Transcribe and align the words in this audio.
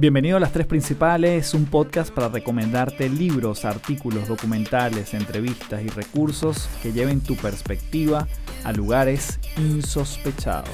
Bienvenido 0.00 0.38
a 0.38 0.40
Las 0.40 0.52
Tres 0.52 0.66
Principales, 0.66 1.52
un 1.52 1.66
podcast 1.66 2.10
para 2.10 2.30
recomendarte 2.30 3.10
libros, 3.10 3.66
artículos, 3.66 4.28
documentales, 4.28 5.12
entrevistas 5.12 5.82
y 5.82 5.88
recursos 5.88 6.70
que 6.82 6.94
lleven 6.94 7.20
tu 7.20 7.36
perspectiva 7.36 8.26
a 8.64 8.72
lugares 8.72 9.38
insospechados. 9.58 10.70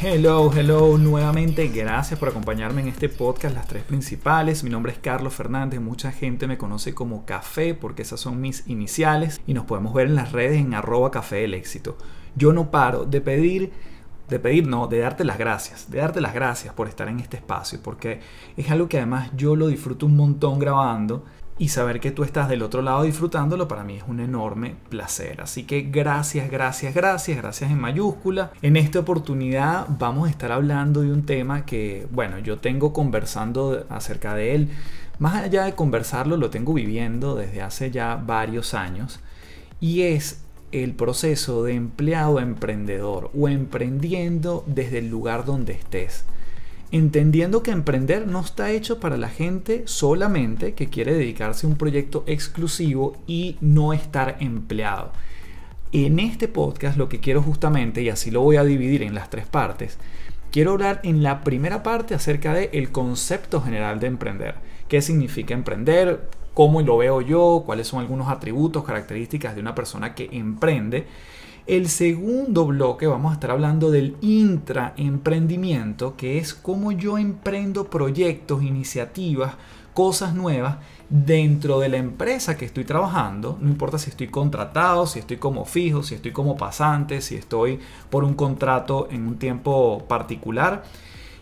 Hello, 0.00 0.52
hello, 0.54 0.96
nuevamente 0.98 1.66
gracias 1.66 2.20
por 2.20 2.28
acompañarme 2.28 2.82
en 2.82 2.86
este 2.86 3.08
podcast 3.08 3.52
Las 3.56 3.66
Tres 3.66 3.82
Principales. 3.82 4.62
Mi 4.62 4.70
nombre 4.70 4.92
es 4.92 4.98
Carlos 5.00 5.34
Fernández, 5.34 5.80
mucha 5.80 6.12
gente 6.12 6.46
me 6.46 6.58
conoce 6.58 6.94
como 6.94 7.26
Café 7.26 7.74
porque 7.74 8.02
esas 8.02 8.20
son 8.20 8.40
mis 8.40 8.68
iniciales 8.68 9.40
y 9.48 9.54
nos 9.54 9.64
podemos 9.64 9.94
ver 9.94 10.06
en 10.06 10.14
las 10.14 10.30
redes 10.30 10.60
en 10.60 10.74
arroba 10.74 11.10
café. 11.10 11.50
Yo 12.36 12.52
no 12.52 12.70
paro 12.70 13.04
de 13.04 13.20
pedir 13.20 13.72
de 14.30 14.38
pedir, 14.38 14.66
no, 14.66 14.86
de 14.86 15.00
darte 15.00 15.24
las 15.24 15.38
gracias, 15.38 15.90
de 15.90 15.98
darte 15.98 16.20
las 16.20 16.32
gracias 16.32 16.72
por 16.72 16.88
estar 16.88 17.08
en 17.08 17.20
este 17.20 17.36
espacio, 17.36 17.80
porque 17.82 18.20
es 18.56 18.70
algo 18.70 18.88
que 18.88 18.98
además 18.98 19.30
yo 19.36 19.56
lo 19.56 19.66
disfruto 19.66 20.06
un 20.06 20.16
montón 20.16 20.58
grabando 20.58 21.24
y 21.60 21.68
saber 21.68 22.00
que 22.00 22.10
tú 22.10 22.24
estás 22.24 22.48
del 22.48 22.62
otro 22.62 22.80
lado 22.80 23.02
disfrutándolo 23.02 23.68
para 23.68 23.84
mí 23.84 23.96
es 23.96 24.04
un 24.08 24.20
enorme 24.20 24.76
placer. 24.88 25.42
Así 25.42 25.64
que 25.64 25.82
gracias, 25.82 26.50
gracias, 26.50 26.94
gracias, 26.94 27.36
gracias 27.36 27.70
en 27.70 27.78
mayúscula. 27.78 28.50
En 28.62 28.78
esta 28.78 29.00
oportunidad 29.00 29.86
vamos 29.98 30.28
a 30.28 30.30
estar 30.30 30.52
hablando 30.52 31.02
de 31.02 31.12
un 31.12 31.26
tema 31.26 31.66
que, 31.66 32.08
bueno, 32.12 32.38
yo 32.38 32.60
tengo 32.60 32.94
conversando 32.94 33.84
acerca 33.90 34.34
de 34.34 34.54
él. 34.54 34.70
Más 35.18 35.34
allá 35.34 35.64
de 35.64 35.74
conversarlo, 35.74 36.38
lo 36.38 36.48
tengo 36.48 36.72
viviendo 36.72 37.34
desde 37.34 37.60
hace 37.60 37.90
ya 37.90 38.16
varios 38.16 38.72
años. 38.72 39.20
Y 39.80 40.00
es 40.00 40.42
el 40.72 40.94
proceso 40.94 41.64
de 41.64 41.74
empleado 41.74 42.40
emprendedor 42.40 43.30
o 43.38 43.48
emprendiendo 43.48 44.64
desde 44.66 44.98
el 44.98 45.08
lugar 45.08 45.44
donde 45.44 45.72
estés 45.72 46.24
entendiendo 46.92 47.62
que 47.62 47.70
emprender 47.70 48.26
no 48.26 48.40
está 48.40 48.70
hecho 48.70 48.98
para 48.98 49.16
la 49.16 49.28
gente 49.28 49.82
solamente 49.86 50.74
que 50.74 50.88
quiere 50.88 51.14
dedicarse 51.14 51.66
a 51.66 51.70
un 51.70 51.76
proyecto 51.76 52.24
exclusivo 52.26 53.16
y 53.26 53.56
no 53.60 53.92
estar 53.92 54.36
empleado. 54.40 55.12
En 55.92 56.18
este 56.18 56.48
podcast 56.48 56.96
lo 56.96 57.08
que 57.08 57.20
quiero 57.20 57.42
justamente, 57.42 58.02
y 58.02 58.08
así 58.08 58.30
lo 58.30 58.42
voy 58.42 58.56
a 58.56 58.64
dividir 58.64 59.02
en 59.02 59.14
las 59.14 59.30
tres 59.30 59.46
partes, 59.46 59.98
quiero 60.50 60.72
hablar 60.72 61.00
en 61.04 61.22
la 61.22 61.42
primera 61.42 61.82
parte 61.82 62.14
acerca 62.14 62.54
del 62.54 62.70
el 62.72 62.90
concepto 62.90 63.60
general 63.60 64.00
de 64.00 64.06
emprender. 64.08 64.54
¿Qué 64.88 65.02
significa 65.02 65.54
emprender? 65.54 66.28
¿Cómo 66.54 66.82
lo 66.82 66.96
veo 66.96 67.20
yo? 67.20 67.62
¿Cuáles 67.64 67.86
son 67.88 68.00
algunos 68.00 68.28
atributos, 68.28 68.84
características 68.84 69.54
de 69.54 69.60
una 69.60 69.74
persona 69.74 70.14
que 70.14 70.28
emprende? 70.32 71.06
El 71.66 71.88
segundo 71.88 72.66
bloque 72.66 73.06
vamos 73.06 73.30
a 73.30 73.34
estar 73.34 73.52
hablando 73.52 73.90
del 73.92 74.16
intraemprendimiento, 74.20 76.16
que 76.16 76.38
es 76.38 76.52
cómo 76.52 76.90
yo 76.90 77.18
emprendo 77.18 77.84
proyectos, 77.84 78.64
iniciativas, 78.64 79.54
cosas 79.94 80.34
nuevas 80.34 80.78
dentro 81.08 81.78
de 81.78 81.88
la 81.88 81.98
empresa 81.98 82.56
que 82.56 82.64
estoy 82.64 82.84
trabajando, 82.84 83.58
no 83.60 83.68
importa 83.68 83.98
si 83.98 84.10
estoy 84.10 84.28
contratado, 84.28 85.06
si 85.06 85.18
estoy 85.18 85.36
como 85.36 85.64
fijo, 85.64 86.02
si 86.02 86.14
estoy 86.14 86.32
como 86.32 86.56
pasante, 86.56 87.20
si 87.20 87.36
estoy 87.36 87.78
por 88.08 88.24
un 88.24 88.34
contrato 88.34 89.08
en 89.10 89.26
un 89.26 89.38
tiempo 89.38 90.04
particular 90.08 90.84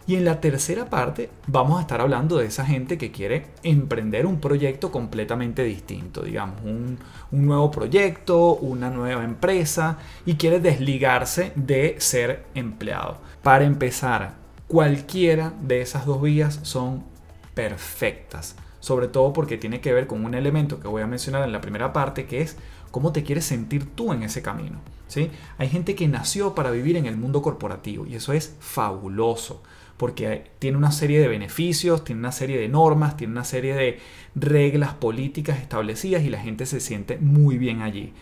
y 0.09 0.17
en 0.17 0.25
la 0.25 0.41
tercera 0.41 0.89
parte 0.89 1.29
vamos 1.47 1.79
a 1.79 1.83
estar 1.83 2.01
hablando 2.01 2.39
de 2.39 2.47
esa 2.47 2.65
gente 2.65 2.97
que 2.97 3.13
quiere 3.13 3.49
emprender 3.63 4.25
un 4.25 4.41
proyecto 4.41 4.91
completamente 4.91 5.63
distinto, 5.65 6.23
digamos, 6.23 6.63
un, 6.65 6.99
nuevo 7.31 7.71
proyecto, 7.71 8.55
una 8.55 8.89
nueva 8.89 9.23
empresa 9.23 9.99
y 10.25 10.37
quiere 10.37 10.61
desligarse 10.61 11.53
de 11.57 11.97
ser 11.99 12.47
empleado. 12.55 13.19
Para 13.43 13.67
empezar, 13.67 14.37
cualquiera 14.67 15.53
de 15.61 15.83
esas 15.83 16.07
dos 16.07 16.23
vías 16.23 16.59
son 16.63 17.05
perfectas, 17.53 18.57
sobre 18.81 19.09
todo 19.09 19.35
porque 19.35 19.59
tiene 19.59 19.83
que 19.83 19.93
ver 19.93 20.07
con 20.07 20.25
un 20.25 20.33
elemento 20.33 20.81
que 20.81 20.89
voy 20.89 21.03
a 21.03 21.07
mencionar 21.07 21.43
en 21.43 21.53
la 21.53 21.61
primera 21.61 21.93
parte, 21.93 22.25
que 22.25 22.41
es 22.41 22.57
cómo 22.91 23.13
te 23.13 23.25
quieres 23.25 23.45
sentir 23.45 23.95
tú 23.95 24.15
en 24.15 24.23
ese 24.23 24.41
camino. 24.41 24.81
¿sí? 25.07 25.31
Hay 25.59 25.69
gente 25.69 25.95
que 25.95 26.09
nació 26.09 26.55
para 26.55 26.71
vivir 26.71 26.97
en 26.97 27.05
el 27.05 27.19
mundo 27.19 27.43
corporativo 27.43 28.07
y 28.07 28.15
eso 28.15 28.33
es 28.33 28.57
fabuloso 28.59 29.63
porque 29.99 30.45
tiene 30.61 30.79
una 30.79 30.93
serie 30.93 31.21
de 31.21 31.29
beneficios, 31.29 32.05
tiene 32.05 32.21
una 32.21 32.33
serie 32.33 32.57
de 32.57 32.69
normas, 32.69 33.17
tiene 33.17 33.33
una 33.33 33.45
serie 33.45 33.75
de 33.75 33.99
reglas 34.35 34.95
políticas 34.95 35.59
establecidas 35.59 36.23
y 36.23 36.31
la 36.31 36.41
gente 36.41 36.65
se 36.65 36.81
siente 36.81 37.19
muy 37.19 37.59
bien 37.59 37.83
allí. 37.83 38.15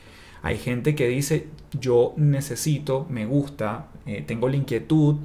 Hay 0.43 0.57
gente 0.57 0.95
que 0.95 1.07
dice, 1.07 1.49
yo 1.79 2.15
necesito, 2.17 3.07
me 3.11 3.27
gusta, 3.27 3.89
eh, 4.07 4.25
tengo 4.27 4.49
la 4.49 4.57
inquietud, 4.57 5.17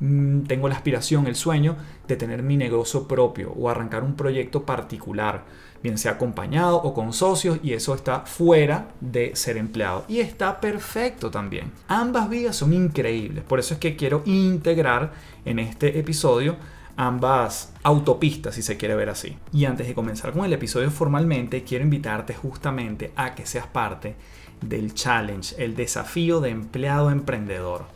mm, 0.00 0.42
tengo 0.42 0.68
la 0.68 0.74
aspiración, 0.74 1.26
el 1.28 1.36
sueño 1.36 1.76
de 2.08 2.16
tener 2.16 2.42
mi 2.42 2.56
negocio 2.56 3.06
propio 3.06 3.52
o 3.52 3.68
arrancar 3.68 4.02
un 4.02 4.14
proyecto 4.14 4.66
particular 4.66 5.44
bien 5.82 5.98
sea 5.98 6.12
acompañado 6.12 6.76
o 6.76 6.94
con 6.94 7.12
socios, 7.12 7.58
y 7.62 7.72
eso 7.72 7.94
está 7.94 8.20
fuera 8.20 8.88
de 9.00 9.34
ser 9.34 9.56
empleado. 9.56 10.04
Y 10.08 10.20
está 10.20 10.60
perfecto 10.60 11.30
también. 11.30 11.72
Ambas 11.88 12.28
vías 12.28 12.56
son 12.56 12.72
increíbles, 12.72 13.44
por 13.44 13.58
eso 13.58 13.74
es 13.74 13.80
que 13.80 13.96
quiero 13.96 14.22
integrar 14.24 15.12
en 15.44 15.58
este 15.58 15.98
episodio 15.98 16.56
ambas 16.96 17.72
autopistas, 17.82 18.54
si 18.54 18.62
se 18.62 18.76
quiere 18.76 18.94
ver 18.94 19.08
así. 19.08 19.36
Y 19.52 19.64
antes 19.64 19.86
de 19.86 19.94
comenzar 19.94 20.32
con 20.32 20.44
el 20.44 20.52
episodio 20.52 20.90
formalmente, 20.90 21.64
quiero 21.64 21.84
invitarte 21.84 22.34
justamente 22.34 23.12
a 23.16 23.34
que 23.34 23.46
seas 23.46 23.66
parte 23.66 24.14
del 24.60 24.94
challenge, 24.94 25.54
el 25.58 25.74
desafío 25.74 26.40
de 26.40 26.50
empleado 26.50 27.10
emprendedor. 27.10 27.86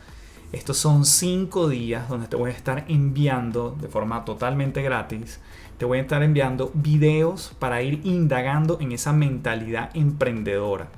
Estos 0.53 0.79
son 0.79 1.05
cinco 1.05 1.69
días 1.69 2.09
donde 2.09 2.29
te 2.29 2.37
voy 2.37 2.51
a 2.51 2.55
estar 2.55 2.85
enviando 2.89 3.77
de 3.81 3.89
forma 3.89 4.25
totalmente 4.25 4.83
gratis 4.83 5.41
te 5.79 5.85
voy 5.85 5.99
a 5.99 6.03
estar 6.03 6.23
enviando 6.23 6.71
videos 6.75 7.53
para 7.59 7.83
ir 7.83 8.01
indagando 8.05 8.79
en 8.81 8.93
esa 8.93 9.13
mentalidad 9.13 9.91
emprendedora. 9.95 10.89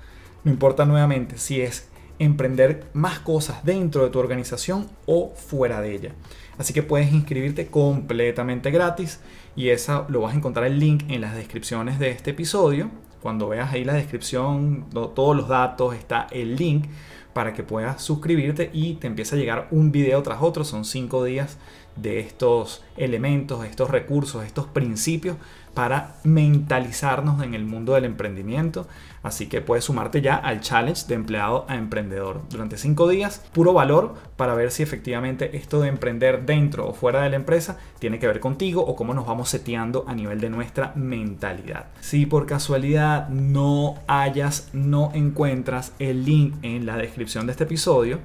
No 0.45 0.53
importa 0.53 0.85
nuevamente 0.85 1.39
si 1.39 1.61
es 1.61 1.89
emprender 2.19 2.89
más 2.93 3.19
cosas 3.21 3.65
dentro 3.65 4.05
de 4.05 4.11
tu 4.11 4.19
organización 4.19 4.89
o 5.07 5.33
fuera 5.35 5.81
de 5.81 5.95
ella. 5.95 6.13
Así 6.59 6.73
que 6.73 6.83
puedes 6.83 7.13
inscribirte 7.13 7.69
completamente 7.69 8.71
gratis 8.71 9.21
y 9.55 9.69
esa 9.69 10.07
lo 10.09 10.23
vas 10.23 10.35
a 10.35 10.37
encontrar 10.37 10.67
el 10.67 10.79
link 10.79 11.05
en 11.09 11.21
las 11.21 11.35
descripciones 11.35 11.99
de 11.99 12.11
este 12.11 12.31
episodio. 12.31 12.91
Cuando 13.23 13.49
veas 13.49 13.73
ahí 13.73 13.85
la 13.85 13.95
descripción, 13.95 14.87
todos 14.91 15.37
los 15.37 15.49
datos, 15.49 15.95
está 15.95 16.27
el 16.31 16.57
link 16.57 16.87
para 17.33 17.53
que 17.53 17.63
puedas 17.63 18.03
suscribirte 18.03 18.71
y 18.73 18.95
te 18.95 19.07
empiece 19.07 19.37
a 19.37 19.39
llegar 19.39 19.69
un 19.71 19.93
video 19.93 20.23
tras 20.23 20.43
otro. 20.43 20.65
Son 20.65 20.85
cinco 20.85 21.25
días 21.25 21.59
de 22.01 22.21
estos 22.21 22.85
elementos, 22.97 23.65
estos 23.65 23.91
recursos, 23.91 24.45
estos 24.45 24.67
principios 24.67 25.37
para 25.79 26.17
mentalizarnos 26.25 27.41
en 27.45 27.55
el 27.55 27.65
mundo 27.65 27.95
del 27.95 28.05
emprendimiento. 28.05 28.89
Así 29.23 29.47
que 29.47 29.61
puedes 29.61 29.85
sumarte 29.85 30.21
ya 30.21 30.35
al 30.35 30.61
challenge 30.61 31.07
de 31.07 31.15
empleado 31.15 31.67
a 31.69 31.77
emprendedor. 31.77 32.43
Durante 32.51 32.77
cinco 32.77 33.07
días, 33.07 33.45
puro 33.53 33.73
valor 33.73 34.15
para 34.37 34.55
ver 34.55 34.73
si 34.73 34.83
efectivamente 34.83 35.57
esto 35.57 35.81
de 35.81 35.89
emprender 35.89 36.45
dentro 36.45 36.89
o 36.89 36.95
fuera 36.95 37.23
de 37.23 37.31
la 37.31 37.37
empresa 37.37 37.79
tiene 38.01 38.19
que 38.19 38.27
ver 38.27 38.41
contigo 38.41 38.85
o 38.85 38.97
cómo 38.97 39.15
nos 39.15 39.27
vamos 39.27 39.51
seteando 39.51 40.05
a 40.09 40.15
nivel 40.15 40.41
de 40.41 40.51
nuestra 40.51 40.93
mentalidad. 40.97 41.87
Si 42.01 42.27
por 42.27 42.47
casualidad 42.47 43.29
no 43.29 43.95
hayas, 44.09 44.71
no 44.73 45.13
encuentras 45.15 45.93
el 46.01 46.25
link 46.25 46.57
en 46.63 46.87
la 46.87 46.97
descripción 46.97 47.47
de 47.47 47.53
este 47.53 47.65
episodio, 47.65 48.19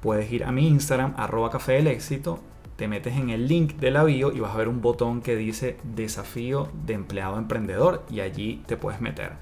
puedes 0.00 0.32
ir 0.32 0.44
a 0.44 0.52
mi 0.52 0.68
Instagram, 0.68 1.14
arroba 1.18 1.50
café 1.50 1.72
del 1.72 1.88
éxito, 1.88 2.40
te 2.76 2.88
metes 2.88 3.16
en 3.16 3.30
el 3.30 3.46
link 3.46 3.74
de 3.76 3.90
la 3.90 4.04
bio 4.04 4.32
y 4.32 4.40
vas 4.40 4.54
a 4.54 4.58
ver 4.58 4.68
un 4.68 4.80
botón 4.80 5.22
que 5.22 5.36
dice 5.36 5.76
desafío 5.82 6.68
de 6.86 6.94
empleado 6.94 7.38
emprendedor 7.38 8.04
y 8.10 8.20
allí 8.20 8.62
te 8.66 8.76
puedes 8.76 9.00
meter. 9.00 9.32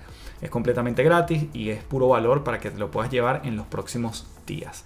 Es 0.40 0.50
completamente 0.50 1.02
gratis 1.02 1.46
y 1.52 1.70
es 1.70 1.82
puro 1.82 2.08
valor 2.08 2.44
para 2.44 2.58
que 2.60 2.70
te 2.70 2.78
lo 2.78 2.90
puedas 2.90 3.10
llevar 3.10 3.42
en 3.44 3.56
los 3.56 3.66
próximos 3.66 4.26
días. 4.46 4.84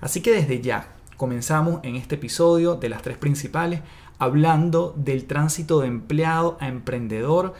Así 0.00 0.20
que 0.20 0.32
desde 0.32 0.60
ya 0.60 0.88
comenzamos 1.16 1.80
en 1.82 1.96
este 1.96 2.14
episodio 2.14 2.76
de 2.76 2.88
las 2.88 3.02
tres 3.02 3.16
principales 3.16 3.80
hablando 4.18 4.94
del 4.96 5.24
tránsito 5.24 5.80
de 5.80 5.88
empleado 5.88 6.56
a 6.60 6.68
emprendedor 6.68 7.54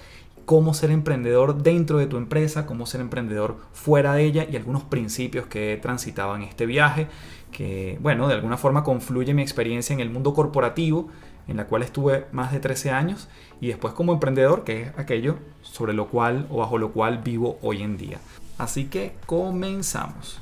cómo 0.49 0.73
ser 0.73 0.91
emprendedor 0.91 1.63
dentro 1.63 1.99
de 1.99 2.07
tu 2.07 2.17
empresa, 2.17 2.65
cómo 2.65 2.87
ser 2.87 3.03
emprendedor 3.03 3.59
fuera 3.75 4.15
de 4.15 4.25
ella 4.25 4.47
y 4.51 4.57
algunos 4.57 4.83
principios 4.83 5.45
que 5.45 5.75
he 5.75 5.77
transitado 5.77 6.35
en 6.37 6.41
este 6.41 6.65
viaje, 6.65 7.07
que, 7.53 7.99
bueno, 8.01 8.29
de 8.29 8.35
alguna 8.37 8.57
forma 8.57 8.83
confluye 8.83 9.35
mi 9.35 9.43
experiencia 9.43 9.93
en 9.93 10.01
el 10.01 10.09
mundo 10.09 10.33
corporativo, 10.33 11.09
en 11.49 11.59
la 11.59 11.67
cual 11.67 11.83
estuve 11.83 12.29
más 12.33 12.51
de 12.51 12.61
13 12.61 12.93
años, 12.93 13.29
y 13.61 13.67
después 13.67 13.93
como 13.93 14.15
emprendedor, 14.15 14.65
que 14.65 14.85
es 14.85 14.99
aquello 14.99 15.37
sobre 15.61 15.93
lo 15.93 16.09
cual 16.09 16.47
o 16.49 16.61
bajo 16.61 16.79
lo 16.79 16.93
cual 16.93 17.19
vivo 17.19 17.59
hoy 17.61 17.83
en 17.83 17.99
día. 17.99 18.19
Así 18.57 18.87
que 18.87 19.17
comenzamos. 19.27 20.41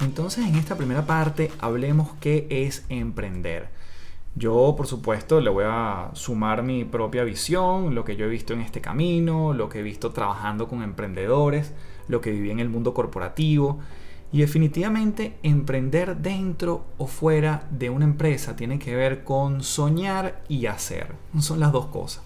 Entonces 0.00 0.46
en 0.46 0.54
esta 0.54 0.76
primera 0.76 1.06
parte 1.06 1.50
hablemos 1.58 2.12
qué 2.20 2.46
es 2.48 2.84
emprender. 2.88 3.82
Yo, 4.36 4.74
por 4.76 4.88
supuesto, 4.88 5.40
le 5.40 5.48
voy 5.48 5.64
a 5.66 6.10
sumar 6.14 6.64
mi 6.64 6.84
propia 6.84 7.22
visión, 7.22 7.94
lo 7.94 8.04
que 8.04 8.16
yo 8.16 8.24
he 8.26 8.28
visto 8.28 8.52
en 8.52 8.62
este 8.62 8.80
camino, 8.80 9.52
lo 9.52 9.68
que 9.68 9.78
he 9.78 9.82
visto 9.82 10.10
trabajando 10.10 10.66
con 10.66 10.82
emprendedores, 10.82 11.72
lo 12.08 12.20
que 12.20 12.32
viví 12.32 12.50
en 12.50 12.58
el 12.58 12.68
mundo 12.68 12.94
corporativo. 12.94 13.78
Y 14.32 14.40
definitivamente 14.40 15.38
emprender 15.44 16.16
dentro 16.16 16.86
o 16.98 17.06
fuera 17.06 17.68
de 17.70 17.90
una 17.90 18.04
empresa 18.04 18.56
tiene 18.56 18.80
que 18.80 18.96
ver 18.96 19.22
con 19.22 19.62
soñar 19.62 20.42
y 20.48 20.66
hacer. 20.66 21.14
Son 21.38 21.60
las 21.60 21.70
dos 21.70 21.86
cosas. 21.86 22.24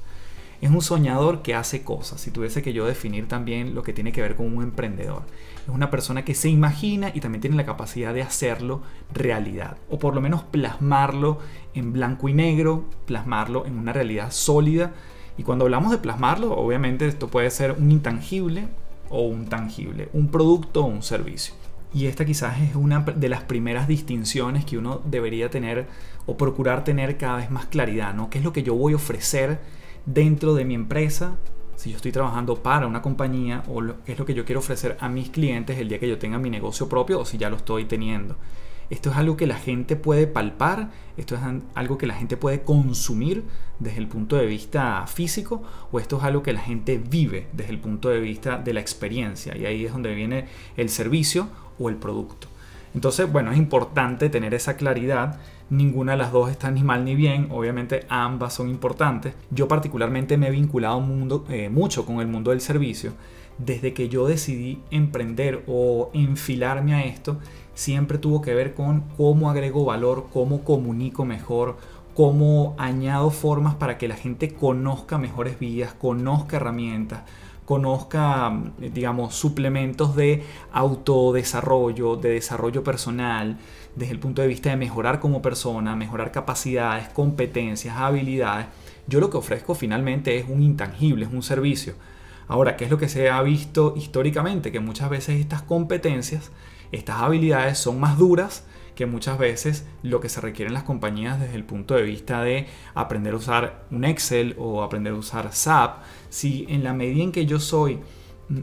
Es 0.61 0.71
un 0.71 0.83
soñador 0.83 1.43
que 1.43 1.55
hace 1.55 1.83
cosas. 1.83 2.21
Si 2.21 2.31
tuviese 2.31 2.63
que 2.63 2.73
yo 2.73 2.85
definir 2.85 3.29
también 3.29 3.75
lo 3.75 3.83
que 3.83 3.93
tiene 3.93 4.11
que 4.13 4.23
ver 4.23 4.35
con 4.35 4.57
un 4.57 4.63
emprendedor. 4.63 5.23
Es 5.63 5.69
una 5.69 5.91
persona 5.91 6.25
que 6.25 6.35
se 6.35 6.49
imagina 6.49 7.13
y 7.15 7.21
también 7.21 7.41
tiene 7.41 7.57
la 7.57 7.67
capacidad 7.67 8.13
de 8.13 8.23
hacerlo 8.23 8.83
realidad. 9.13 9.77
O 9.89 9.99
por 9.99 10.15
lo 10.15 10.21
menos 10.21 10.43
plasmarlo 10.43 11.39
en 11.75 11.93
blanco 11.93 12.29
y 12.29 12.35
negro, 12.35 12.85
plasmarlo 13.07 13.67
en 13.67 13.79
una 13.79 13.93
realidad 13.93 14.33
sólida. 14.33 14.93
Y 15.37 15.45
cuando 15.45 15.65
hablamos 15.65 15.93
de 15.93 15.99
plasmarlo, 15.99 16.53
obviamente 16.57 17.07
esto 17.07 17.29
puede 17.29 17.51
ser 17.51 17.73
un 17.73 17.93
intangible 17.93 18.67
o 19.11 19.23
un 19.23 19.47
tangible, 19.47 20.09
un 20.13 20.29
producto 20.29 20.85
o 20.85 20.87
un 20.87 21.03
servicio. 21.03 21.55
Y 21.95 22.07
esta 22.07 22.27
quizás 22.27 22.61
es 22.61 22.75
una 22.75 23.01
de 23.01 23.29
las 23.29 23.43
primeras 23.43 23.89
distinciones 23.89 24.65
que 24.65 24.77
uno 24.77 25.01
debería 25.05 25.51
tener 25.51 25.87
o 26.27 26.37
procurar 26.37 26.85
tener 26.85 27.17
cada 27.17 27.37
vez 27.37 27.51
más 27.51 27.67
claridad, 27.67 28.13
¿no? 28.13 28.29
¿Qué 28.29 28.39
es 28.39 28.45
lo 28.45 28.53
que 28.53 28.63
yo 28.63 28.75
voy 28.75 28.93
a 28.93 28.97
ofrecer 28.97 29.59
dentro 30.13 30.55
de 30.55 30.65
mi 30.65 30.75
empresa? 30.75 31.37
Si 31.77 31.91
yo 31.91 31.97
estoy 31.97 32.13
trabajando 32.13 32.57
para 32.57 32.87
una 32.87 33.03
compañía 33.03 33.63
o 33.69 33.81
qué 34.05 34.13
es 34.13 34.19
lo 34.19 34.25
que 34.25 34.35
yo 34.35 34.45
quiero 34.45 34.59
ofrecer 34.59 34.97
a 35.01 35.09
mis 35.09 35.31
clientes 35.31 35.79
el 35.79 35.89
día 35.89 36.01
que 36.01 36.09
yo 36.09 36.19
tenga 36.19 36.39
mi 36.39 36.51
negocio 36.51 36.89
propio 36.89 37.21
o 37.21 37.25
si 37.25 37.39
ya 37.39 37.51
lo 37.51 37.57
estoy 37.57 37.85
teniendo. 37.85 38.37
Esto 38.91 39.11
es 39.11 39.17
algo 39.17 39.37
que 39.37 39.47
la 39.47 39.57
gente 39.57 39.97
puede 39.97 40.27
palpar, 40.27 40.91
esto 41.19 41.35
es 41.35 41.43
algo 41.75 41.99
que 41.99 42.07
la 42.07 42.15
gente 42.15 42.39
puede 42.39 42.63
consumir 42.63 43.45
desde 43.79 43.99
el 43.99 44.09
punto 44.09 44.37
de 44.37 44.47
vista 44.47 45.07
físico 45.07 45.63
o 45.93 46.01
esto 46.01 46.17
es 46.17 46.25
algo 46.25 46.43
que 46.43 46.55
la 46.55 46.61
gente 46.61 46.97
vive 46.97 47.49
desde 47.53 47.71
el 47.71 47.79
punto 47.79 48.09
de 48.09 48.19
vista 48.19 48.57
de 48.57 48.73
la 48.73 48.81
experiencia 48.81 49.57
y 49.57 49.67
ahí 49.67 49.85
es 49.85 49.93
donde 49.93 50.15
viene 50.15 50.47
el 50.77 50.89
servicio 50.89 51.49
o 51.79 51.91
el 51.91 51.97
producto. 51.97 52.49
Entonces, 52.95 53.31
bueno, 53.31 53.53
es 53.53 53.59
importante 53.59 54.31
tener 54.31 54.55
esa 54.55 54.77
claridad. 54.77 55.39
Ninguna 55.71 56.13
de 56.13 56.19
las 56.19 56.33
dos 56.33 56.51
está 56.51 56.71
ni 56.71 56.83
mal 56.83 57.05
ni 57.05 57.15
bien, 57.15 57.49
obviamente 57.51 58.07
ambas 58.09 58.55
son 58.55 58.69
importantes. 58.69 59.35
Yo 59.51 59.69
particularmente 59.69 60.37
me 60.37 60.49
he 60.49 60.51
vinculado 60.51 61.01
mundo, 61.01 61.45
eh, 61.51 61.69
mucho 61.69 62.07
con 62.07 62.21
el 62.21 62.27
mundo 62.27 62.51
del 62.51 62.61
servicio. 62.61 63.13
Desde 63.59 63.93
que 63.93 64.09
yo 64.09 64.27
decidí 64.27 64.81
emprender 64.91 65.65
o 65.67 66.11
enfilarme 66.15 66.95
a 66.95 67.05
esto, 67.05 67.39
siempre 67.75 68.19
tuvo 68.19 68.41
que 68.41 68.55
ver 68.55 68.75
con 68.75 69.03
cómo 69.17 69.51
agrego 69.51 69.85
valor, 69.85 70.29
cómo 70.33 70.63
comunico 70.65 71.25
mejor, 71.25 71.77
cómo 72.15 72.75
añado 72.79 73.31
formas 73.31 73.75
para 73.77 73.99
que 73.99 74.09
la 74.09 74.17
gente 74.17 74.55
conozca 74.55 75.19
mejores 75.19 75.59
vías, 75.61 75.93
conozca 75.93 76.57
herramientas, 76.57 77.23
conozca, 77.69 78.51
digamos, 78.79 79.35
suplementos 79.35 80.17
de 80.17 80.43
autodesarrollo, 80.73 82.17
de 82.17 82.31
desarrollo 82.31 82.83
personal, 82.83 83.59
desde 83.95 84.15
el 84.15 84.19
punto 84.19 84.41
de 84.41 84.49
vista 84.49 84.71
de 84.71 84.77
mejorar 84.77 85.21
como 85.21 85.43
persona, 85.43 85.95
mejorar 85.95 86.33
capacidades, 86.33 87.11
competencias, 87.11 87.95
habilidades. 87.99 88.69
Yo 89.07 89.21
lo 89.21 89.29
que 89.29 89.37
ofrezco 89.37 89.75
finalmente 89.75 90.39
es 90.39 90.49
un 90.49 90.63
intangible, 90.63 91.27
es 91.27 91.31
un 91.31 91.43
servicio. 91.43 91.93
Ahora, 92.47 92.75
¿qué 92.75 92.87
es 92.87 92.91
lo 92.91 92.97
que 92.97 93.11
se 93.11 93.29
ha 93.29 93.43
visto 93.43 93.93
históricamente? 93.99 94.73
Que 94.73 94.81
muchas 94.81 95.11
veces 95.11 95.39
estas 95.39 95.61
competencias, 95.61 96.51
estas 96.91 97.21
habilidades 97.21 97.77
son 97.77 98.01
más 98.01 98.17
duras 98.17 98.65
que 98.99 99.07
muchas 99.07 99.39
veces 99.39 99.87
lo 100.03 100.19
que 100.19 100.29
se 100.29 100.41
requiere 100.41 100.71
en 100.71 100.75
las 100.75 100.83
compañías 100.83 101.39
desde 101.39 101.55
el 101.55 101.63
punto 101.63 101.95
de 101.95 102.03
vista 102.03 102.43
de 102.43 102.67
aprender 102.97 103.33
a 103.33 103.37
usar 103.37 103.85
un 103.93 104.05
Excel 104.05 104.57
o 104.59 104.83
aprender 104.83 105.13
a 105.13 105.17
usar 105.17 105.53
SAP, 105.53 106.03
si 106.31 106.67
en 106.69 106.83
la 106.83 106.93
medida 106.93 107.23
en 107.23 107.31
que 107.31 107.47
yo 107.47 107.61
soy 107.61 108.01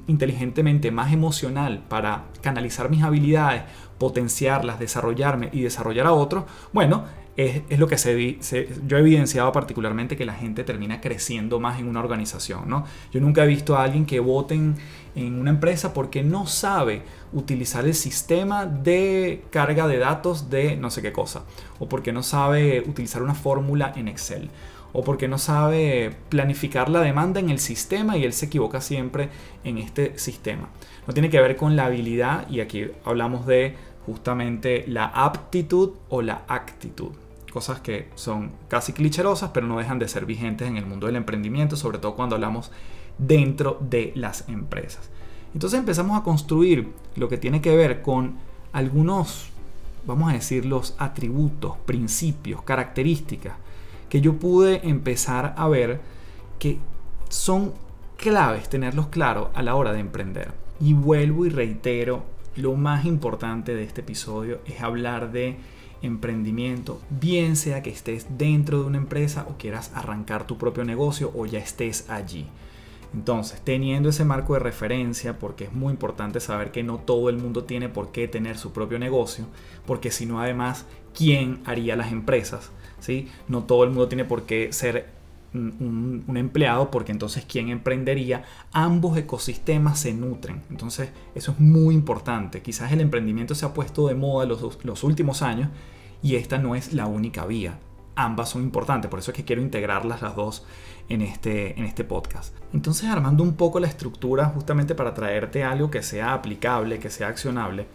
inteligentemente 0.08 0.92
más 0.92 1.14
emocional 1.14 1.86
para 1.88 2.26
canalizar 2.42 2.90
mis 2.90 3.02
habilidades, 3.02 3.64
potenciarlas, 3.98 4.78
desarrollarme 4.78 5.52
y 5.54 5.62
desarrollar 5.62 6.06
a 6.06 6.12
otros, 6.12 6.44
bueno, 6.74 7.06
es, 7.38 7.80
lo 7.80 7.88
que 7.88 7.98
se, 7.98 8.38
yo 8.88 8.98
he 8.98 9.00
evidenciado 9.00 9.52
particularmente 9.52 10.16
que 10.16 10.26
la 10.26 10.34
gente 10.34 10.64
termina 10.64 11.02
creciendo 11.02 11.60
más 11.60 11.80
en 11.80 11.88
una 11.88 12.00
organización. 12.00 12.70
¿no? 12.70 12.86
Yo 13.12 13.20
nunca 13.20 13.44
he 13.44 13.48
visto 13.48 13.76
a 13.76 13.84
alguien 13.84 14.06
que 14.06 14.20
voten 14.20 14.76
en 15.16 15.40
una 15.40 15.50
empresa 15.50 15.94
porque 15.94 16.24
no 16.24 16.48
sabe 16.48 17.04
utilizar 17.36 17.86
el 17.86 17.94
sistema 17.94 18.66
de 18.66 19.44
carga 19.52 19.88
de 19.88 20.00
datos 20.00 20.50
de 20.50 20.76
no 20.78 20.90
sé 20.90 21.02
qué 21.02 21.12
cosa, 21.12 21.44
o 21.80 21.88
porque 21.88 22.12
no 22.12 22.24
sabe 22.24 22.84
utilizar 22.88 23.22
una 23.22 23.36
fórmula 23.36 23.94
en 23.96 24.08
Excel, 24.08 24.50
o 24.94 25.04
porque 25.04 25.28
no 25.28 25.38
sabe 25.38 26.16
planificar 26.30 26.90
la 26.90 27.02
demanda 27.02 27.40
en 27.42 27.50
el 27.50 27.60
sistema 27.60 28.18
y 28.18 28.24
él 28.24 28.34
se 28.34 28.46
equivoca 28.46 28.80
siempre 28.80 29.30
en 29.66 29.78
este 29.78 30.18
sistema. 30.18 30.70
No 31.06 31.14
tiene 31.14 31.30
que 31.30 31.42
ver 31.42 31.58
con 31.58 31.76
la 31.76 31.86
habilidad 31.86 32.50
y 32.50 32.62
aquí 32.62 32.88
hablamos 33.04 33.46
de 33.46 33.76
justamente 34.06 34.86
la 34.88 35.06
aptitud 35.06 35.92
o 36.10 36.22
la 36.22 36.44
actitud 36.48 37.12
cosas 37.56 37.80
que 37.80 38.10
son 38.16 38.52
casi 38.68 38.92
clicherosas, 38.92 39.52
pero 39.54 39.66
no 39.66 39.78
dejan 39.78 39.98
de 39.98 40.10
ser 40.10 40.26
vigentes 40.26 40.68
en 40.68 40.76
el 40.76 40.86
mundo 40.86 41.08
del 41.08 41.16
emprendimiento, 41.16 41.78
sobre 41.78 42.00
todo 42.00 42.14
cuando 42.14 42.36
hablamos 42.36 42.70
dentro 43.18 43.78
de 43.80 44.12
las 44.14 44.50
empresas. 44.50 45.10
Entonces 45.56 45.80
empezamos 45.80 46.20
a 46.20 46.24
construir 46.24 46.90
lo 47.16 47.30
que 47.30 47.38
tiene 47.38 47.62
que 47.62 47.74
ver 47.74 48.02
con 48.02 48.36
algunos, 48.74 49.48
vamos 50.06 50.30
a 50.30 50.34
decir, 50.34 50.66
los 50.66 50.96
atributos, 51.00 51.78
principios, 51.86 52.62
características 52.64 53.54
que 54.10 54.20
yo 54.20 54.34
pude 54.38 54.86
empezar 54.86 55.56
a 55.58 55.70
ver 55.70 56.02
que 56.60 56.78
son 57.30 57.74
claves 58.18 58.68
tenerlos 58.68 59.08
claros 59.08 59.48
a 59.54 59.64
la 59.64 59.76
hora 59.76 59.94
de 59.94 60.02
emprender. 60.02 60.52
Y 60.82 60.92
vuelvo 60.92 61.46
y 61.46 61.50
reitero, 61.50 62.24
lo 62.58 62.76
más 62.76 63.06
importante 63.06 63.74
de 63.74 63.84
este 63.84 64.02
episodio 64.02 64.60
es 64.66 64.82
hablar 64.82 65.32
de 65.32 65.56
emprendimiento, 66.02 67.00
bien 67.10 67.56
sea 67.56 67.82
que 67.82 67.92
estés 67.92 68.28
dentro 68.38 68.82
de 68.82 68.88
una 68.88 68.98
empresa 68.98 69.46
o 69.50 69.58
quieras 69.58 69.94
arrancar 69.96 70.48
tu 70.48 70.58
propio 70.58 70.84
negocio 70.84 71.32
o 71.34 71.46
ya 71.46 71.60
estés 71.60 72.10
allí. 72.10 72.46
Entonces, 73.16 73.62
teniendo 73.64 74.10
ese 74.10 74.26
marco 74.26 74.56
de 74.56 74.60
referencia, 74.60 75.40
porque 75.40 75.64
es 75.64 75.74
muy 75.74 75.92
importante 75.92 76.42
saber 76.42 76.72
que 76.72 76.84
no 76.84 76.98
todo 76.98 77.30
el 77.30 77.38
mundo 77.38 77.64
tiene 77.64 77.88
por 77.88 78.12
qué 78.12 78.28
tener 78.28 78.58
su 78.58 78.74
propio 78.74 79.00
negocio, 79.00 79.46
porque 79.86 80.12
si 80.12 80.26
no, 80.26 80.42
además, 80.42 80.86
¿quién 81.16 81.62
haría 81.64 81.96
las 81.96 82.12
empresas? 82.12 82.72
¿Sí? 83.00 83.30
No 83.48 83.64
todo 83.64 83.86
el 83.86 83.92
mundo 83.92 84.10
tiene 84.10 84.26
por 84.26 84.44
qué 84.44 84.74
ser 84.74 85.08
un, 85.54 86.26
empleado, 86.36 86.92
porque 86.92 87.14
entonces, 87.14 87.46
¿quién 87.48 87.70
emprendería? 87.70 88.44
Ambos 88.74 89.18
ecosistemas 89.18 89.98
se 89.98 90.14
nutren. 90.14 90.64
Entonces, 90.70 91.10
eso 91.36 91.54
es 91.54 91.60
muy 91.62 91.96
importante. 91.96 92.62
Quizás 92.62 92.92
el 92.92 93.00
emprendimiento 93.00 93.56
se 93.56 93.66
ha 93.66 93.74
puesto 93.74 94.10
de 94.10 94.16
moda 94.16 94.46
los, 94.46 94.84
los 94.84 95.04
últimos 95.06 95.42
años 95.42 95.70
y 96.22 96.36
esta 96.36 96.58
no 96.58 96.76
es 96.76 96.92
la 96.92 97.06
única 97.08 97.46
vía. 97.46 97.80
Ambas 98.16 98.50
son 98.50 98.64
importantes, 98.64 99.10
por 99.10 99.20
eso 99.20 99.32
es 99.32 99.38
que 99.38 99.44
quiero 99.44 99.62
integrarlas 99.62 100.22
las 100.22 100.36
dos 100.36 100.66
en 101.10 101.22
este, 101.22 101.78
en 101.78 101.86
este 101.86 102.04
podcast. 102.04 102.56
Entonces, 102.74 103.10
armando 103.10 103.44
un 103.44 103.56
poco 103.56 103.80
la 103.80 103.88
estructura 103.88 104.46
justamente 104.46 104.96
para 104.96 105.14
traerte 105.14 105.64
algo 105.64 105.92
que 105.92 106.02
sea 106.02 106.34
aplicable, 106.34 107.00
que 107.00 107.10
sea 107.10 107.28
accionable, 107.28 107.88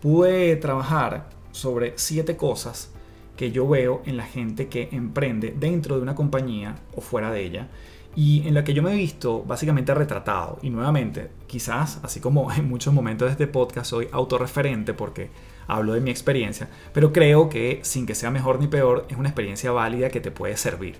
pude 0.00 0.56
trabajar 0.56 1.28
sobre 1.52 1.92
siete 1.96 2.36
cosas 2.36 2.90
que 3.36 3.52
yo 3.52 3.68
veo 3.68 4.02
en 4.06 4.16
la 4.16 4.24
gente 4.24 4.68
que 4.68 4.88
emprende 4.92 5.54
dentro 5.58 5.96
de 5.96 6.02
una 6.02 6.14
compañía 6.14 6.76
o 6.94 7.00
fuera 7.00 7.30
de 7.30 7.44
ella 7.44 7.68
y 8.16 8.48
en 8.48 8.54
la 8.54 8.64
que 8.64 8.72
yo 8.72 8.82
me 8.82 8.92
he 8.92 8.96
visto 8.96 9.44
básicamente 9.44 9.94
retratado. 9.94 10.58
Y 10.62 10.70
nuevamente, 10.70 11.30
quizás, 11.56 12.00
así 12.02 12.20
como 12.20 12.52
en 12.56 12.68
muchos 12.68 12.92
momentos 12.92 13.28
de 13.28 13.32
este 13.32 13.46
podcast 13.46 13.88
soy 13.88 14.08
autorreferente 14.12 14.92
porque 14.92 15.30
hablo 15.66 15.94
de 15.94 16.02
mi 16.02 16.10
experiencia, 16.10 16.68
pero 16.92 17.14
creo 17.14 17.48
que 17.48 17.80
sin 17.82 18.04
que 18.04 18.14
sea 18.14 18.30
mejor 18.30 18.60
ni 18.60 18.66
peor, 18.66 19.06
es 19.08 19.16
una 19.16 19.30
experiencia 19.30 19.72
válida 19.72 20.10
que 20.10 20.20
te 20.20 20.30
puede 20.30 20.58
servir. 20.58 20.96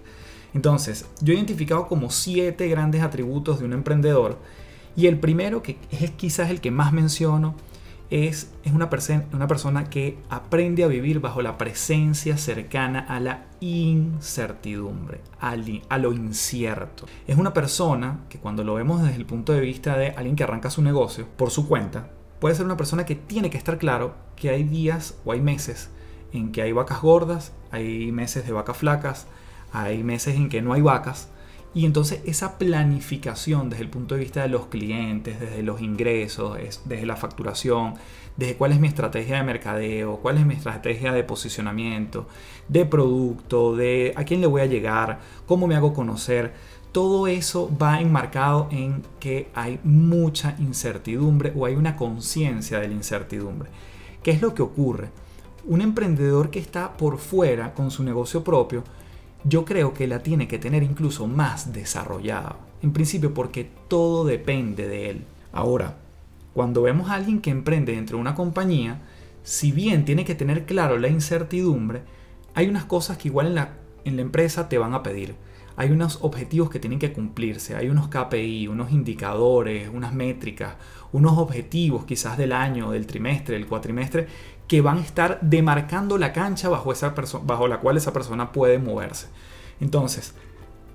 Entonces, 0.54 1.04
yo 1.20 1.34
he 1.34 1.36
identificado 1.36 1.88
como 1.88 2.10
siete 2.10 2.68
grandes 2.68 3.02
atributos 3.02 3.58
de 3.58 3.66
un 3.66 3.74
emprendedor 3.74 4.38
y 4.96 5.08
el 5.08 5.18
primero, 5.18 5.62
que 5.62 5.76
es 5.90 6.10
quizás 6.12 6.48
el 6.48 6.62
que 6.62 6.70
más 6.70 6.90
menciono, 6.90 7.54
es, 8.10 8.52
es 8.64 8.72
una, 8.72 8.88
una 9.32 9.48
persona 9.48 9.90
que 9.90 10.18
aprende 10.30 10.84
a 10.84 10.88
vivir 10.88 11.20
bajo 11.20 11.42
la 11.42 11.58
presencia 11.58 12.36
cercana 12.36 13.00
a 13.00 13.20
la 13.20 13.46
incertidumbre, 13.60 15.20
a 15.40 15.56
lo 15.98 16.12
incierto. 16.12 17.06
Es 17.26 17.36
una 17.36 17.52
persona 17.52 18.20
que 18.28 18.38
cuando 18.38 18.64
lo 18.64 18.74
vemos 18.74 19.02
desde 19.02 19.16
el 19.16 19.26
punto 19.26 19.52
de 19.52 19.60
vista 19.60 19.96
de 19.96 20.10
alguien 20.10 20.36
que 20.36 20.44
arranca 20.44 20.70
su 20.70 20.82
negocio 20.82 21.26
por 21.36 21.50
su 21.50 21.66
cuenta, 21.68 22.10
puede 22.40 22.54
ser 22.54 22.66
una 22.66 22.76
persona 22.76 23.04
que 23.04 23.16
tiene 23.16 23.50
que 23.50 23.58
estar 23.58 23.78
claro 23.78 24.14
que 24.36 24.50
hay 24.50 24.62
días 24.62 25.16
o 25.24 25.32
hay 25.32 25.40
meses 25.40 25.90
en 26.32 26.52
que 26.52 26.62
hay 26.62 26.72
vacas 26.72 27.00
gordas, 27.00 27.52
hay 27.70 28.12
meses 28.12 28.46
de 28.46 28.52
vacas 28.52 28.76
flacas, 28.76 29.26
hay 29.72 30.02
meses 30.02 30.36
en 30.36 30.48
que 30.48 30.62
no 30.62 30.72
hay 30.72 30.82
vacas. 30.82 31.28
Y 31.76 31.84
entonces 31.84 32.20
esa 32.24 32.56
planificación 32.56 33.68
desde 33.68 33.82
el 33.82 33.90
punto 33.90 34.14
de 34.14 34.22
vista 34.22 34.40
de 34.40 34.48
los 34.48 34.68
clientes, 34.68 35.38
desde 35.38 35.62
los 35.62 35.82
ingresos, 35.82 36.56
desde 36.86 37.04
la 37.04 37.16
facturación, 37.16 37.96
desde 38.34 38.56
cuál 38.56 38.72
es 38.72 38.80
mi 38.80 38.88
estrategia 38.88 39.36
de 39.36 39.42
mercadeo, 39.42 40.16
cuál 40.22 40.38
es 40.38 40.46
mi 40.46 40.54
estrategia 40.54 41.12
de 41.12 41.22
posicionamiento, 41.22 42.28
de 42.66 42.86
producto, 42.86 43.76
de 43.76 44.14
a 44.16 44.24
quién 44.24 44.40
le 44.40 44.46
voy 44.46 44.62
a 44.62 44.66
llegar, 44.66 45.18
cómo 45.44 45.66
me 45.66 45.76
hago 45.76 45.92
conocer, 45.92 46.54
todo 46.92 47.26
eso 47.26 47.70
va 47.76 48.00
enmarcado 48.00 48.68
en 48.70 49.02
que 49.20 49.50
hay 49.52 49.78
mucha 49.84 50.56
incertidumbre 50.58 51.52
o 51.54 51.66
hay 51.66 51.74
una 51.74 51.94
conciencia 51.94 52.80
de 52.80 52.88
la 52.88 52.94
incertidumbre. 52.94 53.68
¿Qué 54.22 54.30
es 54.30 54.40
lo 54.40 54.54
que 54.54 54.62
ocurre? 54.62 55.10
Un 55.66 55.82
emprendedor 55.82 56.48
que 56.48 56.58
está 56.58 56.96
por 56.96 57.18
fuera 57.18 57.74
con 57.74 57.90
su 57.90 58.02
negocio 58.02 58.42
propio, 58.42 58.82
yo 59.48 59.64
creo 59.64 59.94
que 59.94 60.08
la 60.08 60.22
tiene 60.22 60.48
que 60.48 60.58
tener 60.58 60.82
incluso 60.82 61.26
más 61.26 61.72
desarrollada. 61.72 62.56
En 62.82 62.92
principio 62.92 63.32
porque 63.32 63.70
todo 63.88 64.24
depende 64.24 64.88
de 64.88 65.10
él. 65.10 65.24
Ahora, 65.52 65.98
cuando 66.52 66.82
vemos 66.82 67.10
a 67.10 67.14
alguien 67.14 67.40
que 67.40 67.50
emprende 67.50 67.94
dentro 67.94 68.16
de 68.16 68.22
una 68.22 68.34
compañía, 68.34 69.02
si 69.44 69.70
bien 69.70 70.04
tiene 70.04 70.24
que 70.24 70.34
tener 70.34 70.66
claro 70.66 70.98
la 70.98 71.08
incertidumbre, 71.08 72.02
hay 72.54 72.68
unas 72.68 72.86
cosas 72.86 73.18
que 73.18 73.28
igual 73.28 73.46
en 73.46 73.54
la, 73.54 73.74
en 74.04 74.16
la 74.16 74.22
empresa 74.22 74.68
te 74.68 74.78
van 74.78 74.94
a 74.94 75.02
pedir. 75.02 75.36
Hay 75.76 75.90
unos 75.90 76.18
objetivos 76.22 76.70
que 76.70 76.80
tienen 76.80 76.98
que 76.98 77.12
cumplirse, 77.12 77.76
hay 77.76 77.88
unos 77.88 78.08
KPI, 78.08 78.66
unos 78.66 78.90
indicadores, 78.90 79.90
unas 79.92 80.14
métricas, 80.14 80.74
unos 81.12 81.38
objetivos 81.38 82.06
quizás 82.06 82.38
del 82.38 82.52
año, 82.52 82.90
del 82.90 83.06
trimestre, 83.06 83.56
del 83.56 83.66
cuatrimestre, 83.66 84.26
que 84.68 84.80
van 84.80 84.98
a 84.98 85.02
estar 85.02 85.38
demarcando 85.42 86.18
la 86.18 86.32
cancha 86.32 86.68
bajo, 86.68 86.92
esa 86.92 87.14
bajo 87.44 87.68
la 87.68 87.80
cual 87.80 87.96
esa 87.96 88.12
persona 88.12 88.52
puede 88.52 88.78
moverse. 88.78 89.28
Entonces, 89.80 90.34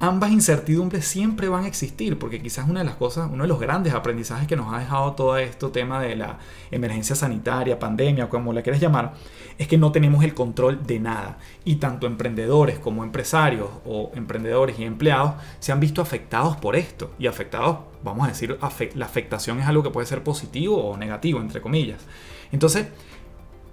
ambas 0.01 0.31
incertidumbres 0.31 1.05
siempre 1.05 1.47
van 1.47 1.63
a 1.63 1.67
existir, 1.67 2.17
porque 2.17 2.41
quizás 2.41 2.67
una 2.67 2.79
de 2.79 2.85
las 2.87 2.95
cosas, 2.95 3.29
uno 3.31 3.43
de 3.43 3.47
los 3.47 3.59
grandes 3.59 3.93
aprendizajes 3.93 4.47
que 4.47 4.55
nos 4.55 4.73
ha 4.73 4.79
dejado 4.79 5.13
todo 5.13 5.37
esto 5.37 5.69
tema 5.69 6.01
de 6.01 6.15
la 6.15 6.39
emergencia 6.71 7.15
sanitaria, 7.15 7.77
pandemia, 7.77 8.27
como 8.27 8.51
la 8.51 8.63
quieras 8.63 8.81
llamar, 8.81 9.13
es 9.59 9.67
que 9.67 9.77
no 9.77 9.91
tenemos 9.91 10.23
el 10.23 10.33
control 10.33 10.85
de 10.87 10.99
nada. 10.99 11.37
Y 11.63 11.75
tanto 11.75 12.07
emprendedores 12.07 12.79
como 12.79 13.03
empresarios 13.03 13.69
o 13.85 14.11
emprendedores 14.15 14.79
y 14.79 14.85
empleados 14.85 15.35
se 15.59 15.71
han 15.71 15.79
visto 15.79 16.01
afectados 16.01 16.57
por 16.57 16.75
esto. 16.75 17.11
Y 17.19 17.27
afectados, 17.27 17.77
vamos 18.03 18.25
a 18.25 18.29
decir, 18.29 18.57
la 18.95 19.05
afectación 19.05 19.59
es 19.59 19.67
algo 19.67 19.83
que 19.83 19.91
puede 19.91 20.07
ser 20.07 20.23
positivo 20.23 20.83
o 20.83 20.97
negativo, 20.97 21.39
entre 21.39 21.61
comillas. 21.61 22.01
Entonces, 22.51 22.87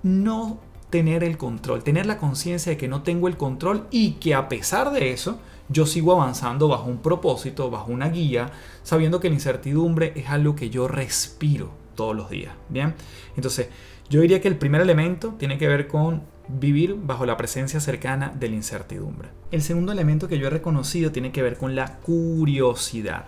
no 0.02 0.60
tener 0.90 1.22
el 1.22 1.36
control, 1.36 1.82
tener 1.82 2.06
la 2.06 2.18
conciencia 2.18 2.70
de 2.70 2.78
que 2.78 2.88
no 2.88 3.02
tengo 3.02 3.28
el 3.28 3.36
control 3.36 3.86
y 3.90 4.12
que 4.12 4.34
a 4.34 4.48
pesar 4.48 4.90
de 4.92 5.12
eso, 5.12 5.38
yo 5.68 5.84
sigo 5.84 6.12
avanzando 6.12 6.68
bajo 6.68 6.88
un 6.88 6.98
propósito, 6.98 7.70
bajo 7.70 7.92
una 7.92 8.08
guía, 8.08 8.50
sabiendo 8.82 9.20
que 9.20 9.28
la 9.28 9.34
incertidumbre 9.34 10.12
es 10.16 10.30
algo 10.30 10.56
que 10.56 10.70
yo 10.70 10.88
respiro 10.88 11.70
todos 11.94 12.16
los 12.16 12.30
días. 12.30 12.54
Bien, 12.68 12.94
entonces 13.36 13.68
yo 14.08 14.20
diría 14.20 14.40
que 14.40 14.48
el 14.48 14.56
primer 14.56 14.80
elemento 14.80 15.34
tiene 15.38 15.58
que 15.58 15.68
ver 15.68 15.88
con 15.88 16.22
vivir 16.48 16.96
bajo 16.98 17.26
la 17.26 17.36
presencia 17.36 17.80
cercana 17.80 18.32
de 18.34 18.48
la 18.48 18.54
incertidumbre. 18.54 19.28
El 19.50 19.60
segundo 19.60 19.92
elemento 19.92 20.28
que 20.28 20.38
yo 20.38 20.46
he 20.46 20.50
reconocido 20.50 21.12
tiene 21.12 21.32
que 21.32 21.42
ver 21.42 21.58
con 21.58 21.74
la 21.74 21.98
curiosidad. 21.98 23.26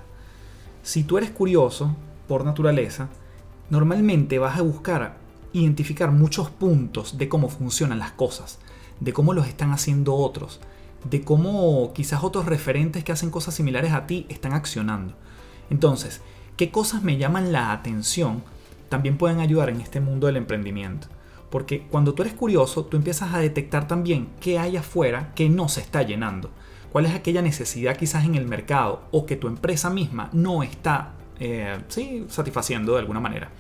Si 0.83 1.05
tú 1.05 1.19
eres 1.19 1.31
curioso 1.31 1.95
por 2.27 2.47
naturaleza, 2.47 3.11
normalmente 3.69 4.39
vas 4.39 4.59
a 4.59 4.63
buscar 4.63 5.20
identificar 5.53 6.11
muchos 6.11 6.51
puntos 6.51 7.19
de 7.19 7.29
cómo 7.29 7.49
funcionan 7.49 7.99
las 7.99 8.13
cosas, 8.13 8.59
de 9.01 9.13
cómo 9.13 9.33
los 9.33 9.47
están 9.47 9.73
haciendo 9.73 10.15
otros, 10.15 10.61
de 11.05 11.23
cómo 11.23 11.93
quizás 11.95 12.23
otros 12.23 12.47
referentes 12.47 13.05
que 13.05 13.13
hacen 13.13 13.31
cosas 13.31 13.55
similares 13.55 13.93
a 13.93 14.07
ti 14.07 14.27
están 14.29 14.53
accionando. 14.53 15.15
Entonces, 15.71 16.21
¿qué 16.57 16.71
cosas 16.71 17.03
me 17.03 17.17
llaman 17.17 17.53
la 17.53 17.73
atención? 17.73 18.43
También 18.89 19.17
pueden 19.17 19.41
ayudar 19.41 19.71
en 19.71 19.81
este 19.81 20.01
mundo 20.01 20.27
del 20.27 20.37
emprendimiento. 20.37 21.09
Porque 21.49 21.87
cuando 21.91 22.15
tú 22.15 22.23
eres 22.23 22.35
curioso, 22.35 22.85
tú 22.85 22.97
empiezas 22.97 23.35
a 23.35 23.39
detectar 23.39 23.89
también 23.89 24.29
qué 24.41 24.59
hay 24.59 24.77
afuera 24.77 25.33
que 25.35 25.49
no 25.49 25.69
se 25.69 25.81
está 25.81 26.03
llenando. 26.03 26.51
¿Cuál 26.93 27.07
es 27.07 27.15
aquella 27.15 27.43
necesidad 27.43 27.97
quizás 27.97 28.25
en 28.25 28.35
el 28.35 28.47
mercado 28.47 29.03
o 29.11 29.27
que 29.27 29.37
tu 29.37 29.49
empresa 29.49 29.91
misma 29.91 30.29
no 30.33 30.63
está 30.63 31.15
eh, 31.39 31.79
satisfaciendo 32.29 32.93
de 32.93 33.01
alguna 33.01 33.21
manera? 33.21 33.51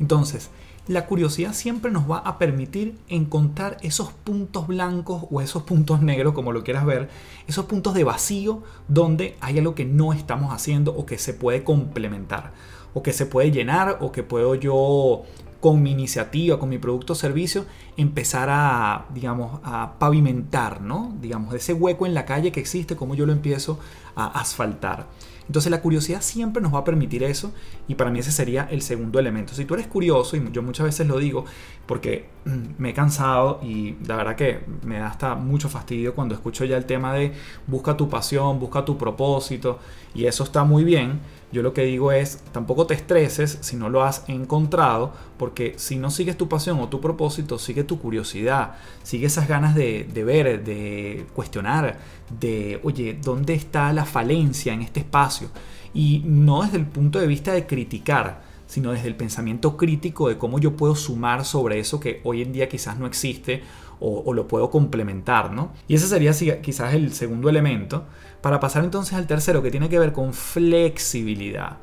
Entonces, 0.00 0.50
la 0.88 1.06
curiosidad 1.06 1.52
siempre 1.52 1.90
nos 1.90 2.10
va 2.10 2.18
a 2.18 2.38
permitir 2.38 2.98
encontrar 3.08 3.76
esos 3.82 4.10
puntos 4.12 4.66
blancos 4.66 5.24
o 5.30 5.40
esos 5.40 5.62
puntos 5.62 6.00
negros, 6.00 6.32
como 6.34 6.52
lo 6.52 6.64
quieras 6.64 6.86
ver, 6.86 7.10
esos 7.46 7.66
puntos 7.66 7.94
de 7.94 8.04
vacío 8.04 8.62
donde 8.88 9.36
hay 9.40 9.58
algo 9.58 9.74
que 9.74 9.84
no 9.84 10.12
estamos 10.14 10.52
haciendo 10.52 10.94
o 10.96 11.04
que 11.04 11.18
se 11.18 11.34
puede 11.34 11.62
complementar, 11.62 12.52
o 12.94 13.02
que 13.02 13.12
se 13.12 13.26
puede 13.26 13.50
llenar, 13.50 13.98
o 14.00 14.12
que 14.12 14.22
puedo 14.22 14.54
yo 14.54 15.24
con 15.60 15.82
mi 15.82 15.90
iniciativa, 15.90 16.58
con 16.58 16.68
mi 16.68 16.78
producto 16.78 17.12
o 17.12 17.16
servicio, 17.16 17.66
empezar 17.96 18.48
a, 18.50 19.06
digamos, 19.12 19.60
a 19.64 19.98
pavimentar, 19.98 20.80
¿no? 20.80 21.16
Digamos, 21.20 21.52
ese 21.54 21.72
hueco 21.72 22.06
en 22.06 22.14
la 22.14 22.24
calle 22.24 22.52
que 22.52 22.60
existe, 22.60 22.96
cómo 22.96 23.14
yo 23.14 23.26
lo 23.26 23.32
empiezo 23.32 23.78
a 24.14 24.40
asfaltar. 24.40 25.06
Entonces 25.48 25.70
la 25.70 25.80
curiosidad 25.80 26.20
siempre 26.20 26.62
nos 26.62 26.72
va 26.72 26.80
a 26.80 26.84
permitir 26.84 27.22
eso 27.22 27.52
y 27.88 27.94
para 27.94 28.10
mí 28.10 28.18
ese 28.18 28.30
sería 28.30 28.68
el 28.70 28.82
segundo 28.82 29.18
elemento. 29.18 29.54
Si 29.54 29.64
tú 29.64 29.74
eres 29.74 29.86
curioso, 29.86 30.36
y 30.36 30.52
yo 30.52 30.62
muchas 30.62 30.84
veces 30.84 31.06
lo 31.06 31.18
digo 31.18 31.46
porque 31.86 32.26
mm, 32.44 32.80
me 32.80 32.90
he 32.90 32.94
cansado 32.94 33.58
y 33.62 33.96
la 34.06 34.16
verdad 34.16 34.36
que 34.36 34.60
me 34.84 34.98
da 34.98 35.06
hasta 35.06 35.34
mucho 35.34 35.68
fastidio 35.68 36.14
cuando 36.14 36.34
escucho 36.34 36.64
ya 36.66 36.76
el 36.76 36.84
tema 36.84 37.14
de 37.14 37.32
busca 37.66 37.96
tu 37.96 38.08
pasión, 38.08 38.60
busca 38.60 38.84
tu 38.84 38.98
propósito 38.98 39.78
y 40.14 40.26
eso 40.26 40.44
está 40.44 40.64
muy 40.64 40.84
bien 40.84 41.20
yo 41.50 41.62
lo 41.62 41.72
que 41.72 41.84
digo 41.84 42.12
es, 42.12 42.42
tampoco 42.52 42.86
te 42.86 42.94
estreses 42.94 43.58
si 43.62 43.76
no 43.76 43.88
lo 43.88 44.02
has 44.02 44.24
encontrado, 44.28 45.12
porque 45.38 45.74
si 45.76 45.96
no 45.96 46.10
sigues 46.10 46.36
tu 46.36 46.48
pasión 46.48 46.78
o 46.80 46.88
tu 46.88 47.00
propósito, 47.00 47.58
sigue 47.58 47.84
tu 47.84 47.98
curiosidad, 47.98 48.74
sigue 49.02 49.26
esas 49.26 49.48
ganas 49.48 49.74
de, 49.74 50.06
ver, 50.26 50.62
de 50.62 51.26
cuestionar, 51.34 51.98
de, 52.38 52.80
oye, 52.82 53.18
¿dónde 53.22 53.54
está 53.54 53.92
la 53.92 54.04
falencia 54.04 54.74
en 54.74 54.82
este 54.82 55.00
espacio? 55.00 55.48
Y 55.94 56.22
no 56.26 56.62
desde 56.62 56.76
el 56.76 56.86
punto 56.86 57.18
de 57.18 57.26
vista 57.26 57.52
de 57.52 57.66
criticar, 57.66 58.42
sino 58.66 58.92
desde 58.92 59.08
el 59.08 59.16
pensamiento 59.16 59.78
crítico 59.78 60.28
de 60.28 60.36
cómo 60.36 60.58
yo 60.58 60.76
puedo 60.76 60.94
sumar 60.94 61.46
sobre 61.46 61.78
eso 61.78 61.98
que 61.98 62.20
hoy 62.24 62.42
en 62.42 62.52
día 62.52 62.68
quizás 62.68 62.98
no 62.98 63.06
existe 63.06 63.62
o, 64.00 64.32
lo 64.32 64.46
puedo 64.46 64.70
complementar, 64.70 65.50
¿no? 65.52 65.72
Y 65.88 65.94
ese 65.94 66.06
sería 66.06 66.32
quizás 66.60 66.94
el 66.94 67.12
segundo 67.12 67.48
elemento. 67.48 68.04
Para 68.40 68.60
pasar 68.60 68.84
entonces 68.84 69.14
al 69.14 69.26
tercero, 69.26 69.62
que 69.62 69.70
tiene 69.70 69.88
que 69.88 69.98
ver 69.98 70.12
con 70.12 70.32
flexibilidad. 70.32 71.78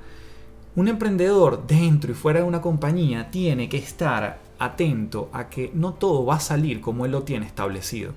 Un 0.75 0.87
emprendedor 0.87 1.65
dentro 1.67 2.11
y 2.11 2.15
fuera 2.15 2.39
de 2.39 2.45
una 2.45 2.61
compañía 2.61 3.31
tiene 3.31 3.69
que 3.69 3.77
estar 3.77 4.39
atento 4.59 5.29
a 5.33 5.49
que 5.49 5.71
no 5.73 5.93
todo 5.93 6.25
va 6.25 6.35
a 6.35 6.39
salir 6.39 6.81
como 6.81 7.05
él 7.05 7.11
lo 7.11 7.23
tiene 7.23 7.45
establecido. 7.45 8.13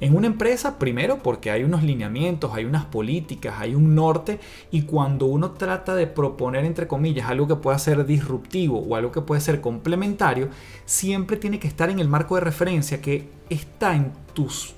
En 0.00 0.16
una 0.16 0.26
empresa, 0.26 0.78
primero 0.78 1.22
porque 1.22 1.50
hay 1.50 1.62
unos 1.62 1.82
lineamientos, 1.82 2.52
hay 2.52 2.64
unas 2.64 2.84
políticas, 2.84 3.54
hay 3.58 3.74
un 3.74 3.94
norte 3.94 4.40
y 4.70 4.82
cuando 4.82 5.26
uno 5.26 5.52
trata 5.52 5.94
de 5.94 6.06
proponer, 6.06 6.64
entre 6.64 6.88
comillas, 6.88 7.30
algo 7.30 7.46
que 7.46 7.56
pueda 7.56 7.78
ser 7.78 8.04
disruptivo 8.04 8.80
o 8.80 8.96
algo 8.96 9.12
que 9.12 9.20
puede 9.20 9.40
ser 9.40 9.60
complementario, 9.60 10.48
siempre 10.84 11.36
tiene 11.36 11.58
que 11.58 11.68
estar 11.68 11.90
en 11.90 12.00
el 12.00 12.08
marco 12.08 12.34
de 12.34 12.40
referencia 12.40 13.00
que 13.00 13.30
está 13.48 13.94
en 13.94 14.12
tus, 14.34 14.73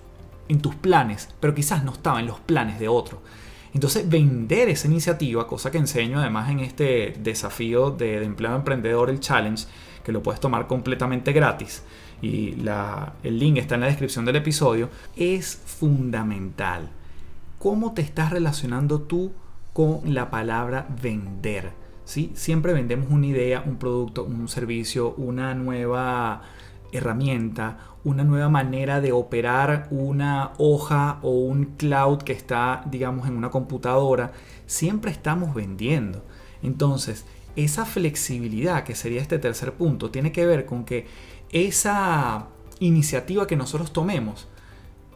en 0.49 0.61
tus 0.61 0.75
planes, 0.75 1.29
pero 1.41 1.55
quizás 1.55 1.85
no 1.85 1.93
estaba 1.93 2.21
en 2.21 2.27
los 2.27 2.41
planes 2.41 2.79
de 2.79 2.89
otro. 2.89 3.23
Entonces, 3.75 4.09
vender 4.09 4.69
esa 4.69 4.87
iniciativa, 4.87 5.47
cosa 5.47 5.71
que 5.71 5.79
enseño 5.79 6.19
además 6.19 6.51
en 6.51 6.61
este 6.61 7.15
desafío 7.19 7.91
de, 7.91 8.21
de 8.21 8.25
emprendedor, 8.25 9.11
el 9.11 9.21
challenge, 9.21 9.67
que 10.03 10.13
lo 10.13 10.23
puedes 10.23 10.41
tomar 10.41 10.67
completamente 10.67 11.33
gratis, 11.33 11.83
y 12.23 12.55
el 13.23 13.39
link 13.39 13.59
está 13.59 13.75
en 13.75 13.83
la 13.83 13.89
descripción 13.89 14.25
del 14.25 14.37
episodio, 14.37 14.89
es 15.17 15.61
fundamental. 15.67 16.89
¿Cómo 17.59 17.93
te 17.93 18.03
estás 18.03 18.31
relacionando 18.31 19.03
tú 19.03 19.33
con 19.73 20.15
la 20.15 20.31
palabra 20.31 20.87
vender? 21.03 21.73
¿Sí? 22.05 22.33
Siempre 22.35 22.73
vendemos 22.73 23.09
una 23.11 23.27
idea, 23.27 23.63
un 23.67 23.77
producto, 23.77 24.25
un 24.25 24.49
servicio, 24.49 25.15
una 25.17 25.55
nueva 25.55 26.43
herramienta, 26.99 27.79
una 28.05 28.25
nueva 28.25 28.49
manera 28.49 29.01
de 29.01 29.13
operar 29.13 29.89
una 29.91 30.53
hoja 30.59 31.19
o 31.23 31.31
un 31.31 31.77
cloud 31.77 32.19
que 32.19 32.33
está, 32.33 32.83
digamos, 32.91 33.27
en 33.27 33.37
una 33.37 33.51
computadora. 33.51 34.33
Siempre 34.67 35.11
estamos 35.11 35.55
vendiendo. 35.55 36.25
Entonces, 36.63 37.25
esa 37.57 37.85
flexibilidad, 37.85 38.85
que 38.85 38.95
sería 38.95 39.21
este 39.21 39.39
tercer 39.39 39.73
punto, 39.73 40.11
tiene 40.11 40.31
que 40.31 40.47
ver 40.47 40.67
con 40.67 40.85
que 40.85 41.07
esa 41.51 42.47
iniciativa 42.79 43.47
que 43.47 43.57
nosotros 43.57 43.93
tomemos 43.93 44.47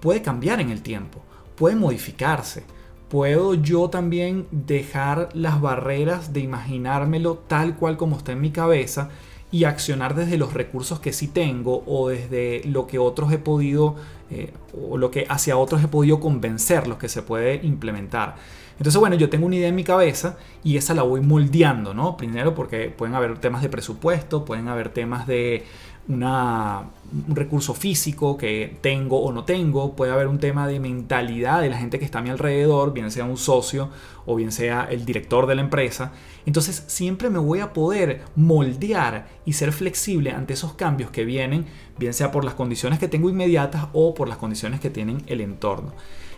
puede 0.01 0.23
cambiar 0.23 0.61
en 0.61 0.71
el 0.71 0.83
tiempo, 0.83 1.23
puede 1.57 1.77
modificarse. 1.77 2.65
Puedo 3.09 3.55
yo 3.55 3.91
también 3.91 4.47
dejar 4.53 5.31
las 5.35 5.61
barreras 5.61 6.33
de 6.33 6.41
imaginármelo 6.41 7.37
tal 7.37 7.77
cual 7.77 7.97
como 7.97 8.17
está 8.17 8.33
en 8.33 8.41
mi 8.41 8.51
cabeza 8.51 9.11
y 9.53 9.65
accionar 9.65 10.15
desde 10.15 10.39
los 10.39 10.53
recursos 10.55 11.01
que 11.01 11.13
sí 11.13 11.29
tengo 11.29 11.83
o 11.87 12.09
desde 12.09 12.63
lo 12.65 12.87
que 12.87 12.99
otros 12.99 13.33
he 13.33 13.39
podido 13.39 13.97
eh, 14.31 14.53
o 14.89 14.97
lo 14.97 15.11
que 15.11 15.27
hacia 15.29 15.57
otros 15.57 15.83
he 15.83 15.89
podido 15.89 16.21
convencer 16.21 16.87
los 16.87 16.99
que 16.99 17.09
se 17.09 17.23
puede 17.23 17.57
implementar. 17.65 18.37
Entonces, 18.79 18.99
bueno, 18.99 19.17
yo 19.17 19.29
tengo 19.29 19.45
una 19.45 19.57
idea 19.57 19.69
en 19.69 19.75
mi 19.75 19.85
cabeza 19.85 20.39
y 20.65 20.79
esa 20.79 20.95
la 20.95 21.03
voy 21.03 21.21
moldeando, 21.21 21.93
¿no? 21.93 22.17
Primero 22.17 22.55
porque 22.55 22.89
pueden 22.89 23.15
haber 23.15 23.39
temas 23.39 23.61
de 23.61 23.69
presupuesto, 23.69 24.45
pueden 24.47 24.69
haber 24.69 24.89
temas 24.89 25.27
de 25.27 25.65
un 26.13 27.37
recurso 27.37 27.75
físico 27.75 28.37
que 28.37 28.77
tengo 28.81 29.21
o 29.21 29.33
no 29.33 29.45
tengo, 29.45 29.95
puede 29.95 30.13
haber 30.13 30.27
un 30.27 30.39
tema 30.39 30.67
de 30.67 30.81
mentalidad 30.81 31.61
de 31.61 31.71
la 31.71 31.79
gente 31.79 31.99
que 31.99 32.05
está 32.05 32.19
a 32.19 32.23
mi 32.23 32.31
alrededor, 32.31 32.93
bien 32.93 33.11
sea 33.11 33.25
un 33.25 33.37
socio 33.37 33.91
o 34.27 34.37
bien 34.37 34.53
sea 34.53 34.87
el 34.91 35.05
director 35.05 35.47
de 35.47 35.55
la 35.55 35.63
empresa. 35.63 36.13
Entonces 36.47 36.85
siempre 36.87 37.31
me 37.31 37.39
voy 37.39 37.61
a 37.61 37.73
poder 37.73 38.23
moldear 38.37 39.29
y 39.45 39.55
ser 39.55 39.73
flexible 39.73 40.31
ante 40.31 40.55
esos 40.55 40.75
cambios 40.75 41.11
que 41.11 41.25
vienen, 41.25 41.67
bien 41.99 42.15
sea 42.15 42.31
por 42.31 42.45
las 42.45 42.55
condiciones 42.55 42.99
que 42.99 43.09
tengo 43.09 43.29
inmediatas 43.31 43.89
o 43.93 44.15
por 44.15 44.29
las 44.29 44.39
condiciones 44.39 44.81
que 44.81 44.91
tienen 44.91 45.23
el 45.27 45.41
entorno. 45.41 45.93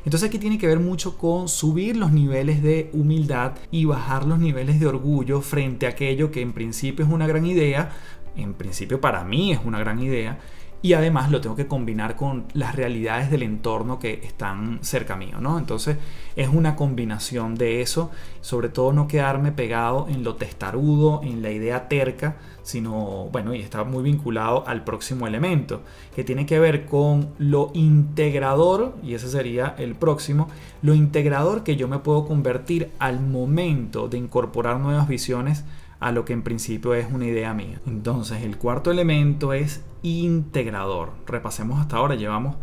Entonces 0.05 0.29
aquí 0.29 0.39
tiene 0.39 0.59
que 0.59 0.67
ver 0.67 0.81
mucho 0.81 1.17
con 1.17 1.49
subir 1.49 1.97
los 1.97 2.11
niveles 2.11 2.61
de 2.63 2.91
humildad 2.93 3.53
y 3.71 3.85
bajar 3.85 4.27
los 4.27 4.41
niveles 4.41 4.81
de 4.81 4.87
orgullo 4.87 5.41
frente 5.43 5.87
a 5.87 5.91
aquello 5.91 6.33
que 6.33 6.41
en 6.41 6.53
principio 6.53 7.05
es 7.05 7.11
una 7.11 7.29
gran 7.29 7.47
idea, 7.47 7.93
en 8.37 8.55
principio 8.55 9.01
para 9.01 9.25
mí 9.25 9.53
es 9.53 9.61
una 9.65 9.79
gran 9.79 10.01
idea, 10.01 10.39
y 10.85 10.95
además 10.95 11.31
lo 11.31 11.41
tengo 11.41 11.55
que 11.55 11.69
combinar 11.69 12.17
con 12.17 12.47
las 12.55 12.75
realidades 12.75 13.31
del 13.31 13.45
entorno 13.45 14.01
que 14.01 14.15
están 14.25 14.81
cerca 14.83 15.15
mío, 15.15 15.41
¿no? 15.41 15.59
Entonces 15.59 15.97
es 16.35 16.49
una 16.49 16.75
combinación 16.75 17.55
de 17.55 17.83
eso, 17.83 18.11
sobre 18.41 18.69
todo 18.69 18.93
no 18.93 19.07
quedarme 19.07 19.53
pegado 19.53 20.09
en 20.09 20.25
lo 20.25 20.35
testarudo, 20.35 21.21
en 21.23 21.41
la 21.41 21.53
idea 21.53 21.87
terca, 21.87 22.37
sino, 22.65 23.29
bueno, 23.31 23.55
y 23.55 23.61
está 23.61 23.85
muy 23.85 24.03
vinculado 24.03 24.67
al 24.67 24.83
próximo 24.83 25.29
elemento, 25.29 25.83
que 26.17 26.25
tiene 26.25 26.47
que 26.47 26.59
ver 26.59 26.85
con 26.85 27.29
lo 27.39 27.71
integrador, 27.75 28.97
y 29.05 29.15
ese 29.15 29.29
sería 29.29 29.77
el 29.79 29.95
próximo, 29.95 30.49
lo 30.83 30.95
integrador 30.95 31.63
que 31.63 31.77
yo 31.77 31.87
me 31.87 32.01
puedo 32.01 32.27
convertir 32.27 32.91
al 32.99 33.21
momento 33.21 34.09
de 34.09 34.19
incorporar 34.19 34.81
nuevas 34.81 35.07
visiones 35.07 35.65
a 36.03 36.11
lo 36.11 36.25
que 36.25 36.33
en 36.33 36.43
principio 36.43 36.95
es 36.95 37.11
una 37.13 37.27
idea 37.27 37.55
mía. 37.55 37.81
Entonces, 37.87 38.43
el 38.43 38.59
cuarto 38.59 38.91
elemento 38.91 39.53
es 39.53 39.83
integrador. 40.03 41.13
Repasemos 41.27 41.81
hasta 41.81 41.97
ahora, 41.97 42.17
llevamos 42.17 42.57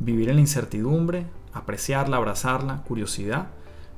vivir 0.00 0.30
en 0.30 0.36
la 0.36 0.40
incertidumbre, 0.40 1.26
apreciarla, 1.52 2.16
abrazarla, 2.16 2.82
curiosidad, 2.84 3.48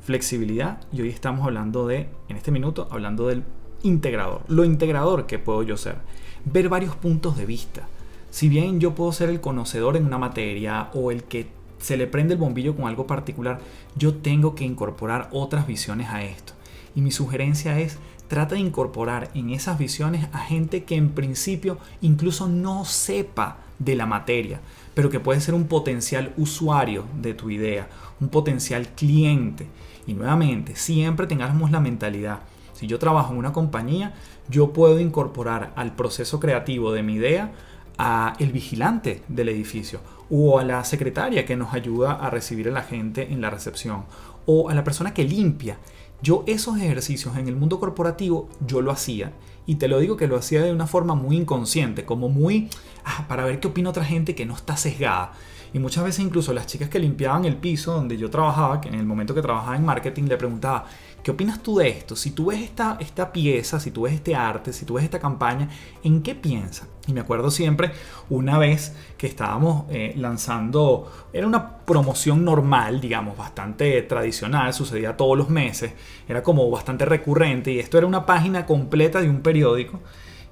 flexibilidad 0.03 0.81
y 0.93 1.03
hoy 1.03 1.09
estamos 1.09 1.47
hablando 1.47 1.87
de, 1.87 2.09
en 2.29 2.37
este 2.37 2.51
minuto, 2.51 2.89
hablando 2.91 3.29
del 3.29 3.45
integrador. 3.83 4.43
Lo 4.49 4.65
integrador 4.65 5.27
que 5.27 5.39
puedo 5.39 5.63
yo 5.63 5.77
ser. 5.77 5.97
Ver 6.45 6.69
varios 6.69 6.97
puntos 6.97 7.37
de 7.37 7.47
vista. 7.47 7.87
Si 8.31 8.49
bien 8.49 8.81
yo 8.81 8.95
puedo 8.95 9.13
ser 9.13 9.29
el 9.29 9.41
conocedor 9.41 9.97
en 9.97 10.07
una 10.07 10.19
materia 10.19 10.91
o 10.95 11.11
el 11.11 11.25
que 11.25 11.49
se 11.79 11.97
le 11.97 12.07
prende 12.07 12.35
el 12.35 12.41
bombillo 12.41 12.75
con 12.75 12.87
algo 12.87 13.07
particular, 13.07 13.61
yo 13.95 14.15
tengo 14.15 14.55
que 14.55 14.65
incorporar 14.65 15.29
otras 15.33 15.67
visiones 15.67 16.09
a 16.09 16.25
esto. 16.25 16.55
Y 16.95 17.03
mi 17.03 17.11
sugerencia 17.11 17.79
es 17.79 17.99
trata 18.31 18.55
de 18.55 18.61
incorporar 18.61 19.29
en 19.35 19.51
esas 19.51 19.77
visiones 19.77 20.29
a 20.33 20.39
gente 20.39 20.85
que 20.85 20.95
en 20.95 21.11
principio 21.11 21.79
incluso 22.01 22.47
no 22.47 22.85
sepa 22.85 23.59
de 23.81 23.97
la 23.97 24.07
materia, 24.07 24.61
pero 24.95 25.11
que 25.11 25.19
puede 25.19 25.41
ser 25.41 25.53
un 25.53 25.67
potencial 25.67 26.33
usuario 26.37 27.07
de 27.21 27.35
tu 27.35 27.51
idea, 27.51 27.89
un 28.21 28.29
potencial 28.29 28.87
cliente. 28.91 29.67
Y 30.07 30.15
nuevamente, 30.15 30.77
siempre 30.77 31.27
tengamos 31.27 31.73
la 31.73 31.81
mentalidad. 31.81 32.39
Si 32.73 32.87
yo 32.87 33.01
trabajo 33.01 33.33
en 33.33 33.39
una 33.41 33.53
compañía, 33.53 34.15
yo 34.49 34.73
puedo 34.73 35.01
incorporar 35.01 35.73
al 35.75 35.97
proceso 35.97 36.39
creativo 36.39 36.93
de 36.93 37.03
mi 37.03 37.15
idea 37.15 37.51
a 37.99 38.35
el 38.39 38.53
vigilante 38.53 39.23
del 39.27 39.49
edificio 39.49 40.01
o 40.31 40.61
a 40.61 40.65
la 40.65 40.85
secretaria 40.85 41.45
que 41.45 41.57
nos 41.57 41.75
ayuda 41.75 42.13
a 42.13 42.31
recibir 42.31 42.69
a 42.69 42.73
la 42.73 42.83
gente 42.83 43.33
en 43.33 43.41
la 43.41 43.51
recepción 43.51 44.05
o 44.47 44.71
a 44.71 44.75
la 44.75 44.85
persona 44.85 45.13
que 45.13 45.25
limpia 45.25 45.79
yo 46.23 46.45
esos 46.47 46.77
ejercicios 46.77 47.37
en 47.37 47.49
el 47.49 47.57
mundo 47.57 47.81
corporativo 47.81 48.49
yo 48.67 48.81
lo 48.83 48.91
hacía 48.91 49.33
y 49.67 49.77
te 49.77 49.89
lo 49.89 49.99
digo 49.99 50.17
que 50.17 50.27
lo 50.27 50.37
hacía 50.37 50.62
de 50.62 50.73
una 50.73 50.87
forma 50.87 51.15
muy 51.15 51.37
inconsciente, 51.37 52.05
como 52.05 52.29
muy 52.29 52.69
ah, 53.05 53.27
para 53.29 53.45
ver 53.45 53.61
qué 53.61 53.69
opina 53.69 53.91
otra 53.91 54.05
gente 54.05 54.35
que 54.35 54.47
no 54.47 54.55
está 54.55 54.77
sesgada. 54.77 55.33
Y 55.73 55.79
muchas 55.79 56.05
veces 56.05 56.25
incluso 56.25 56.53
las 56.53 56.67
chicas 56.67 56.89
que 56.89 56.99
limpiaban 56.99 57.45
el 57.45 57.57
piso 57.57 57.93
donde 57.93 58.17
yo 58.17 58.29
trabajaba, 58.31 58.81
que 58.81 58.89
en 58.89 58.95
el 58.95 59.07
momento 59.07 59.35
que 59.35 59.43
trabajaba 59.43 59.77
en 59.77 59.85
marketing, 59.85 60.25
le 60.25 60.37
preguntaba, 60.37 60.87
¿qué 61.23 61.31
opinas 61.31 61.62
tú 61.62 61.79
de 61.79 61.89
esto? 61.89 62.17
Si 62.17 62.33
tú 62.33 62.47
ves 62.47 62.61
esta, 62.61 62.97
esta 63.00 63.33
pieza, 63.33 63.79
si 63.79 63.91
tú 63.91 64.03
ves 64.03 64.15
este 64.15 64.35
arte, 64.35 64.73
si 64.73 64.85
tú 64.85 64.95
ves 64.95 65.05
esta 65.05 65.21
campaña, 65.21 65.69
¿en 66.03 66.23
qué 66.23 66.35
piensas? 66.35 66.89
Y 67.07 67.12
me 67.12 67.21
acuerdo 67.21 67.50
siempre 67.50 67.93
una 68.29 68.59
vez 68.59 68.97
que 69.17 69.27
estábamos 69.27 69.85
eh, 69.91 70.15
lanzando, 70.17 71.11
era 71.33 71.47
una 71.47 71.78
promoción 71.78 72.45
normal, 72.45 73.00
digamos, 73.00 73.37
bastante 73.37 74.02
tradicional, 74.02 74.75
sucedía 74.75 75.17
todos 75.17 75.37
los 75.39 75.49
meses, 75.50 75.93
era 76.28 76.43
como 76.43 76.69
bastante 76.71 77.04
recurrente 77.04 77.73
y 77.73 77.78
esto 77.78 77.99
era 77.99 78.06
una 78.06 78.26
página 78.26 78.67
completa 78.67 79.21
de 79.21 79.28
un 79.28 79.41
periódico 79.41 80.00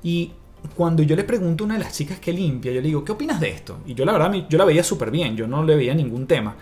y 0.02 0.32
cuando 0.74 1.02
yo 1.02 1.16
le 1.16 1.24
pregunto 1.24 1.64
a 1.64 1.66
una 1.66 1.74
de 1.74 1.84
las 1.84 1.92
chicas 1.92 2.18
que 2.18 2.32
limpia, 2.32 2.72
yo 2.72 2.80
le 2.80 2.88
digo, 2.88 3.04
¿qué 3.04 3.12
opinas 3.12 3.40
de 3.40 3.50
esto? 3.50 3.78
Y 3.86 3.94
yo 3.94 4.04
la 4.04 4.12
verdad, 4.12 4.32
yo 4.48 4.58
la 4.58 4.64
veía 4.64 4.84
súper 4.84 5.10
bien, 5.10 5.36
yo 5.36 5.46
no 5.46 5.62
le 5.62 5.76
veía 5.76 5.94
ningún 5.94 6.26
tema. 6.26 6.56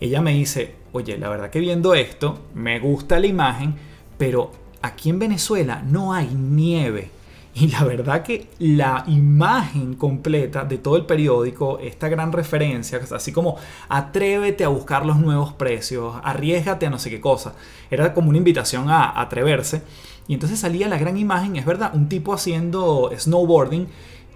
Ella 0.00 0.20
me 0.20 0.32
dice, 0.32 0.74
oye, 0.92 1.18
la 1.18 1.28
verdad 1.28 1.50
que 1.50 1.60
viendo 1.60 1.94
esto, 1.94 2.38
me 2.54 2.78
gusta 2.78 3.18
la 3.18 3.26
imagen, 3.26 3.74
pero 4.16 4.50
aquí 4.82 5.10
en 5.10 5.18
Venezuela 5.18 5.82
no 5.86 6.14
hay 6.14 6.28
nieve. 6.28 7.10
Y 7.52 7.66
la 7.68 7.82
verdad 7.84 8.22
que 8.22 8.46
la 8.60 9.04
imagen 9.08 9.94
completa 9.94 10.64
de 10.64 10.78
todo 10.78 10.96
el 10.96 11.04
periódico, 11.04 11.80
esta 11.80 12.08
gran 12.08 12.32
referencia, 12.32 13.00
así 13.10 13.32
como 13.32 13.56
atrévete 13.88 14.64
a 14.64 14.68
buscar 14.68 15.04
los 15.04 15.18
nuevos 15.18 15.52
precios, 15.54 16.14
arriesgate 16.22 16.86
a 16.86 16.90
no 16.90 16.98
sé 16.98 17.10
qué 17.10 17.20
cosa, 17.20 17.54
era 17.90 18.14
como 18.14 18.28
una 18.28 18.38
invitación 18.38 18.88
a 18.88 19.20
atreverse. 19.20 19.82
Y 20.28 20.34
entonces 20.34 20.60
salía 20.60 20.88
la 20.88 20.98
gran 20.98 21.18
imagen, 21.18 21.56
es 21.56 21.66
verdad, 21.66 21.92
un 21.94 22.08
tipo 22.08 22.32
haciendo 22.32 23.10
snowboarding. 23.16 23.88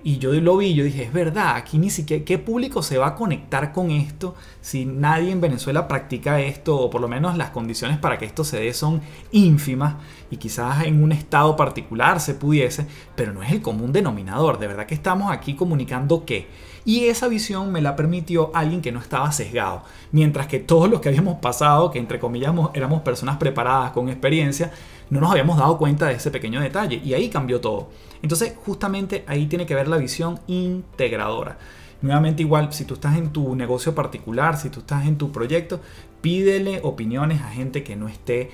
Y 0.07 0.19
yo 0.19 0.35
lo 0.35 0.59
vi, 0.59 0.75
yo 0.75 0.85
dije, 0.85 1.05
es 1.05 1.15
verdad, 1.15 1.57
aquí 1.57 1.79
ni 1.79 1.89
siquiera, 1.89 2.27
¿qué 2.27 2.37
público 2.37 2.83
se 2.83 2.99
va 2.99 3.07
a 3.07 3.15
conectar 3.15 3.73
con 3.73 3.91
esto 3.91 4.35
si 4.61 4.85
nadie 4.85 5.33
en 5.33 5.41
Venezuela 5.41 5.89
practica 5.89 6.43
esto? 6.43 6.77
O 6.77 6.91
por 6.91 7.01
lo 7.01 7.09
menos 7.09 7.39
las 7.39 7.49
condiciones 7.51 7.97
para 7.97 8.19
que 8.19 8.27
esto 8.27 8.45
se 8.45 8.61
dé 8.61 8.75
son 8.75 9.01
ínfimas 9.33 9.95
y 10.31 10.37
quizás 10.37 10.85
en 10.85 11.03
un 11.03 11.11
estado 11.11 11.57
particular 11.57 12.21
se 12.21 12.35
pudiese, 12.35 12.87
pero 13.17 13.33
no 13.33 13.43
es 13.43 13.51
el 13.51 13.63
común 13.63 13.93
denominador. 13.93 14.59
De 14.59 14.67
verdad 14.67 14.85
que 14.85 14.95
estamos 14.95 15.33
aquí 15.33 15.55
comunicando 15.55 16.27
qué. 16.27 16.49
Y 16.85 17.07
esa 17.07 17.29
visión 17.29 17.73
me 17.73 17.81
la 17.81 17.97
permitió 17.97 18.51
alguien 18.53 18.83
que 18.83 18.93
no 18.93 19.01
estaba 19.01 19.33
sesgado. 19.33 19.85
Mientras 20.13 20.49
que 20.49 20.59
todos 20.59 20.91
los 20.91 21.01
que 21.01 21.09
habíamos 21.09 21.39
pasado, 21.39 21.91
que 21.91 21.99
entre 21.99 22.19
comillas 22.19 22.55
éramos 22.75 23.01
personas 23.01 23.39
preparadas 23.39 23.93
con 23.93 24.11
experiencia, 24.11 24.71
no 25.11 25.21
nos 25.21 25.31
habíamos 25.31 25.59
dado 25.59 25.79
cuenta 25.79 26.07
de 26.07 26.15
ese 26.15 26.31
pequeño 26.31 26.61
detalle 26.61 27.01
y 27.05 27.15
ahí 27.15 27.29
cambió 27.29 27.61
todo. 27.61 27.89
Entonces 28.23 28.55
justamente 28.65 29.25
ahí 29.27 29.47
tiene 29.47 29.67
que 29.67 29.75
ver 29.75 29.89
la 29.89 29.97
visión 29.97 30.41
integradora. 30.47 31.59
Nuevamente 32.03 32.43
igual, 32.43 32.73
si 32.73 32.85
tú 32.85 32.95
estás 32.95 33.17
en 33.17 33.31
tu 33.31 33.57
negocio 33.57 33.95
particular, 33.95 34.59
si 34.59 34.69
tú 34.69 34.81
estás 34.81 35.07
en 35.07 35.17
tu 35.17 35.33
proyecto, 35.33 35.81
pídele 36.21 36.81
opiniones 36.83 37.41
a 37.43 37.51
gente 37.51 37.83
que 37.83 37.97
no 37.97 38.09
esté 38.09 38.51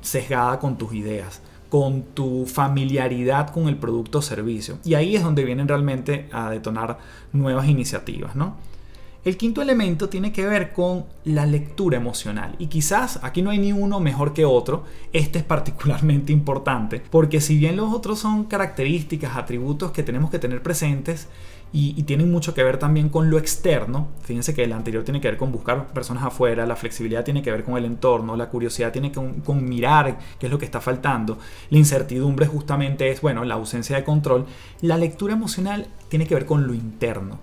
sesgada 0.00 0.58
con 0.58 0.78
tus 0.78 0.94
ideas, 0.94 1.42
con 1.68 2.02
tu 2.02 2.46
familiaridad 2.46 3.50
con 3.50 3.68
el 3.68 3.76
producto 3.76 4.18
o 4.18 4.22
servicio. 4.22 4.78
Y 4.84 4.94
ahí 4.94 5.16
es 5.16 5.22
donde 5.22 5.44
vienen 5.44 5.68
realmente 5.68 6.28
a 6.32 6.50
detonar 6.50 6.98
nuevas 7.32 7.66
iniciativas, 7.68 8.36
¿no? 8.36 8.56
El 9.24 9.38
quinto 9.38 9.62
elemento 9.62 10.10
tiene 10.10 10.32
que 10.32 10.44
ver 10.44 10.74
con 10.74 11.06
la 11.24 11.46
lectura 11.46 11.96
emocional. 11.96 12.56
Y 12.58 12.66
quizás 12.66 13.20
aquí 13.22 13.40
no 13.40 13.48
hay 13.48 13.58
ni 13.58 13.72
uno 13.72 13.98
mejor 13.98 14.34
que 14.34 14.44
otro, 14.44 14.84
este 15.14 15.38
es 15.38 15.44
particularmente 15.44 16.30
importante 16.34 17.00
porque 17.10 17.40
si 17.40 17.56
bien 17.56 17.76
los 17.76 17.92
otros 17.92 18.18
son 18.18 18.44
características, 18.44 19.36
atributos 19.36 19.92
que 19.92 20.02
tenemos 20.02 20.30
que 20.30 20.38
tener 20.38 20.62
presentes 20.62 21.28
y, 21.72 22.02
tienen 22.04 22.30
mucho 22.30 22.54
que 22.54 22.62
ver 22.62 22.78
también 22.78 23.08
con 23.08 23.30
lo 23.30 23.38
externo, 23.38 24.08
fíjense 24.22 24.54
que 24.54 24.62
el 24.62 24.72
anterior 24.72 25.02
tiene 25.04 25.20
que 25.20 25.28
ver 25.28 25.38
con 25.38 25.50
buscar 25.50 25.88
personas 25.88 26.22
afuera, 26.22 26.66
la 26.66 26.76
flexibilidad 26.76 27.24
tiene 27.24 27.42
que 27.42 27.50
ver 27.50 27.64
con 27.64 27.76
el 27.76 27.84
entorno, 27.84 28.36
la 28.36 28.48
curiosidad 28.48 28.92
tiene 28.92 29.10
que 29.10 29.18
ver 29.18 29.42
con 29.42 29.64
mirar 29.64 30.18
qué 30.38 30.46
es 30.46 30.52
lo 30.52 30.58
que 30.58 30.66
está 30.66 30.80
faltando, 30.80 31.38
la 31.70 31.78
incertidumbre 31.78 32.46
justamente 32.46 33.10
es, 33.10 33.20
bueno, 33.20 33.44
la 33.44 33.54
ausencia 33.54 33.96
de 33.96 34.04
control, 34.04 34.46
la 34.82 34.96
lectura 34.96 35.32
emocional 35.32 35.88
tiene 36.08 36.28
que 36.28 36.34
ver 36.34 36.46
con 36.46 36.66
lo 36.66 36.74
interno 36.74 37.40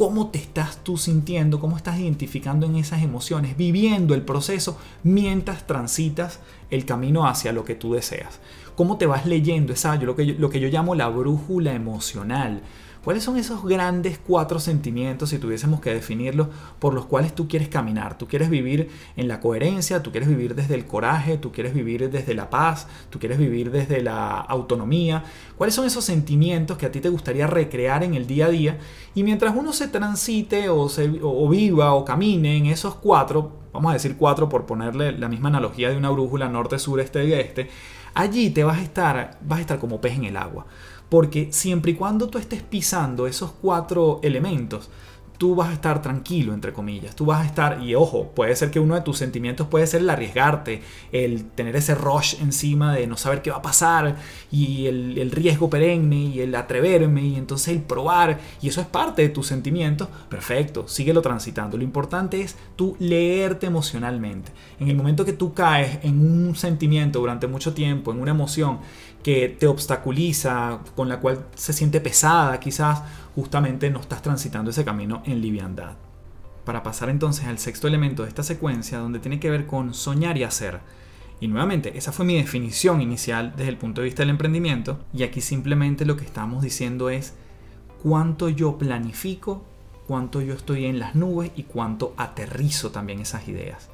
cómo 0.00 0.28
te 0.28 0.38
estás 0.38 0.82
tú 0.82 0.96
sintiendo, 0.96 1.60
cómo 1.60 1.76
estás 1.76 2.00
identificando 2.00 2.64
en 2.64 2.76
esas 2.76 3.02
emociones, 3.02 3.54
viviendo 3.58 4.14
el 4.14 4.22
proceso 4.22 4.78
mientras 5.02 5.66
transitas 5.66 6.40
el 6.70 6.86
camino 6.86 7.28
hacia 7.28 7.52
lo 7.52 7.66
que 7.66 7.74
tú 7.74 7.92
deseas. 7.92 8.40
Cómo 8.76 8.96
te 8.96 9.04
vas 9.04 9.26
leyendo, 9.26 9.74
esa, 9.74 9.96
lo, 9.96 10.16
que 10.16 10.24
lo 10.24 10.48
que 10.48 10.58
yo 10.58 10.68
llamo 10.68 10.94
la 10.94 11.08
brújula 11.08 11.74
emocional. 11.74 12.62
¿Cuáles 13.04 13.24
son 13.24 13.38
esos 13.38 13.64
grandes 13.64 14.18
cuatro 14.18 14.60
sentimientos, 14.60 15.30
si 15.30 15.38
tuviésemos 15.38 15.80
que 15.80 15.94
definirlos, 15.94 16.48
por 16.78 16.92
los 16.92 17.06
cuales 17.06 17.34
tú 17.34 17.48
quieres 17.48 17.68
caminar? 17.68 18.18
Tú 18.18 18.28
quieres 18.28 18.50
vivir 18.50 18.90
en 19.16 19.26
la 19.26 19.40
coherencia, 19.40 20.02
tú 20.02 20.10
quieres 20.10 20.28
vivir 20.28 20.54
desde 20.54 20.74
el 20.74 20.86
coraje, 20.86 21.38
tú 21.38 21.50
quieres 21.50 21.72
vivir 21.72 22.10
desde 22.10 22.34
la 22.34 22.50
paz, 22.50 22.88
tú 23.08 23.18
quieres 23.18 23.38
vivir 23.38 23.70
desde 23.70 24.02
la 24.02 24.38
autonomía. 24.38 25.24
¿Cuáles 25.56 25.74
son 25.74 25.86
esos 25.86 26.04
sentimientos 26.04 26.76
que 26.76 26.84
a 26.84 26.92
ti 26.92 27.00
te 27.00 27.08
gustaría 27.08 27.46
recrear 27.46 28.04
en 28.04 28.12
el 28.12 28.26
día 28.26 28.46
a 28.46 28.50
día? 28.50 28.78
Y 29.14 29.22
mientras 29.22 29.56
uno 29.56 29.72
se 29.72 29.88
transite 29.88 30.68
o, 30.68 30.90
se, 30.90 31.10
o 31.22 31.48
viva 31.48 31.94
o 31.94 32.04
camine 32.04 32.58
en 32.58 32.66
esos 32.66 32.96
cuatro, 32.96 33.60
vamos 33.72 33.90
a 33.90 33.94
decir 33.94 34.16
4 34.18 34.48
por 34.48 34.66
ponerle 34.66 35.12
la 35.12 35.28
misma 35.28 35.48
analogía 35.48 35.90
de 35.90 35.96
una 35.96 36.10
brújula 36.10 36.48
norte, 36.48 36.78
sur, 36.78 37.00
este 37.00 37.24
y 37.24 37.32
este, 37.32 37.70
allí 38.14 38.50
te 38.50 38.64
vas 38.64 38.78
a 38.78 38.82
estar, 38.82 39.38
vas 39.42 39.58
a 39.58 39.62
estar 39.62 39.78
como 39.78 40.00
pez 40.00 40.14
en 40.14 40.24
el 40.24 40.36
agua. 40.36 40.66
Porque 41.10 41.48
siempre 41.52 41.92
y 41.92 41.94
cuando 41.94 42.28
tú 42.28 42.38
estés 42.38 42.62
pisando 42.62 43.26
esos 43.26 43.52
cuatro 43.60 44.20
elementos, 44.22 44.88
tú 45.40 45.54
vas 45.54 45.70
a 45.70 45.72
estar 45.72 46.02
tranquilo, 46.02 46.52
entre 46.52 46.70
comillas. 46.74 47.16
Tú 47.16 47.24
vas 47.24 47.40
a 47.40 47.46
estar, 47.46 47.82
y 47.82 47.94
ojo, 47.94 48.30
puede 48.34 48.54
ser 48.54 48.70
que 48.70 48.78
uno 48.78 48.94
de 48.94 49.00
tus 49.00 49.16
sentimientos 49.16 49.68
puede 49.68 49.86
ser 49.86 50.02
el 50.02 50.10
arriesgarte, 50.10 50.82
el 51.12 51.46
tener 51.46 51.76
ese 51.76 51.94
rush 51.94 52.34
encima 52.42 52.94
de 52.94 53.06
no 53.06 53.16
saber 53.16 53.40
qué 53.40 53.50
va 53.50 53.56
a 53.56 53.62
pasar, 53.62 54.16
y 54.52 54.84
el, 54.84 55.30
riesgo 55.30 55.70
perenne, 55.70 56.24
y 56.24 56.40
el 56.40 56.54
atreverme, 56.54 57.22
y 57.22 57.36
entonces 57.36 57.68
el 57.68 57.80
probar, 57.80 58.38
y 58.60 58.68
eso 58.68 58.82
es 58.82 58.86
parte 58.86 59.22
de 59.22 59.30
tus 59.30 59.46
sentimientos. 59.46 60.08
Perfecto, 60.28 60.86
síguelo 60.86 61.22
transitando. 61.22 61.78
Lo 61.78 61.84
importante 61.84 62.42
es 62.42 62.56
tú 62.76 62.94
leerte 62.98 63.66
emocionalmente. 63.66 64.52
En 64.78 64.88
el 64.88 64.96
momento 64.98 65.24
que 65.24 65.32
tú 65.32 65.54
caes 65.54 66.00
en 66.02 66.20
un 66.20 66.54
sentimiento 66.54 67.18
durante 67.18 67.46
mucho 67.46 67.72
tiempo, 67.72 68.12
en 68.12 68.20
una 68.20 68.32
emoción 68.32 68.80
que 69.22 69.48
te 69.48 69.66
obstaculiza, 69.66 70.80
con 70.96 71.08
la 71.08 71.20
cual 71.20 71.46
se 71.54 71.72
siente 71.72 72.00
pesada, 72.00 72.58
quizás 72.60 73.02
justamente 73.34 73.90
no 73.90 74.00
estás 74.00 74.22
transitando 74.22 74.70
ese 74.70 74.84
camino 74.84 75.22
en 75.26 75.40
liviandad. 75.40 75.92
Para 76.64 76.82
pasar 76.82 77.10
entonces 77.10 77.46
al 77.46 77.58
sexto 77.58 77.88
elemento 77.88 78.22
de 78.22 78.28
esta 78.28 78.42
secuencia, 78.42 78.98
donde 78.98 79.18
tiene 79.18 79.40
que 79.40 79.50
ver 79.50 79.66
con 79.66 79.94
soñar 79.94 80.38
y 80.38 80.44
hacer. 80.44 80.80
Y 81.40 81.48
nuevamente, 81.48 81.96
esa 81.96 82.12
fue 82.12 82.24
mi 82.26 82.36
definición 82.36 83.00
inicial 83.00 83.54
desde 83.56 83.70
el 83.70 83.78
punto 83.78 84.00
de 84.00 84.06
vista 84.06 84.22
del 84.22 84.30
emprendimiento, 84.30 84.98
y 85.12 85.22
aquí 85.22 85.40
simplemente 85.40 86.04
lo 86.04 86.16
que 86.16 86.24
estamos 86.24 86.62
diciendo 86.62 87.10
es 87.10 87.34
cuánto 88.02 88.48
yo 88.48 88.78
planifico, 88.78 89.64
cuánto 90.06 90.42
yo 90.42 90.54
estoy 90.54 90.86
en 90.86 90.98
las 90.98 91.14
nubes 91.14 91.50
y 91.56 91.64
cuánto 91.64 92.14
aterrizo 92.16 92.90
también 92.90 93.20
esas 93.20 93.48
ideas. 93.48 93.88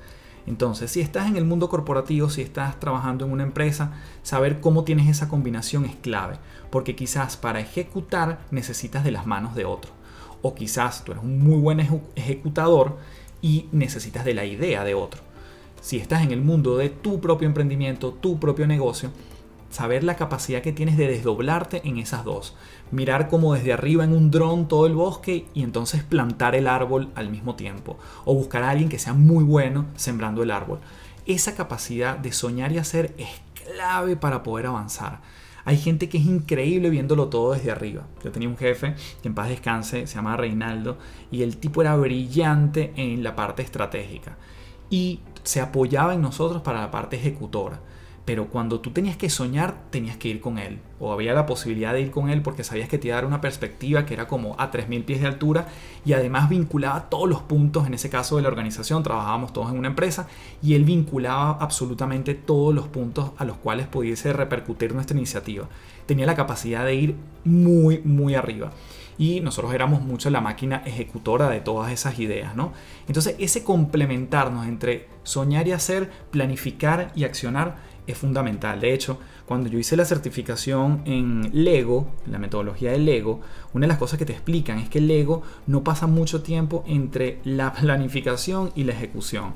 Entonces, 0.46 0.90
si 0.92 1.00
estás 1.00 1.26
en 1.26 1.36
el 1.36 1.44
mundo 1.44 1.68
corporativo, 1.68 2.30
si 2.30 2.40
estás 2.40 2.78
trabajando 2.78 3.24
en 3.24 3.32
una 3.32 3.42
empresa, 3.42 3.92
saber 4.22 4.60
cómo 4.60 4.84
tienes 4.84 5.08
esa 5.08 5.28
combinación 5.28 5.84
es 5.84 5.96
clave, 5.96 6.38
porque 6.70 6.94
quizás 6.94 7.36
para 7.36 7.60
ejecutar 7.60 8.38
necesitas 8.50 9.02
de 9.02 9.10
las 9.10 9.26
manos 9.26 9.54
de 9.56 9.64
otro, 9.64 9.90
o 10.42 10.54
quizás 10.54 11.04
tú 11.04 11.12
eres 11.12 11.24
un 11.24 11.42
muy 11.42 11.58
buen 11.58 11.80
ejecutador 12.14 12.98
y 13.42 13.68
necesitas 13.72 14.24
de 14.24 14.34
la 14.34 14.44
idea 14.44 14.84
de 14.84 14.94
otro. 14.94 15.20
Si 15.80 15.98
estás 15.98 16.22
en 16.22 16.30
el 16.30 16.42
mundo 16.42 16.76
de 16.76 16.90
tu 16.90 17.20
propio 17.20 17.46
emprendimiento, 17.46 18.12
tu 18.12 18.38
propio 18.38 18.66
negocio, 18.66 19.10
saber 19.70 20.04
la 20.04 20.16
capacidad 20.16 20.62
que 20.62 20.72
tienes 20.72 20.96
de 20.96 21.08
desdoblarte 21.08 21.82
en 21.84 21.98
esas 21.98 22.24
dos. 22.24 22.56
Mirar 22.90 23.28
como 23.28 23.54
desde 23.54 23.72
arriba 23.72 24.04
en 24.04 24.12
un 24.12 24.30
dron 24.30 24.68
todo 24.68 24.86
el 24.86 24.94
bosque 24.94 25.46
y 25.54 25.62
entonces 25.62 26.02
plantar 26.02 26.54
el 26.54 26.66
árbol 26.66 27.10
al 27.14 27.30
mismo 27.30 27.56
tiempo. 27.56 27.98
O 28.24 28.34
buscar 28.34 28.62
a 28.62 28.70
alguien 28.70 28.88
que 28.88 28.98
sea 28.98 29.12
muy 29.12 29.44
bueno 29.44 29.86
sembrando 29.96 30.42
el 30.42 30.50
árbol. 30.50 30.80
Esa 31.26 31.54
capacidad 31.54 32.16
de 32.16 32.32
soñar 32.32 32.72
y 32.72 32.78
hacer 32.78 33.14
es 33.18 33.28
clave 33.74 34.16
para 34.16 34.42
poder 34.42 34.66
avanzar. 34.66 35.20
Hay 35.64 35.78
gente 35.78 36.08
que 36.08 36.18
es 36.18 36.24
increíble 36.24 36.90
viéndolo 36.90 37.28
todo 37.28 37.52
desde 37.52 37.72
arriba. 37.72 38.06
Yo 38.22 38.30
tenía 38.30 38.48
un 38.48 38.56
jefe 38.56 38.94
que 39.20 39.28
en 39.28 39.34
paz 39.34 39.48
descanse, 39.48 40.06
se 40.06 40.14
llama 40.14 40.36
Reinaldo, 40.36 40.96
y 41.32 41.42
el 41.42 41.56
tipo 41.56 41.82
era 41.82 41.96
brillante 41.96 42.92
en 42.94 43.24
la 43.24 43.34
parte 43.34 43.62
estratégica. 43.62 44.36
Y 44.90 45.18
se 45.42 45.60
apoyaba 45.60 46.14
en 46.14 46.22
nosotros 46.22 46.62
para 46.62 46.80
la 46.80 46.92
parte 46.92 47.16
ejecutora 47.16 47.80
pero 48.26 48.48
cuando 48.48 48.80
tú 48.80 48.90
tenías 48.90 49.16
que 49.16 49.30
soñar, 49.30 49.76
tenías 49.90 50.16
que 50.16 50.26
ir 50.26 50.40
con 50.40 50.58
él. 50.58 50.80
O 50.98 51.12
había 51.12 51.32
la 51.32 51.46
posibilidad 51.46 51.92
de 51.92 52.00
ir 52.00 52.10
con 52.10 52.28
él 52.28 52.42
porque 52.42 52.64
sabías 52.64 52.88
que 52.88 52.98
te 52.98 53.06
iba 53.06 53.16
a 53.16 53.20
dar 53.20 53.26
una 53.26 53.40
perspectiva 53.40 54.04
que 54.04 54.14
era 54.14 54.26
como 54.26 54.56
a 54.58 54.72
3.000 54.72 55.04
pies 55.04 55.20
de 55.20 55.28
altura 55.28 55.68
y 56.04 56.12
además 56.12 56.48
vinculaba 56.48 57.08
todos 57.08 57.28
los 57.28 57.42
puntos, 57.42 57.86
en 57.86 57.94
ese 57.94 58.10
caso 58.10 58.34
de 58.36 58.42
la 58.42 58.48
organización, 58.48 59.04
trabajábamos 59.04 59.52
todos 59.52 59.70
en 59.70 59.78
una 59.78 59.88
empresa 59.88 60.26
y 60.60 60.74
él 60.74 60.84
vinculaba 60.84 61.56
absolutamente 61.60 62.34
todos 62.34 62.74
los 62.74 62.88
puntos 62.88 63.30
a 63.38 63.44
los 63.44 63.58
cuales 63.58 63.86
pudiese 63.86 64.32
repercutir 64.32 64.92
nuestra 64.92 65.16
iniciativa. 65.16 65.68
Tenía 66.06 66.26
la 66.26 66.34
capacidad 66.34 66.84
de 66.84 66.96
ir 66.96 67.14
muy, 67.44 68.00
muy 68.00 68.34
arriba 68.34 68.72
y 69.18 69.40
nosotros 69.40 69.72
éramos 69.72 70.02
mucho 70.02 70.30
la 70.30 70.40
máquina 70.40 70.82
ejecutora 70.84 71.48
de 71.48 71.60
todas 71.60 71.92
esas 71.92 72.18
ideas, 72.18 72.54
¿no? 72.54 72.72
Entonces 73.06 73.36
ese 73.38 73.62
complementarnos 73.62 74.66
entre 74.66 75.08
soñar 75.22 75.66
y 75.68 75.72
hacer, 75.72 76.10
planificar 76.30 77.12
y 77.14 77.24
accionar 77.24 77.85
es 78.06 78.16
fundamental. 78.18 78.80
De 78.80 78.92
hecho, 78.92 79.18
cuando 79.46 79.68
yo 79.68 79.78
hice 79.78 79.96
la 79.96 80.04
certificación 80.04 81.02
en 81.04 81.50
Lego, 81.52 82.08
la 82.26 82.38
metodología 82.38 82.92
de 82.92 82.98
Lego, 82.98 83.40
una 83.72 83.86
de 83.86 83.88
las 83.88 83.98
cosas 83.98 84.18
que 84.18 84.26
te 84.26 84.32
explican 84.32 84.78
es 84.78 84.88
que 84.88 85.00
Lego 85.00 85.42
no 85.66 85.82
pasa 85.84 86.06
mucho 86.06 86.42
tiempo 86.42 86.84
entre 86.86 87.40
la 87.44 87.72
planificación 87.80 88.72
y 88.74 88.84
la 88.84 88.92
ejecución. 88.92 89.54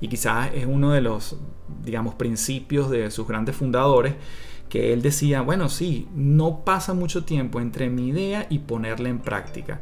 Y 0.00 0.08
quizás 0.08 0.50
es 0.54 0.66
uno 0.66 0.92
de 0.92 1.02
los, 1.02 1.36
digamos, 1.84 2.14
principios 2.14 2.90
de 2.90 3.10
sus 3.10 3.28
grandes 3.28 3.56
fundadores, 3.56 4.14
que 4.70 4.92
él 4.92 5.02
decía, 5.02 5.42
bueno, 5.42 5.68
sí, 5.68 6.08
no 6.14 6.64
pasa 6.64 6.94
mucho 6.94 7.24
tiempo 7.24 7.60
entre 7.60 7.90
mi 7.90 8.08
idea 8.08 8.46
y 8.48 8.60
ponerla 8.60 9.08
en 9.08 9.18
práctica. 9.18 9.80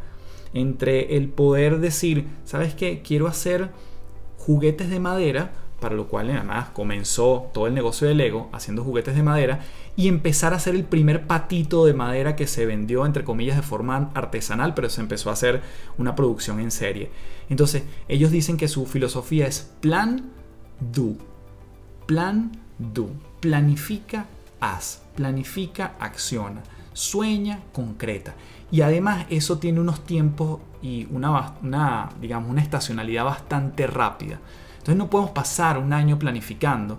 Entre 0.55 1.17
el 1.17 1.29
poder 1.29 1.79
decir, 1.79 2.27
¿sabes 2.45 2.75
qué? 2.75 3.03
Quiero 3.03 3.29
hacer 3.29 3.71
juguetes 4.39 4.89
de 4.89 4.99
madera, 4.99 5.53
para 5.81 5.95
lo 5.95 6.09
cual 6.09 6.31
además 6.31 6.71
comenzó 6.73 7.51
todo 7.53 7.67
el 7.67 7.75
negocio 7.75 8.09
de 8.09 8.15
Lego 8.15 8.49
haciendo 8.53 8.83
juguetes 8.83 9.15
de 9.15 9.23
madera 9.23 9.61
y 9.97 10.09
empezar 10.09 10.53
a 10.53 10.57
hacer 10.57 10.75
el 10.75 10.85
primer 10.85 11.27
patito 11.27 11.87
de 11.87 11.95
madera 11.95 12.37
que 12.37 12.47
se 12.47 12.67
vendió 12.67 13.07
entre 13.07 13.25
comillas 13.25 13.57
de 13.57 13.63
forma 13.63 14.11
artesanal, 14.15 14.75
pero 14.75 14.89
se 14.89 15.01
empezó 15.01 15.31
a 15.31 15.35
hacer 15.35 15.63
una 15.97 16.15
producción 16.15 16.61
en 16.61 16.71
serie. 16.71 17.11
Entonces, 17.49 17.85
ellos 18.09 18.31
dicen 18.31 18.57
que 18.57 18.69
su 18.69 18.87
filosofía 18.87 19.47
es 19.47 19.73
plan, 19.81 20.31
do. 20.81 21.17
Plan, 22.07 22.53
do. 22.79 23.11
Planifica, 23.41 24.27
haz. 24.61 25.03
Planifica, 25.15 25.95
acciona. 26.01 26.63
Sueña, 26.93 27.61
concreta. 27.73 28.35
Y 28.71 28.83
además 28.83 29.27
eso 29.31 29.59
tiene 29.59 29.81
unos 29.81 30.05
tiempos 30.05 30.61
y 30.83 31.07
una, 31.11 32.11
digamos, 32.21 32.51
una 32.51 32.63
estacionalidad 32.63 33.25
bastante 33.25 33.87
rápida. 33.87 34.41
Entonces 34.89 35.05
no 35.05 35.11
podemos 35.11 35.33
pasar 35.33 35.77
un 35.77 35.93
año 35.93 36.19
planificando. 36.19 36.97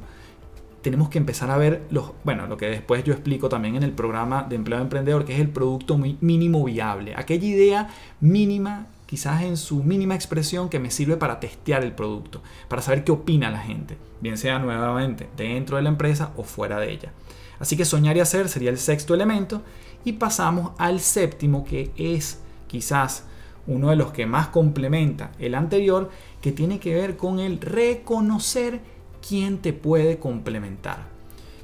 Tenemos 0.84 1.10
que 1.10 1.18
empezar 1.18 1.50
a 1.50 1.58
ver 1.58 1.88
los, 1.90 2.12
bueno, 2.24 2.46
lo 2.46 2.56
que 2.56 2.68
después 2.68 3.04
yo 3.04 3.14
explico 3.14 3.50
también 3.50 3.78
en 3.78 3.82
el 3.82 3.94
programa 3.94 4.44
de 4.44 4.58
empleo 4.58 4.80
emprendedor, 4.80 5.26
que 5.26 5.34
es 5.34 5.40
el 5.40 5.50
producto 5.50 5.98
mínimo 5.98 6.64
viable. 6.64 7.16
Aquella 7.16 7.48
idea 7.48 7.90
mínima, 8.20 8.86
quizás 9.08 9.42
en 9.42 9.58
su 9.58 9.84
mínima 9.84 10.14
expresión, 10.14 10.70
que 10.70 10.78
me 10.78 10.92
sirve 10.92 11.18
para 11.18 11.40
testear 11.40 11.84
el 11.84 11.94
producto, 11.94 12.44
para 12.68 12.84
saber 12.84 13.04
qué 13.04 13.12
opina 13.12 13.50
la 13.50 13.62
gente, 13.62 13.98
bien 14.22 14.38
sea 14.38 14.60
nuevamente 14.60 15.28
dentro 15.36 15.78
de 15.78 15.82
la 15.82 15.90
empresa 15.90 16.32
o 16.38 16.44
fuera 16.44 16.80
de 16.80 16.92
ella. 16.92 17.12
Así 17.58 17.76
que 17.76 17.86
soñar 17.86 18.16
y 18.16 18.20
hacer 18.20 18.50
sería 18.50 18.70
el 18.70 18.78
sexto 18.78 19.16
elemento 19.16 19.64
y 20.06 20.14
pasamos 20.14 20.74
al 20.78 21.00
séptimo 21.00 21.66
que 21.66 21.90
es 21.98 22.40
quizás 22.68 23.24
uno 23.70 23.92
de 23.92 23.96
los 23.96 24.12
que 24.12 24.26
más 24.26 24.48
complementa 24.48 25.32
el 25.40 25.56
anterior, 25.56 26.10
que 26.42 26.52
tiene 26.52 26.80
que 26.80 26.96
ver 26.96 27.16
con 27.16 27.40
el 27.40 27.62
reconocer 27.62 28.82
quién 29.26 29.60
te 29.60 29.74
puede 29.74 30.18
complementar. 30.18 31.08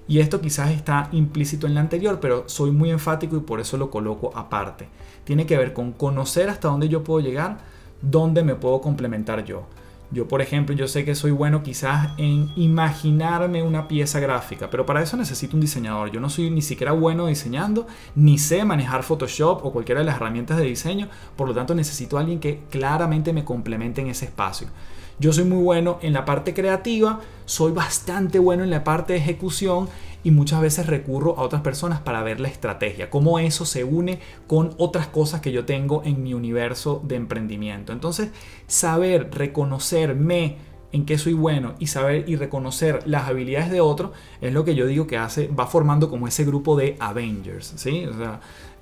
Y 0.07 0.19
esto 0.19 0.39
quizás 0.39 0.69
está 0.69 1.09
implícito 1.11 1.65
en 1.65 1.73
la 1.73 1.81
anterior, 1.81 2.19
pero 2.21 2.47
soy 2.47 2.71
muy 2.71 2.91
enfático 2.91 3.35
y 3.35 3.39
por 3.39 3.59
eso 3.59 3.77
lo 3.77 3.89
coloco 3.89 4.31
aparte. 4.35 4.87
Tiene 5.23 5.47
que 5.47 5.57
ver 5.57 5.73
con 5.73 5.93
conocer 5.93 6.49
hasta 6.49 6.67
dónde 6.67 6.89
yo 6.89 7.03
puedo 7.03 7.21
llegar, 7.21 7.57
dónde 8.01 8.43
me 8.43 8.53
puedo 8.53 8.81
complementar 8.81 9.43
yo. 9.43 9.63
Yo, 10.11 10.27
por 10.27 10.41
ejemplo, 10.41 10.75
yo 10.75 10.87
sé 10.87 11.03
que 11.03 11.15
soy 11.15 11.31
bueno 11.31 11.63
quizás 11.63 12.11
en 12.17 12.51
imaginarme 12.55 13.63
una 13.63 13.87
pieza 13.87 14.19
gráfica, 14.19 14.69
pero 14.69 14.85
para 14.85 15.01
eso 15.01 15.17
necesito 15.17 15.57
un 15.57 15.61
diseñador. 15.61 16.11
Yo 16.11 16.19
no 16.19 16.29
soy 16.29 16.51
ni 16.51 16.61
siquiera 16.61 16.91
bueno 16.91 17.25
diseñando, 17.25 17.87
ni 18.15 18.37
sé 18.37 18.63
manejar 18.65 19.03
Photoshop 19.03 19.65
o 19.65 19.71
cualquiera 19.71 20.01
de 20.01 20.05
las 20.05 20.17
herramientas 20.17 20.57
de 20.57 20.65
diseño, 20.65 21.09
por 21.35 21.47
lo 21.47 21.53
tanto 21.53 21.73
necesito 21.73 22.17
a 22.17 22.21
alguien 22.21 22.39
que 22.39 22.61
claramente 22.69 23.33
me 23.33 23.43
complemente 23.43 24.01
en 24.01 24.07
ese 24.07 24.25
espacio. 24.25 24.67
Yo 25.17 25.31
soy 25.31 25.45
muy 25.45 25.63
bueno 25.63 25.97
en 26.01 26.13
la 26.13 26.25
parte 26.25 26.53
creativa, 26.53 27.21
soy 27.45 27.71
bastante 27.71 28.37
bueno 28.37 28.63
en 28.63 28.69
la 28.69 28.83
parte 28.83 29.13
de 29.13 29.19
ejecución 29.19 29.87
y 30.25 30.31
muchas 30.31 30.59
veces 30.59 30.87
recurro 30.87 31.37
a 31.37 31.43
otras 31.43 31.61
personas 31.61 32.01
para 32.01 32.23
ver 32.23 32.39
la 32.39 32.47
estrategia, 32.47 33.11
cómo 33.11 33.37
eso 33.37 33.63
se 33.63 33.83
une 33.83 34.19
con 34.47 34.73
otras 34.79 35.05
cosas 35.05 35.39
que 35.39 35.51
yo 35.51 35.65
tengo 35.65 36.01
en 36.03 36.23
mi 36.23 36.33
universo 36.33 36.99
de 37.05 37.15
emprendimiento. 37.15 37.93
Entonces, 37.93 38.29
saber 38.65 39.29
reconocerme 39.31 40.57
en 40.91 41.05
qué 41.05 41.19
soy 41.19 41.33
bueno 41.33 41.75
y 41.77 41.87
saber 41.87 42.27
y 42.27 42.37
reconocer 42.37 43.01
las 43.05 43.27
habilidades 43.27 43.69
de 43.69 43.81
otro 43.81 44.13
es 44.41 44.51
lo 44.51 44.65
que 44.65 44.73
yo 44.73 44.87
digo 44.87 45.05
que 45.05 45.17
hace, 45.17 45.47
va 45.47 45.67
formando 45.67 46.09
como 46.09 46.27
ese 46.27 46.43
grupo 46.43 46.75
de 46.75 46.95
Avengers, 46.99 47.73
¿sí? 47.75 48.07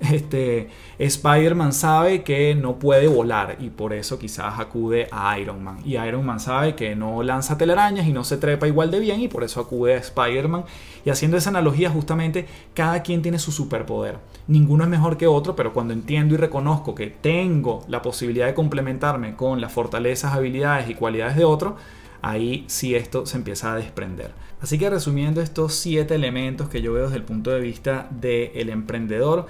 Este, 0.00 0.68
Spider-Man 0.98 1.72
sabe 1.72 2.22
que 2.22 2.54
no 2.54 2.78
puede 2.78 3.08
volar 3.08 3.56
y 3.60 3.70
por 3.70 3.92
eso 3.92 4.18
quizás 4.18 4.58
acude 4.58 5.08
a 5.10 5.38
Iron 5.38 5.62
Man. 5.62 5.78
Y 5.84 5.96
Iron 5.96 6.24
Man 6.26 6.40
sabe 6.40 6.74
que 6.74 6.94
no 6.96 7.22
lanza 7.22 7.56
telarañas 7.56 8.06
y 8.06 8.12
no 8.12 8.24
se 8.24 8.36
trepa 8.36 8.66
igual 8.66 8.90
de 8.90 9.00
bien 9.00 9.20
y 9.20 9.28
por 9.28 9.44
eso 9.44 9.60
acude 9.60 9.94
a 9.94 9.98
Spider-Man. 9.98 10.64
Y 11.04 11.10
haciendo 11.10 11.36
esa 11.36 11.50
analogía, 11.50 11.90
justamente 11.90 12.46
cada 12.74 13.02
quien 13.02 13.22
tiene 13.22 13.38
su 13.38 13.52
superpoder. 13.52 14.18
Ninguno 14.46 14.84
es 14.84 14.90
mejor 14.90 15.16
que 15.16 15.26
otro, 15.26 15.56
pero 15.56 15.72
cuando 15.72 15.92
entiendo 15.92 16.34
y 16.34 16.38
reconozco 16.38 16.94
que 16.94 17.08
tengo 17.08 17.84
la 17.88 18.02
posibilidad 18.02 18.46
de 18.46 18.54
complementarme 18.54 19.36
con 19.36 19.60
las 19.60 19.72
fortalezas, 19.72 20.34
habilidades 20.34 20.88
y 20.88 20.94
cualidades 20.94 21.36
de 21.36 21.44
otro, 21.44 21.76
ahí 22.24 22.64
sí 22.68 22.94
esto 22.94 23.26
se 23.26 23.36
empieza 23.36 23.72
a 23.72 23.76
desprender. 23.76 24.32
Así 24.60 24.78
que 24.78 24.88
resumiendo 24.88 25.42
estos 25.42 25.74
siete 25.74 26.14
elementos 26.14 26.70
que 26.70 26.80
yo 26.80 26.94
veo 26.94 27.04
desde 27.04 27.18
el 27.18 27.24
punto 27.24 27.50
de 27.50 27.60
vista 27.60 28.08
del 28.10 28.70
emprendedor, 28.70 29.46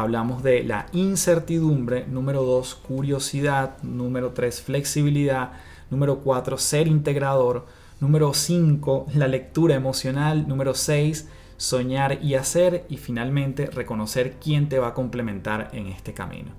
hablamos 0.00 0.42
de 0.42 0.62
la 0.62 0.86
incertidumbre, 0.92 2.06
número 2.06 2.42
dos, 2.42 2.74
curiosidad, 2.74 3.82
número 3.82 4.32
tres, 4.32 4.60
flexibilidad, 4.60 5.52
número 5.90 6.18
cuatro, 6.18 6.58
ser 6.58 6.86
integrador, 6.86 7.66
número 8.00 8.32
cinco, 8.34 9.06
la 9.14 9.28
lectura 9.28 9.74
emocional, 9.74 10.46
número 10.46 10.74
seis, 10.74 11.28
soñar 11.56 12.22
y 12.22 12.34
hacer 12.34 12.84
y 12.88 12.98
finalmente 12.98 13.66
reconocer 13.66 14.36
quién 14.42 14.68
te 14.68 14.78
va 14.78 14.88
a 14.88 14.94
complementar 14.94 15.70
en 15.72 15.86
este 15.86 16.12
camino. 16.12 16.50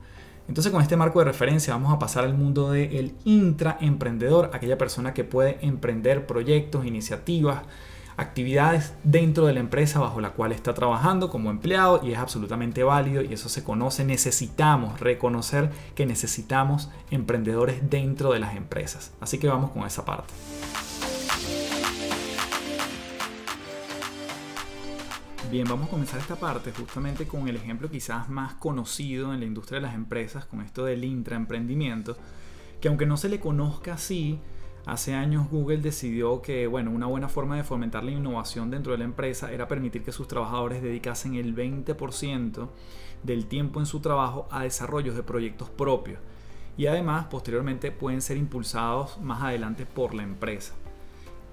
Entonces 0.47 0.71
con 0.71 0.81
este 0.81 0.95
marco 0.95 1.19
de 1.19 1.25
referencia 1.25 1.73
vamos 1.73 1.93
a 1.93 1.99
pasar 1.99 2.23
al 2.23 2.33
mundo 2.33 2.71
del 2.71 3.13
intraemprendedor, 3.25 4.51
aquella 4.53 4.77
persona 4.77 5.13
que 5.13 5.25
puede 5.25 5.57
emprender 5.61 6.25
proyectos, 6.25 6.85
iniciativas, 6.85 7.63
actividades 8.17 8.93
dentro 9.03 9.45
de 9.45 9.53
la 9.53 9.59
empresa 9.59 9.99
bajo 9.99 10.19
la 10.19 10.31
cual 10.31 10.51
está 10.51 10.73
trabajando 10.73 11.29
como 11.29 11.51
empleado 11.51 12.01
y 12.03 12.11
es 12.11 12.17
absolutamente 12.17 12.83
válido 12.83 13.21
y 13.21 13.31
eso 13.31 13.47
se 13.47 13.63
conoce. 13.63 14.03
Necesitamos 14.03 14.99
reconocer 14.99 15.71
que 15.95 16.05
necesitamos 16.05 16.89
emprendedores 17.11 17.89
dentro 17.89 18.33
de 18.33 18.39
las 18.39 18.55
empresas. 18.55 19.13
Así 19.21 19.37
que 19.37 19.47
vamos 19.47 19.71
con 19.71 19.85
esa 19.85 20.03
parte. 20.03 20.33
Bien, 25.49 25.65
vamos 25.65 25.87
a 25.87 25.91
comenzar 25.91 26.19
esta 26.19 26.35
parte 26.35 26.73
justamente 26.73 27.25
con 27.25 27.47
el 27.47 27.55
ejemplo 27.55 27.89
quizás 27.89 28.27
más 28.27 28.55
conocido 28.55 29.33
en 29.33 29.39
la 29.39 29.45
industria 29.45 29.79
de 29.79 29.85
las 29.85 29.95
empresas, 29.95 30.45
con 30.45 30.59
esto 30.59 30.83
del 30.83 31.05
intraemprendimiento, 31.05 32.17
que 32.81 32.89
aunque 32.89 33.05
no 33.05 33.15
se 33.15 33.29
le 33.29 33.39
conozca 33.39 33.93
así, 33.93 34.41
hace 34.87 35.13
años 35.13 35.49
Google 35.49 35.77
decidió 35.77 36.41
que 36.41 36.65
bueno, 36.65 36.91
una 36.91 37.05
buena 37.05 37.29
forma 37.29 37.57
de 37.57 37.63
fomentar 37.63 38.03
la 38.03 38.11
innovación 38.11 38.71
dentro 38.71 38.93
de 38.93 38.97
la 38.97 39.03
empresa 39.03 39.51
era 39.51 39.67
permitir 39.67 40.03
que 40.03 40.13
sus 40.13 40.27
trabajadores 40.27 40.81
dedicasen 40.81 41.35
el 41.35 41.53
20% 41.55 42.69
del 43.21 43.45
tiempo 43.47 43.79
en 43.79 43.85
su 43.85 43.99
trabajo 43.99 44.47
a 44.49 44.63
desarrollos 44.63 45.15
de 45.15 45.23
proyectos 45.23 45.69
propios 45.69 46.19
y 46.77 46.87
además 46.87 47.25
posteriormente 47.25 47.91
pueden 47.91 48.21
ser 48.21 48.37
impulsados 48.37 49.19
más 49.19 49.43
adelante 49.43 49.85
por 49.85 50.13
la 50.13 50.23
empresa. 50.23 50.73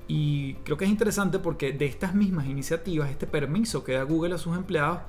Y 0.06 0.54
creo 0.64 0.76
que 0.76 0.84
es 0.84 0.90
interesante 0.90 1.38
porque 1.38 1.72
de 1.72 1.86
estas 1.86 2.14
mismas 2.14 2.46
iniciativas, 2.46 3.10
este 3.10 3.26
permiso 3.26 3.82
que 3.82 3.94
da 3.94 4.02
Google 4.02 4.34
a 4.34 4.38
sus 4.38 4.56
empleados, 4.56 5.00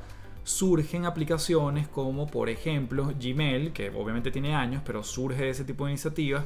surgen 0.44 1.06
aplicaciones 1.06 1.88
como 1.88 2.28
por 2.28 2.50
ejemplo 2.50 3.12
Gmail, 3.20 3.74
que 3.74 3.90
obviamente 3.90 4.32
tiene 4.32 4.56
años, 4.56 4.82
pero 4.86 5.04
surge 5.04 5.44
de 5.44 5.50
ese 5.50 5.66
tipo 5.66 5.86
de 5.86 5.92
iniciativas, 5.92 6.46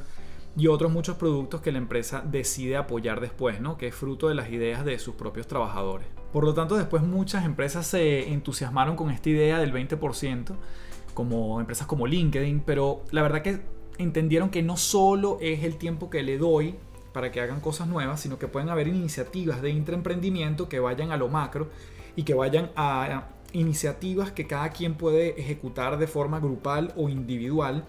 y 0.56 0.66
otros 0.66 0.90
muchos 0.90 1.16
productos 1.16 1.60
que 1.60 1.72
la 1.72 1.78
empresa 1.78 2.22
decide 2.24 2.76
apoyar 2.76 3.20
después, 3.20 3.60
¿no? 3.60 3.76
que 3.76 3.88
es 3.88 3.94
fruto 3.94 4.28
de 4.28 4.34
las 4.34 4.50
ideas 4.50 4.84
de 4.84 4.98
sus 4.98 5.14
propios 5.14 5.46
trabajadores. 5.46 6.06
Por 6.32 6.44
lo 6.44 6.54
tanto, 6.54 6.76
después 6.76 7.02
muchas 7.02 7.44
empresas 7.44 7.86
se 7.86 8.32
entusiasmaron 8.32 8.96
con 8.96 9.10
esta 9.10 9.30
idea 9.30 9.58
del 9.58 9.72
20%, 9.72 10.54
como 11.14 11.60
empresas 11.60 11.86
como 11.86 12.06
LinkedIn, 12.06 12.60
pero 12.60 13.02
la 13.10 13.22
verdad 13.22 13.42
que 13.42 13.60
entendieron 13.98 14.50
que 14.50 14.62
no 14.62 14.76
solo 14.76 15.38
es 15.40 15.64
el 15.64 15.76
tiempo 15.76 16.08
que 16.08 16.22
le 16.22 16.38
doy 16.38 16.76
para 17.12 17.30
que 17.32 17.40
hagan 17.40 17.60
cosas 17.60 17.88
nuevas, 17.88 18.20
sino 18.20 18.38
que 18.38 18.46
pueden 18.46 18.68
haber 18.68 18.88
iniciativas 18.88 19.62
de 19.62 19.70
intraemprendimiento 19.70 20.68
que 20.68 20.78
vayan 20.78 21.10
a 21.10 21.16
lo 21.16 21.28
macro 21.28 21.68
y 22.16 22.22
que 22.22 22.34
vayan 22.34 22.70
a 22.76 23.28
iniciativas 23.52 24.30
que 24.30 24.46
cada 24.46 24.70
quien 24.70 24.94
puede 24.94 25.40
ejecutar 25.40 25.98
de 25.98 26.06
forma 26.06 26.38
grupal 26.38 26.92
o 26.96 27.08
individual 27.08 27.84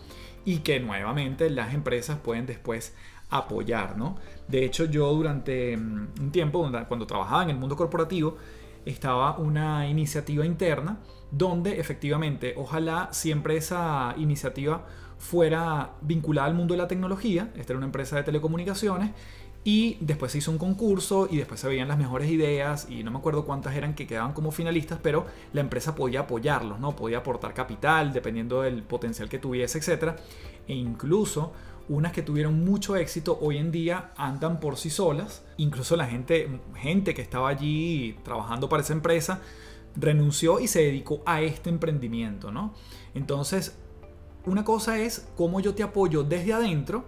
y 0.45 0.59
que 0.59 0.79
nuevamente 0.79 1.49
las 1.49 1.73
empresas 1.73 2.19
pueden 2.19 2.45
después 2.45 2.95
apoyar. 3.29 3.95
De 4.47 4.65
hecho, 4.65 4.85
yo 4.85 5.11
durante 5.13 5.77
mm, 5.77 6.07
un 6.19 6.31
tiempo, 6.31 6.69
cuando 6.87 7.07
trabajaba 7.07 7.43
en 7.43 7.51
el 7.51 7.57
mundo 7.57 7.75
corporativo, 7.75 8.37
estaba 8.85 9.37
una 9.37 9.87
iniciativa 9.87 10.45
interna 10.45 10.99
donde 11.31 11.79
efectivamente, 11.79 12.53
ojalá 12.57 13.09
siempre 13.11 13.55
esa 13.55 14.13
iniciativa 14.17 14.85
fuera 15.17 15.91
vinculada 16.01 16.47
al 16.47 16.55
mundo 16.55 16.73
de 16.73 16.79
la 16.79 16.87
tecnología. 16.87 17.51
Esta 17.55 17.73
era 17.73 17.77
una 17.77 17.85
empresa 17.85 18.17
de 18.17 18.23
telecomunicaciones. 18.23 19.11
Y 19.63 19.97
después 19.99 20.31
se 20.31 20.39
hizo 20.39 20.49
un 20.49 20.57
concurso 20.57 21.27
y 21.29 21.37
después 21.37 21.59
se 21.59 21.67
veían 21.67 21.87
las 21.87 21.97
mejores 21.97 22.31
ideas 22.31 22.87
y 22.89 23.03
no 23.03 23.11
me 23.11 23.19
acuerdo 23.19 23.45
cuántas 23.45 23.75
eran 23.75 23.93
que 23.93 24.07
quedaban 24.07 24.33
como 24.33 24.51
finalistas, 24.51 24.99
pero 25.01 25.27
la 25.53 25.61
empresa 25.61 25.93
podía 25.93 26.21
apoyarlos, 26.21 26.79
¿no? 26.79 26.95
Podía 26.95 27.19
aportar 27.19 27.53
capital 27.53 28.11
dependiendo 28.11 28.63
del 28.63 28.81
potencial 28.81 29.29
que 29.29 29.37
tuviese, 29.37 29.77
etc. 29.77 30.15
E 30.67 30.73
incluso 30.73 31.53
unas 31.89 32.11
que 32.11 32.23
tuvieron 32.23 32.63
mucho 32.65 32.95
éxito 32.95 33.37
hoy 33.39 33.57
en 33.57 33.71
día 33.71 34.11
andan 34.17 34.59
por 34.59 34.77
sí 34.77 34.89
solas. 34.89 35.43
Incluso 35.57 35.95
la 35.95 36.07
gente, 36.07 36.59
gente 36.75 37.13
que 37.13 37.21
estaba 37.21 37.49
allí 37.49 38.17
trabajando 38.23 38.67
para 38.67 38.81
esa 38.81 38.93
empresa 38.93 39.41
renunció 39.95 40.59
y 40.59 40.67
se 40.67 40.81
dedicó 40.81 41.21
a 41.25 41.41
este 41.41 41.69
emprendimiento, 41.69 42.51
¿no? 42.51 42.73
Entonces 43.13 43.77
una 44.45 44.63
cosa 44.63 44.97
es 44.97 45.27
cómo 45.37 45.59
yo 45.59 45.75
te 45.75 45.83
apoyo 45.83 46.23
desde 46.23 46.53
adentro 46.53 47.05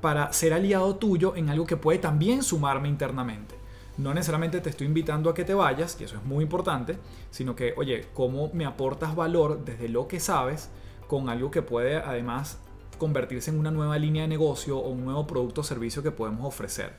para 0.00 0.32
ser 0.32 0.52
aliado 0.52 0.96
tuyo 0.96 1.34
en 1.36 1.50
algo 1.50 1.66
que 1.66 1.76
puede 1.76 1.98
también 1.98 2.42
sumarme 2.42 2.88
internamente. 2.88 3.54
No 3.96 4.14
necesariamente 4.14 4.60
te 4.60 4.70
estoy 4.70 4.86
invitando 4.86 5.28
a 5.28 5.34
que 5.34 5.44
te 5.44 5.54
vayas, 5.54 6.00
y 6.00 6.04
eso 6.04 6.16
es 6.16 6.24
muy 6.24 6.44
importante, 6.44 6.98
sino 7.30 7.56
que, 7.56 7.74
oye, 7.76 8.06
cómo 8.14 8.50
me 8.52 8.64
aportas 8.64 9.16
valor 9.16 9.64
desde 9.64 9.88
lo 9.88 10.06
que 10.06 10.20
sabes 10.20 10.70
con 11.08 11.28
algo 11.28 11.50
que 11.50 11.62
puede 11.62 11.96
además 11.96 12.58
convertirse 12.98 13.50
en 13.50 13.58
una 13.58 13.70
nueva 13.70 13.98
línea 13.98 14.22
de 14.22 14.28
negocio 14.28 14.78
o 14.78 14.90
un 14.90 15.04
nuevo 15.04 15.26
producto 15.26 15.62
o 15.62 15.64
servicio 15.64 16.02
que 16.02 16.10
podemos 16.10 16.46
ofrecer. 16.46 16.92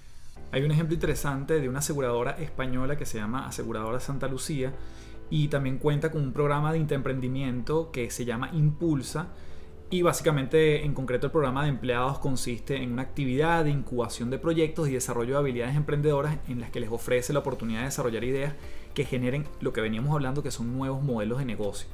Hay 0.51 0.63
un 0.63 0.71
ejemplo 0.71 0.95
interesante 0.95 1.61
de 1.61 1.69
una 1.69 1.79
aseguradora 1.79 2.31
española 2.31 2.97
que 2.97 3.05
se 3.05 3.19
llama 3.19 3.47
Aseguradora 3.47 3.99
Santa 3.99 4.27
Lucía 4.27 4.73
y 5.29 5.47
también 5.49 5.77
cuenta 5.77 6.11
con 6.11 6.21
un 6.23 6.33
programa 6.33 6.73
de 6.73 6.79
emprendimiento 6.79 7.91
que 7.91 8.09
se 8.09 8.25
llama 8.25 8.49
Impulsa, 8.53 9.27
y 9.91 10.03
básicamente, 10.03 10.85
en 10.85 10.93
concreto, 10.93 11.25
el 11.25 11.31
programa 11.31 11.63
de 11.63 11.69
empleados 11.69 12.19
consiste 12.19 12.75
en 12.77 12.93
una 12.93 13.01
actividad 13.01 13.63
de 13.63 13.71
incubación 13.71 14.29
de 14.29 14.37
proyectos 14.37 14.87
y 14.87 14.93
desarrollo 14.93 15.33
de 15.33 15.39
habilidades 15.39 15.75
emprendedoras 15.75 16.37
en 16.47 16.59
las 16.59 16.69
que 16.69 16.79
les 16.79 16.91
ofrece 16.91 17.33
la 17.33 17.39
oportunidad 17.39 17.79
de 17.79 17.85
desarrollar 17.85 18.23
ideas 18.23 18.53
que 18.93 19.03
generen 19.03 19.45
lo 19.61 19.73
que 19.73 19.81
veníamos 19.81 20.13
hablando, 20.13 20.43
que 20.43 20.51
son 20.51 20.77
nuevos 20.77 21.01
modelos 21.01 21.39
de 21.39 21.45
negocio. 21.45 21.87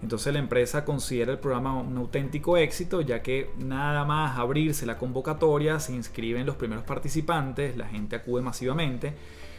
Entonces 0.00 0.32
la 0.32 0.38
empresa 0.38 0.84
considera 0.84 1.32
el 1.32 1.38
programa 1.38 1.76
un 1.76 1.96
auténtico 1.96 2.56
éxito, 2.56 3.00
ya 3.00 3.20
que 3.20 3.50
nada 3.58 4.04
más 4.04 4.38
abrirse 4.38 4.86
la 4.86 4.96
convocatoria, 4.96 5.80
se 5.80 5.92
inscriben 5.92 6.46
los 6.46 6.56
primeros 6.56 6.84
participantes, 6.84 7.76
la 7.76 7.86
gente 7.86 8.16
acude 8.16 8.42
masivamente 8.42 9.14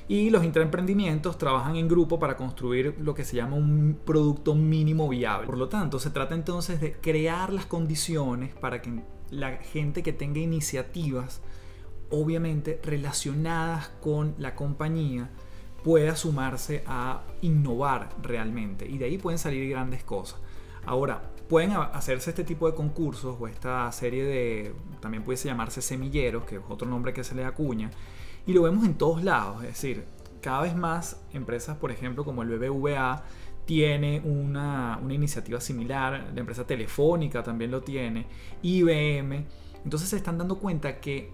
y 0.08 0.30
los 0.30 0.44
intraemprendimientos 0.44 1.38
trabajan 1.38 1.76
en 1.76 1.88
grupo 1.88 2.20
para 2.20 2.38
construir 2.38 2.96
lo 3.00 3.14
que 3.14 3.24
se 3.24 3.38
llama 3.38 3.56
un 3.56 4.00
producto 4.06 4.56
mínimo 4.56 5.08
viable. 5.08 5.46
Por 5.46 5.58
lo 5.58 5.70
tanto, 5.70 6.00
se 6.00 6.10
trata 6.10 6.36
entonces 6.36 6.82
de 6.82 6.94
crear 6.94 7.54
las 7.54 7.66
condiciones 7.66 8.54
para 8.54 8.82
que 8.82 9.02
la 9.30 9.58
gente 9.58 10.04
que 10.04 10.14
tenga 10.14 10.40
iniciativas, 10.40 11.42
obviamente 12.10 12.80
relacionadas 12.84 13.90
con 14.02 14.36
la 14.38 14.56
compañía, 14.56 15.30
pueda 15.84 16.16
sumarse 16.16 16.84
a 16.86 17.24
innovar 17.42 18.10
realmente. 18.22 18.88
Y 18.88 18.98
de 18.98 19.06
ahí 19.06 19.18
pueden 19.18 19.40
salir 19.40 19.70
grandes 19.70 20.04
cosas. 20.04 20.40
Ahora, 20.86 21.32
pueden 21.48 21.72
hacerse 21.72 22.30
este 22.32 22.44
tipo 22.44 22.68
de 22.68 22.76
concursos 22.76 23.36
o 23.40 23.48
esta 23.48 23.92
serie 23.92 24.24
de, 24.24 24.74
también 25.00 25.24
puede 25.24 25.38
llamarse 25.38 25.82
semilleros, 25.82 26.46
que 26.46 26.56
es 26.58 26.62
otro 26.70 26.88
nombre 26.88 27.14
que 27.14 27.24
se 27.24 27.36
le 27.36 27.46
acuña, 27.46 27.92
y 28.46 28.54
lo 28.54 28.64
vemos 28.64 28.86
en 28.86 28.96
todos 28.96 29.24
lados, 29.24 29.64
es 29.64 29.70
decir, 29.70 30.06
cada 30.42 30.62
vez 30.62 30.76
más 30.76 31.22
empresas, 31.34 31.78
por 31.78 31.92
ejemplo, 31.92 32.26
como 32.26 32.42
el 32.42 32.50
BBVA, 32.50 33.24
tiene 33.66 34.22
una, 34.26 35.00
una, 35.02 35.14
iniciativa 35.14 35.62
similar, 35.62 36.32
la 36.34 36.40
empresa 36.40 36.66
telefónica 36.66 37.44
también 37.44 37.72
lo 37.72 37.82
tiene, 37.82 38.26
IBM. 38.64 39.46
Entonces 39.84 40.10
se 40.10 40.18
están 40.18 40.38
dando 40.38 40.58
cuenta 40.58 41.00
que 41.00 41.32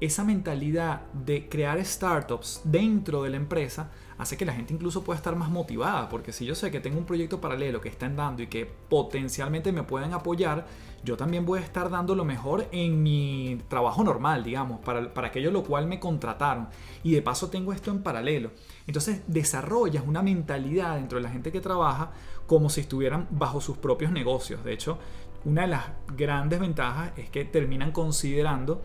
esa 0.00 0.24
mentalidad 0.24 1.02
de 1.12 1.48
crear 1.48 1.84
startups 1.84 2.60
dentro 2.64 3.22
de 3.22 3.30
la 3.30 3.36
empresa 3.36 3.90
hace 4.18 4.36
que 4.36 4.44
la 4.44 4.52
gente 4.52 4.72
incluso 4.72 5.04
pueda 5.04 5.16
estar 5.16 5.36
más 5.36 5.50
motivada, 5.50 6.08
porque 6.08 6.32
si 6.32 6.44
yo 6.44 6.54
sé 6.54 6.70
que 6.70 6.80
tengo 6.80 6.98
un 6.98 7.04
proyecto 7.04 7.40
paralelo 7.40 7.80
que 7.80 7.88
están 7.88 8.16
dando 8.16 8.42
y 8.42 8.46
que 8.46 8.66
potencialmente 8.66 9.72
me 9.72 9.82
pueden 9.82 10.12
apoyar, 10.12 10.66
yo 11.04 11.16
también 11.16 11.46
voy 11.46 11.60
a 11.60 11.62
estar 11.62 11.90
dando 11.90 12.14
lo 12.14 12.24
mejor 12.24 12.66
en 12.72 13.02
mi 13.02 13.60
trabajo 13.68 14.02
normal, 14.02 14.42
digamos, 14.42 14.80
para, 14.80 15.12
para 15.12 15.28
aquello 15.28 15.50
lo 15.50 15.62
cual 15.62 15.86
me 15.86 16.00
contrataron. 16.00 16.68
Y 17.04 17.12
de 17.12 17.22
paso 17.22 17.48
tengo 17.48 17.72
esto 17.72 17.90
en 17.90 18.02
paralelo. 18.02 18.50
Entonces 18.86 19.22
desarrollas 19.26 20.04
una 20.06 20.22
mentalidad 20.22 20.96
dentro 20.96 21.18
de 21.18 21.22
la 21.22 21.30
gente 21.30 21.52
que 21.52 21.60
trabaja 21.60 22.10
como 22.46 22.70
si 22.70 22.80
estuvieran 22.80 23.28
bajo 23.30 23.60
sus 23.60 23.76
propios 23.76 24.10
negocios. 24.10 24.64
De 24.64 24.72
hecho, 24.72 24.98
una 25.44 25.62
de 25.62 25.68
las 25.68 25.84
grandes 26.16 26.58
ventajas 26.58 27.12
es 27.16 27.30
que 27.30 27.44
terminan 27.44 27.92
considerando 27.92 28.82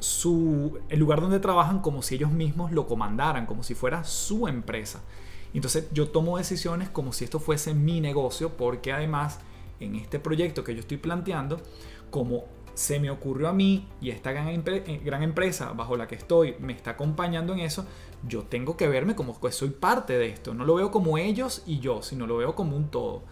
su, 0.00 0.78
el 0.88 0.98
lugar 0.98 1.20
donde 1.20 1.40
trabajan 1.40 1.80
como 1.80 2.02
si 2.02 2.16
ellos 2.16 2.30
mismos 2.30 2.72
lo 2.72 2.86
comandaran, 2.86 3.46
como 3.46 3.62
si 3.62 3.74
fuera 3.74 4.04
su 4.04 4.48
empresa. 4.48 5.02
Entonces 5.54 5.88
yo 5.92 6.08
tomo 6.08 6.38
decisiones 6.38 6.88
como 6.88 7.12
si 7.12 7.24
esto 7.24 7.40
fuese 7.40 7.74
mi 7.74 8.00
negocio, 8.00 8.50
porque 8.56 8.92
además 8.92 9.40
en 9.80 9.96
este 9.96 10.18
proyecto 10.18 10.64
que 10.64 10.74
yo 10.74 10.80
estoy 10.80 10.98
planteando, 10.98 11.60
como 12.10 12.44
se 12.74 13.00
me 13.00 13.10
ocurrió 13.10 13.48
a 13.48 13.52
mí 13.52 13.88
y 14.00 14.10
esta 14.10 14.30
gran, 14.30 14.48
eh, 14.48 15.00
gran, 15.04 15.22
empresa 15.24 15.72
bajo 15.72 15.96
la 15.96 16.06
que 16.06 16.14
estoy 16.14 16.54
me 16.60 16.72
está 16.72 16.92
acompañando 16.92 17.52
en 17.52 17.58
eso, 17.58 17.84
yo 18.26 18.44
tengo 18.44 18.76
que 18.76 18.86
verme 18.86 19.16
como 19.16 19.40
que 19.40 19.50
soy 19.50 19.70
parte 19.70 20.16
de 20.16 20.28
esto. 20.28 20.54
No 20.54 20.64
lo 20.64 20.76
veo 20.76 20.90
como 20.92 21.18
ellos 21.18 21.64
y 21.66 21.80
yo, 21.80 22.02
sino 22.02 22.26
lo 22.26 22.36
veo 22.36 22.54
como 22.54 22.76
un 22.76 22.88
todo. 22.88 23.24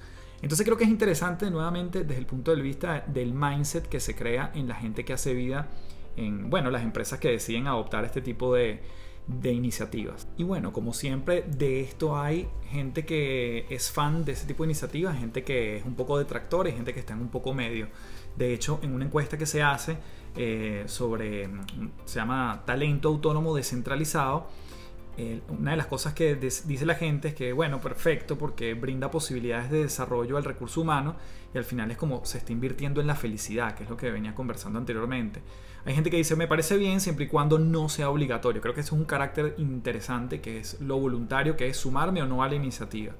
Entonces 0.43 0.65
creo 0.65 0.77
que 0.77 0.85
es 0.85 0.91
interesante 0.91 1.51
nuevamente 1.51 2.03
desde 2.03 2.19
el 2.19 2.27
punto 2.27 2.55
de 2.55 2.61
vista 2.61 3.05
del 3.07 3.35
mindset 3.35 3.87
que 3.87 4.01
se 4.01 4.17
crea 4.17 4.51
en 4.55 4.69
la 4.69 4.75
gente 4.75 5.05
que 5.05 5.13
hace 5.13 5.33
vida 5.33 5.69
en, 6.17 6.51
bueno, 6.51 6.71
las 6.71 6.83
empresas 6.83 7.19
que 7.19 7.31
deciden 7.31 7.67
adoptar 7.67 8.05
este 8.05 8.21
tipo 8.21 8.55
de, 8.55 8.81
de 9.27 9.53
iniciativas. 9.53 10.29
Y 10.37 10.45
bueno, 10.45 10.73
como 10.73 10.93
siempre, 10.93 11.43
de 11.43 11.81
esto 11.81 12.19
hay 12.19 12.49
gente 12.71 13.05
que 13.05 13.67
es 13.71 13.91
fan 13.91 14.25
de 14.25 14.33
ese 14.33 14.47
tipo 14.47 14.63
de 14.63 14.69
iniciativas, 14.69 15.19
gente 15.19 15.43
que 15.43 15.77
es 15.77 15.85
un 15.85 15.95
poco 15.95 16.19
detractor 16.19 16.69
y 16.69 16.73
gente 16.73 16.95
que 16.95 17.01
está 17.01 17.15
en 17.15 17.21
un 17.21 17.29
poco 17.29 17.55
medio. 17.55 17.89
De 18.37 18.53
hecho, 18.53 18.79
en 18.83 18.93
una 18.93 19.05
encuesta 19.05 19.37
que 19.37 19.47
se 19.47 19.63
hace 19.63 19.97
eh, 20.37 20.85
sobre, 20.87 21.49
se 22.05 22.19
llama 22.19 22.63
talento 22.67 23.09
autónomo 23.09 23.55
descentralizado, 23.55 24.49
una 25.49 25.71
de 25.71 25.77
las 25.79 25.87
cosas 25.87 26.13
que 26.13 26.37
dice 26.37 26.85
la 26.85 26.95
gente 26.95 27.29
es 27.29 27.35
que, 27.35 27.53
bueno, 27.55 27.81
perfecto, 27.81 28.37
porque 28.37 28.75
brinda 28.75 29.11
posibilidades 29.11 29.71
de 29.71 29.85
desarrollo 29.85 30.37
al 30.37 30.45
recurso 30.45 30.83
humano 30.83 31.17
y 31.57 31.59
al 31.59 31.65
final 31.65 31.91
es 31.91 31.97
como 31.97 32.23
se 32.27 32.37
está 32.37 32.53
invirtiendo 32.53 33.01
en 33.01 33.07
la 33.07 33.15
felicidad, 33.15 33.75
que 33.75 33.85
es 33.85 33.89
lo 33.89 33.97
que 33.97 34.11
venía 34.11 34.35
conversando 34.35 34.79
anteriormente. 34.79 35.41
Hay 35.87 35.95
gente 35.95 36.11
que 36.11 36.19
dice, 36.19 36.37
me 36.37 36.47
parece 36.47 36.77
bien 36.77 37.01
siempre 37.01 37.25
y 37.25 37.29
cuando 37.29 37.59
no 37.59 37.89
sea 37.89 38.11
obligatorio. 38.11 38.61
Creo 38.61 38.75
que 38.75 38.83
es 38.83 38.93
un 38.93 39.07
carácter 39.07 39.55
interesante, 39.57 40.43
que 40.43 40.59
es 40.59 40.79
lo 40.83 40.99
voluntario, 40.99 41.57
que 41.57 41.67
es 41.69 41.79
sumarme 41.79 42.21
o 42.21 42.27
no 42.27 42.43
a 42.43 42.49
la 42.51 42.57
iniciativa. 42.57 43.15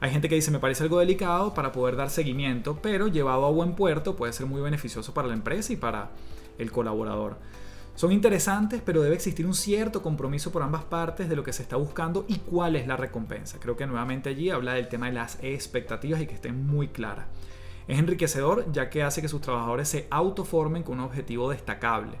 Hay 0.00 0.10
gente 0.10 0.28
que 0.28 0.34
dice, 0.34 0.50
me 0.50 0.58
parece 0.58 0.82
algo 0.82 0.98
delicado 0.98 1.54
para 1.54 1.70
poder 1.70 1.94
dar 1.94 2.10
seguimiento, 2.10 2.80
pero 2.82 3.06
llevado 3.06 3.46
a 3.46 3.50
buen 3.50 3.76
puerto 3.76 4.16
puede 4.16 4.32
ser 4.32 4.46
muy 4.46 4.60
beneficioso 4.60 5.14
para 5.14 5.28
la 5.28 5.34
empresa 5.34 5.72
y 5.72 5.76
para 5.76 6.10
el 6.58 6.72
colaborador. 6.72 7.36
Son 7.94 8.10
interesantes, 8.10 8.82
pero 8.84 9.02
debe 9.02 9.14
existir 9.14 9.46
un 9.46 9.54
cierto 9.54 10.02
compromiso 10.02 10.50
por 10.50 10.64
ambas 10.64 10.82
partes 10.82 11.28
de 11.28 11.36
lo 11.36 11.44
que 11.44 11.52
se 11.52 11.62
está 11.62 11.76
buscando 11.76 12.24
y 12.26 12.38
cuál 12.38 12.74
es 12.74 12.88
la 12.88 12.96
recompensa. 12.96 13.58
Creo 13.60 13.76
que 13.76 13.86
nuevamente 13.86 14.30
allí 14.30 14.50
habla 14.50 14.74
del 14.74 14.88
tema 14.88 15.06
de 15.06 15.12
las 15.12 15.38
expectativas 15.42 16.20
y 16.20 16.26
que 16.26 16.34
estén 16.34 16.66
muy 16.66 16.88
claras. 16.88 17.26
Es 17.88 17.98
enriquecedor 17.98 18.70
ya 18.70 18.90
que 18.90 19.02
hace 19.02 19.22
que 19.22 19.28
sus 19.28 19.40
trabajadores 19.40 19.88
se 19.88 20.06
autoformen 20.10 20.82
con 20.82 21.00
un 21.00 21.06
objetivo 21.06 21.50
destacable. 21.50 22.18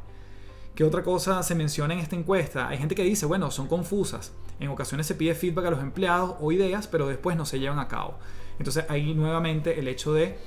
¿Qué 0.74 0.82
otra 0.82 1.02
cosa 1.02 1.42
se 1.42 1.54
menciona 1.54 1.94
en 1.94 2.00
esta 2.00 2.16
encuesta? 2.16 2.68
Hay 2.68 2.78
gente 2.78 2.94
que 2.94 3.04
dice, 3.04 3.26
bueno, 3.26 3.50
son 3.50 3.68
confusas. 3.68 4.32
En 4.60 4.68
ocasiones 4.68 5.06
se 5.06 5.14
pide 5.14 5.34
feedback 5.34 5.66
a 5.66 5.70
los 5.70 5.80
empleados 5.80 6.36
o 6.40 6.52
ideas, 6.52 6.86
pero 6.86 7.06
después 7.06 7.36
no 7.36 7.44
se 7.44 7.60
llevan 7.60 7.78
a 7.78 7.88
cabo. 7.88 8.14
Entonces 8.58 8.86
ahí 8.88 9.12
nuevamente 9.14 9.78
el 9.78 9.88
hecho 9.88 10.14
de 10.14 10.38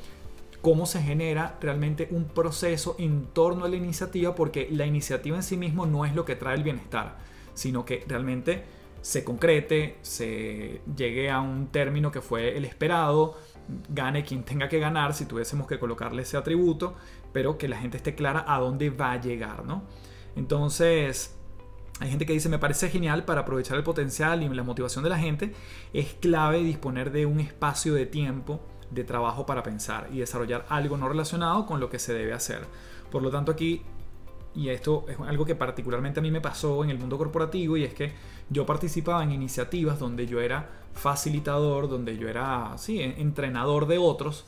cómo 0.62 0.86
se 0.86 1.02
genera 1.02 1.58
realmente 1.62 2.08
un 2.12 2.26
proceso 2.26 2.96
en 2.98 3.26
torno 3.28 3.66
a 3.66 3.70
la 3.70 3.76
iniciativa, 3.76 4.34
porque 4.36 4.68
la 4.72 4.86
iniciativa 4.86 5.36
en 5.36 5.44
sí 5.44 5.58
mismo 5.58 5.86
no 5.86 6.06
es 6.06 6.16
lo 6.16 6.26
que 6.26 6.36
trae 6.36 6.56
el 6.56 6.64
bienestar, 6.64 7.18
sino 7.54 7.86
que 7.86 8.04
realmente 8.08 8.64
se 9.02 9.24
concrete, 9.24 9.98
se 10.02 10.82
llegue 10.96 11.30
a 11.30 11.42
un 11.42 11.68
término 11.68 12.12
que 12.12 12.22
fue 12.22 12.58
el 12.58 12.66
esperado, 12.66 13.38
gane 13.90 14.24
quien 14.24 14.44
tenga 14.44 14.70
que 14.70 14.80
ganar 14.80 15.14
si 15.14 15.26
tuviésemos 15.26 15.68
que 15.68 15.80
colocarle 15.80 16.22
ese 16.22 16.38
atributo, 16.38 16.96
pero 17.34 17.58
que 17.58 17.68
la 17.68 17.78
gente 17.78 17.98
esté 17.98 18.16
clara 18.16 18.46
a 18.48 18.60
dónde 18.60 18.90
va 18.90 19.14
a 19.14 19.22
llegar, 19.22 19.66
¿no? 19.66 19.84
Entonces, 20.36 21.36
hay 22.00 22.10
gente 22.10 22.26
que 22.26 22.34
dice, 22.34 22.50
me 22.50 22.60
parece 22.60 22.90
genial 22.90 23.26
para 23.26 23.42
aprovechar 23.42 23.78
el 23.78 23.84
potencial 23.84 24.44
y 24.44 24.50
la 24.50 24.64
motivación 24.64 25.04
de 25.04 25.10
la 25.10 25.20
gente, 25.20 25.54
es 25.94 26.14
clave 26.20 26.64
disponer 26.64 27.12
de 27.12 27.26
un 27.26 27.40
espacio 27.40 27.94
de 27.94 28.06
tiempo 28.06 28.62
de 28.90 29.04
trabajo 29.04 29.46
para 29.46 29.64
pensar 29.64 30.10
y 30.12 30.20
desarrollar 30.20 30.66
algo 30.70 30.98
no 30.98 31.08
relacionado 31.08 31.66
con 31.66 31.80
lo 31.80 31.90
que 31.90 32.00
se 32.00 32.14
debe 32.14 32.34
hacer. 32.34 32.66
Por 33.10 33.22
lo 33.22 33.30
tanto 33.30 33.52
aquí, 33.52 33.84
y 34.56 34.70
esto 34.70 35.06
es 35.08 35.18
algo 35.20 35.46
que 35.46 35.56
particularmente 35.56 36.20
a 36.20 36.24
mí 36.24 36.32
me 36.32 36.42
pasó 36.42 36.84
en 36.84 36.90
el 36.90 36.98
mundo 36.98 37.18
corporativo, 37.18 37.78
y 37.78 37.84
es 37.84 37.94
que 37.94 38.14
yo 38.50 38.66
participaba 38.66 39.24
en 39.24 39.32
iniciativas 39.32 40.00
donde 40.00 40.28
yo 40.28 40.42
era 40.42 40.70
facilitador, 40.94 41.90
donde 41.90 42.18
yo 42.18 42.28
era, 42.28 42.74
sí, 42.78 43.02
entrenador 43.02 43.88
de 43.88 43.98
otros, 43.98 44.46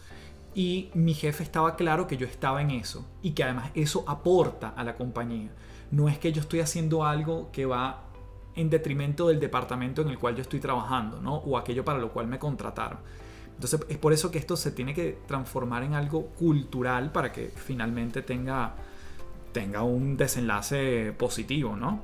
y 0.56 0.90
mi 0.94 1.14
jefe 1.14 1.44
estaba 1.44 1.76
claro 1.76 2.06
que 2.06 2.18
yo 2.18 2.28
estaba 2.28 2.62
en 2.62 2.72
eso, 2.72 3.06
y 3.22 3.32
que 3.32 3.44
además 3.44 3.72
eso 3.76 4.04
aporta 4.08 4.70
a 4.70 4.84
la 4.84 4.96
compañía. 4.96 5.50
No 5.92 6.10
es 6.10 6.18
que 6.18 6.32
yo 6.32 6.42
estoy 6.42 6.60
haciendo 6.60 7.06
algo 7.06 7.50
que 7.52 7.66
va 7.66 8.04
en 8.56 8.70
detrimento 8.70 9.28
del 9.28 9.40
departamento 9.40 10.02
en 10.02 10.10
el 10.10 10.20
cual 10.20 10.36
yo 10.36 10.42
estoy 10.42 10.60
trabajando, 10.60 11.22
¿no? 11.22 11.36
O 11.36 11.58
aquello 11.58 11.84
para 11.84 12.00
lo 12.00 12.12
cual 12.12 12.28
me 12.28 12.38
contrataron 12.38 13.00
entonces 13.56 13.80
es 13.90 13.98
por 13.98 14.14
eso 14.14 14.32
que 14.32 14.40
esto 14.40 14.58
se 14.58 14.72
tiene 14.72 14.94
que 14.94 15.20
transformar 15.28 15.84
en 15.84 15.94
algo 15.94 16.28
cultural 16.28 17.12
para 17.12 17.32
que 17.32 17.52
finalmente 17.56 18.22
tenga, 18.22 18.76
tenga 19.54 19.84
un 19.84 20.18
desenlace 20.18 21.14
positivo, 21.18 21.78
¿no? 21.78 22.04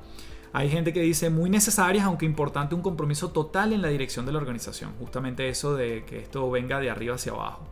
Hay 0.52 0.68
gente 0.68 0.92
que 0.92 1.00
dice 1.00 1.30
muy 1.30 1.48
necesarias, 1.50 2.04
aunque 2.04 2.26
importante, 2.26 2.74
un 2.74 2.82
compromiso 2.82 3.30
total 3.30 3.72
en 3.72 3.82
la 3.82 3.88
dirección 3.88 4.26
de 4.26 4.32
la 4.32 4.38
organización. 4.38 4.92
Justamente 4.98 5.48
eso 5.48 5.74
de 5.74 6.04
que 6.04 6.18
esto 6.18 6.50
venga 6.50 6.80
de 6.80 6.90
arriba 6.90 7.14
hacia 7.14 7.32
abajo. 7.32 7.68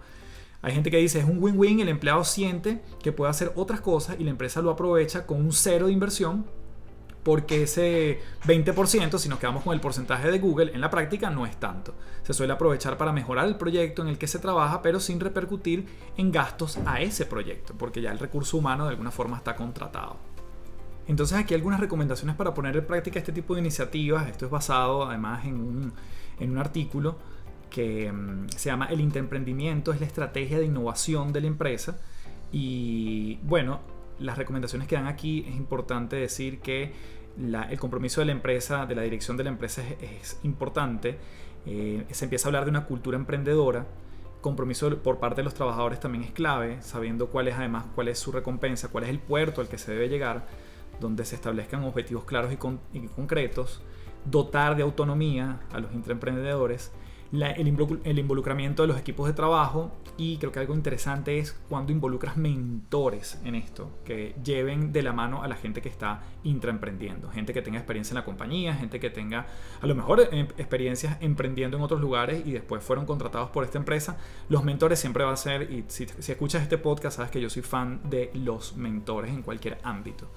Hay 0.63 0.75
gente 0.75 0.91
que 0.91 0.99
dice 0.99 1.21
es 1.21 1.25
un 1.25 1.43
win-win, 1.43 1.81
el 1.81 1.89
empleado 1.89 2.25
siente 2.25 2.83
que 3.03 3.13
puede 3.13 3.31
hacer 3.31 3.53
otras 3.55 3.81
cosas 3.81 4.17
y 4.19 4.25
la 4.25 4.31
empresa 4.31 4.61
lo 4.61 4.71
aprovecha 4.71 5.27
con 5.27 5.41
un 5.41 5.53
cero 5.53 5.87
de 5.87 5.93
inversión 5.93 6.47
porque 7.29 7.65
ese 7.65 8.21
20%, 8.47 9.19
si 9.19 9.29
nos 9.29 9.39
quedamos 9.39 9.63
con 9.63 9.75
el 9.75 9.83
porcentaje 9.83 10.31
de 10.31 10.39
Google, 10.39 10.73
en 10.73 10.81
la 10.81 10.89
práctica 10.89 11.29
no 11.29 11.45
es 11.45 11.61
tanto. 11.61 11.95
Se 12.23 12.33
suele 12.33 12.55
aprovechar 12.55 12.97
para 12.97 13.13
mejorar 13.13 13.47
el 13.47 13.57
proyecto 13.57 14.01
en 14.01 14.09
el 14.09 14.17
que 14.17 14.27
se 14.27 14.39
trabaja, 14.39 14.81
pero 14.81 14.99
sin 14.99 15.21
repercutir 15.21 15.85
en 16.17 16.33
gastos 16.33 16.79
a 16.87 17.03
ese 17.03 17.27
proyecto, 17.27 17.75
porque 17.77 18.01
ya 18.01 18.13
el 18.13 18.19
recurso 18.19 18.57
humano 18.57 18.85
de 18.85 18.93
alguna 18.93 19.11
forma 19.11 19.37
está 19.37 19.57
contratado. 19.57 20.17
Entonces 21.07 21.37
aquí 21.37 21.53
algunas 21.53 21.81
recomendaciones 21.81 22.35
para 22.35 22.55
poner 22.55 22.75
en 22.75 22.87
práctica 22.87 23.19
este 23.19 23.33
tipo 23.33 23.53
de 23.55 23.61
iniciativas. 23.61 24.27
Esto 24.27 24.47
es 24.47 24.51
basado 24.51 25.05
además 25.05 25.45
en 25.45 25.61
un, 25.61 25.93
en 26.41 26.51
un 26.51 26.57
artículo 26.57 27.19
que 27.69 28.11
mm, 28.11 28.49
se 28.57 28.71
llama 28.71 28.87
El 28.87 29.03
interemprendimiento 29.03 29.93
es 29.93 30.01
la 30.01 30.07
estrategia 30.07 30.59
de 30.59 30.65
innovación 30.65 31.35
de 31.35 31.43
la 31.43 31.47
empresa. 31.49 31.99
Y 32.51 33.39
bueno, 33.43 33.81
las 34.21 34.37
recomendaciones 34.37 34.89
que 34.89 34.97
dan 34.97 35.07
aquí 35.07 35.45
es 35.49 35.57
importante 35.57 36.17
decir 36.17 36.61
que 36.61 37.18
el 37.39 37.79
compromiso 37.79 38.21
de 38.21 38.27
la 38.27 38.33
empresa, 38.33 38.87
de 38.87 38.95
la 38.95 39.03
dirección 39.03 39.37
de 39.37 39.45
la 39.45 39.51
empresa 39.51 39.83
es, 40.01 40.39
importante. 40.43 41.19
Eh, 41.67 42.05
se 42.11 42.25
empieza 42.25 42.47
a 42.47 42.49
hablar 42.49 42.65
de 42.65 42.71
una 42.71 42.85
cultura 42.85 43.17
emprendedora. 43.17 43.87
Compromiso 44.41 44.97
por 44.99 45.19
parte 45.19 45.37
de 45.37 45.45
los 45.45 45.55
trabajadores 45.55 46.01
también 46.01 46.25
es 46.25 46.31
clave, 46.33 46.81
sabiendo 46.81 47.29
cuál 47.29 47.49
es 47.49 47.55
además 47.57 47.87
cuál 47.95 48.09
es 48.09 48.19
su 48.19 48.33
recompensa, 48.33 48.89
cuál 48.89 49.05
es 49.05 49.11
el 49.11 49.19
puerto 49.19 49.61
al 49.61 49.69
que 49.69 49.79
se 49.79 49.93
debe 49.93 50.09
llegar, 50.09 50.47
donde 51.01 51.25
se 51.25 51.35
establezcan 51.35 51.85
objetivos 51.85 52.25
claros 52.25 52.53
y, 52.53 52.59
y 52.97 53.09
concretos. 53.09 53.83
Dotar 54.25 54.77
de 54.77 54.83
autonomía 54.83 55.61
a 55.73 55.81
los 55.81 55.93
intraemprendedores 55.93 56.93
el, 57.33 58.19
involucramiento 58.19 58.83
de 58.83 58.89
los 58.89 58.99
equipos 58.99 59.27
de 59.27 59.35
trabajo 59.35 59.93
y 60.17 60.39
creo 60.39 60.51
que 60.51 60.61
algo 60.61 60.75
interesante 60.75 61.39
es 61.39 61.53
cuando 61.69 61.93
involucras 61.93 62.37
mentores 62.37 63.39
en 63.45 63.55
esto, 63.55 63.91
que 64.05 64.35
lleven 64.43 64.93
de 64.93 65.03
la 65.03 65.13
mano 65.13 65.43
a 65.43 65.49
la 65.49 65.57
gente 65.57 65.83
que 65.83 65.89
está 65.89 66.23
intraemprendiendo, 66.43 67.31
gente 67.31 67.53
que 67.53 67.63
tenga 67.63 67.79
experiencia 67.79 68.13
en 68.13 68.17
la 68.17 68.25
compañía, 68.25 68.75
gente 68.75 68.99
que 68.99 69.11
tenga 69.11 69.47
a 69.81 69.87
lo 69.87 69.95
mejor 69.95 70.21
eh, 70.21 70.49
experiencias 70.57 71.19
emprendiendo 71.21 71.77
en 71.77 71.83
otros 71.83 72.01
lugares 72.01 72.47
y 72.47 72.53
después 72.53 72.83
fueron 72.83 73.07
contratados 73.07 73.51
por 73.51 73.65
esta 73.65 73.79
empresa. 73.79 74.17
Los 74.49 74.65
mentores 74.65 74.99
siempre 74.99 75.25
va 75.25 75.33
a 75.33 75.37
ser, 75.37 75.71
y 75.71 75.85
si, 75.89 76.07
si 76.07 76.33
escuchas 76.33 76.63
este 76.63 76.79
podcast 76.79 77.17
sabes 77.17 77.31
que 77.31 77.41
yo 77.41 77.51
soy 77.51 77.63
fan 77.63 78.01
de 78.09 78.31
los 78.35 78.77
mentores 78.77 79.31
en 79.31 79.43
cualquier 79.43 79.79
ámbito. 79.83 80.29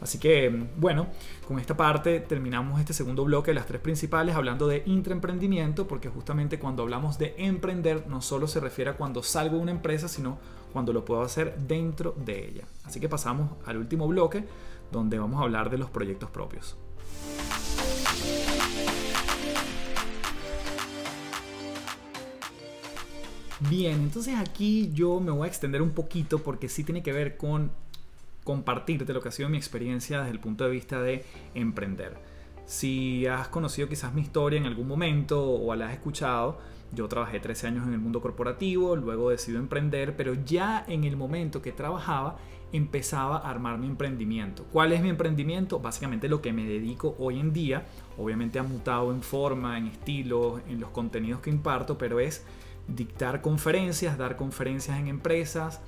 Así 0.00 0.18
que, 0.18 0.66
bueno, 0.76 1.08
con 1.46 1.58
esta 1.58 1.76
parte 1.76 2.20
terminamos 2.20 2.80
este 2.80 2.92
segundo 2.92 3.24
bloque 3.24 3.50
de 3.50 3.54
las 3.54 3.66
tres 3.66 3.80
principales 3.80 4.34
hablando 4.34 4.66
de 4.66 4.82
intraemprendimiento, 4.86 5.86
porque 5.86 6.08
justamente 6.08 6.58
cuando 6.58 6.82
hablamos 6.82 7.18
de 7.18 7.34
emprender 7.38 8.06
no 8.08 8.22
solo 8.22 8.48
se 8.48 8.60
refiere 8.60 8.90
a 8.90 8.96
cuando 8.96 9.22
salgo 9.22 9.56
de 9.56 9.62
una 9.62 9.72
empresa, 9.72 10.08
sino 10.08 10.38
cuando 10.72 10.92
lo 10.92 11.04
puedo 11.04 11.22
hacer 11.22 11.56
dentro 11.58 12.14
de 12.24 12.48
ella. 12.48 12.64
Así 12.84 13.00
que 13.00 13.08
pasamos 13.08 13.52
al 13.66 13.76
último 13.76 14.08
bloque, 14.08 14.44
donde 14.90 15.18
vamos 15.18 15.40
a 15.40 15.44
hablar 15.44 15.70
de 15.70 15.78
los 15.78 15.90
proyectos 15.90 16.30
propios. 16.30 16.76
Bien, 23.68 24.00
entonces 24.00 24.36
aquí 24.38 24.90
yo 24.94 25.20
me 25.20 25.30
voy 25.30 25.44
a 25.44 25.48
extender 25.48 25.82
un 25.82 25.90
poquito 25.90 26.38
porque 26.38 26.70
sí 26.70 26.82
tiene 26.82 27.02
que 27.02 27.12
ver 27.12 27.36
con 27.36 27.70
compartirte 28.44 29.12
lo 29.12 29.20
que 29.20 29.28
ha 29.28 29.32
sido 29.32 29.48
mi 29.48 29.56
experiencia 29.56 30.20
desde 30.20 30.32
el 30.32 30.40
punto 30.40 30.64
de 30.64 30.70
vista 30.70 31.00
de 31.00 31.24
emprender. 31.54 32.18
Si 32.64 33.26
has 33.26 33.48
conocido 33.48 33.88
quizás 33.88 34.14
mi 34.14 34.22
historia 34.22 34.58
en 34.58 34.66
algún 34.66 34.86
momento 34.86 35.44
o 35.44 35.74
la 35.74 35.86
has 35.86 35.92
escuchado, 35.94 36.58
yo 36.92 37.08
trabajé 37.08 37.40
13 37.40 37.68
años 37.68 37.86
en 37.86 37.92
el 37.92 37.98
mundo 37.98 38.20
corporativo, 38.20 38.96
luego 38.96 39.30
decidí 39.30 39.56
emprender, 39.56 40.16
pero 40.16 40.34
ya 40.34 40.84
en 40.88 41.04
el 41.04 41.16
momento 41.16 41.62
que 41.62 41.72
trabajaba 41.72 42.38
empezaba 42.72 43.38
a 43.38 43.50
armar 43.50 43.78
mi 43.78 43.86
emprendimiento. 43.86 44.64
¿Cuál 44.72 44.92
es 44.92 45.02
mi 45.02 45.08
emprendimiento? 45.08 45.80
Básicamente 45.80 46.28
lo 46.28 46.40
que 46.40 46.52
me 46.52 46.64
dedico 46.64 47.16
hoy 47.18 47.40
en 47.40 47.52
día. 47.52 47.86
Obviamente 48.16 48.58
ha 48.58 48.62
mutado 48.62 49.12
en 49.12 49.22
forma, 49.22 49.78
en 49.78 49.86
estilo, 49.86 50.60
en 50.68 50.80
los 50.80 50.90
contenidos 50.90 51.40
que 51.40 51.50
imparto, 51.50 51.98
pero 51.98 52.20
es 52.20 52.44
dictar 52.88 53.40
conferencias, 53.40 54.18
dar 54.18 54.36
conferencias 54.36 54.98
en 54.98 55.08
empresas, 55.08 55.80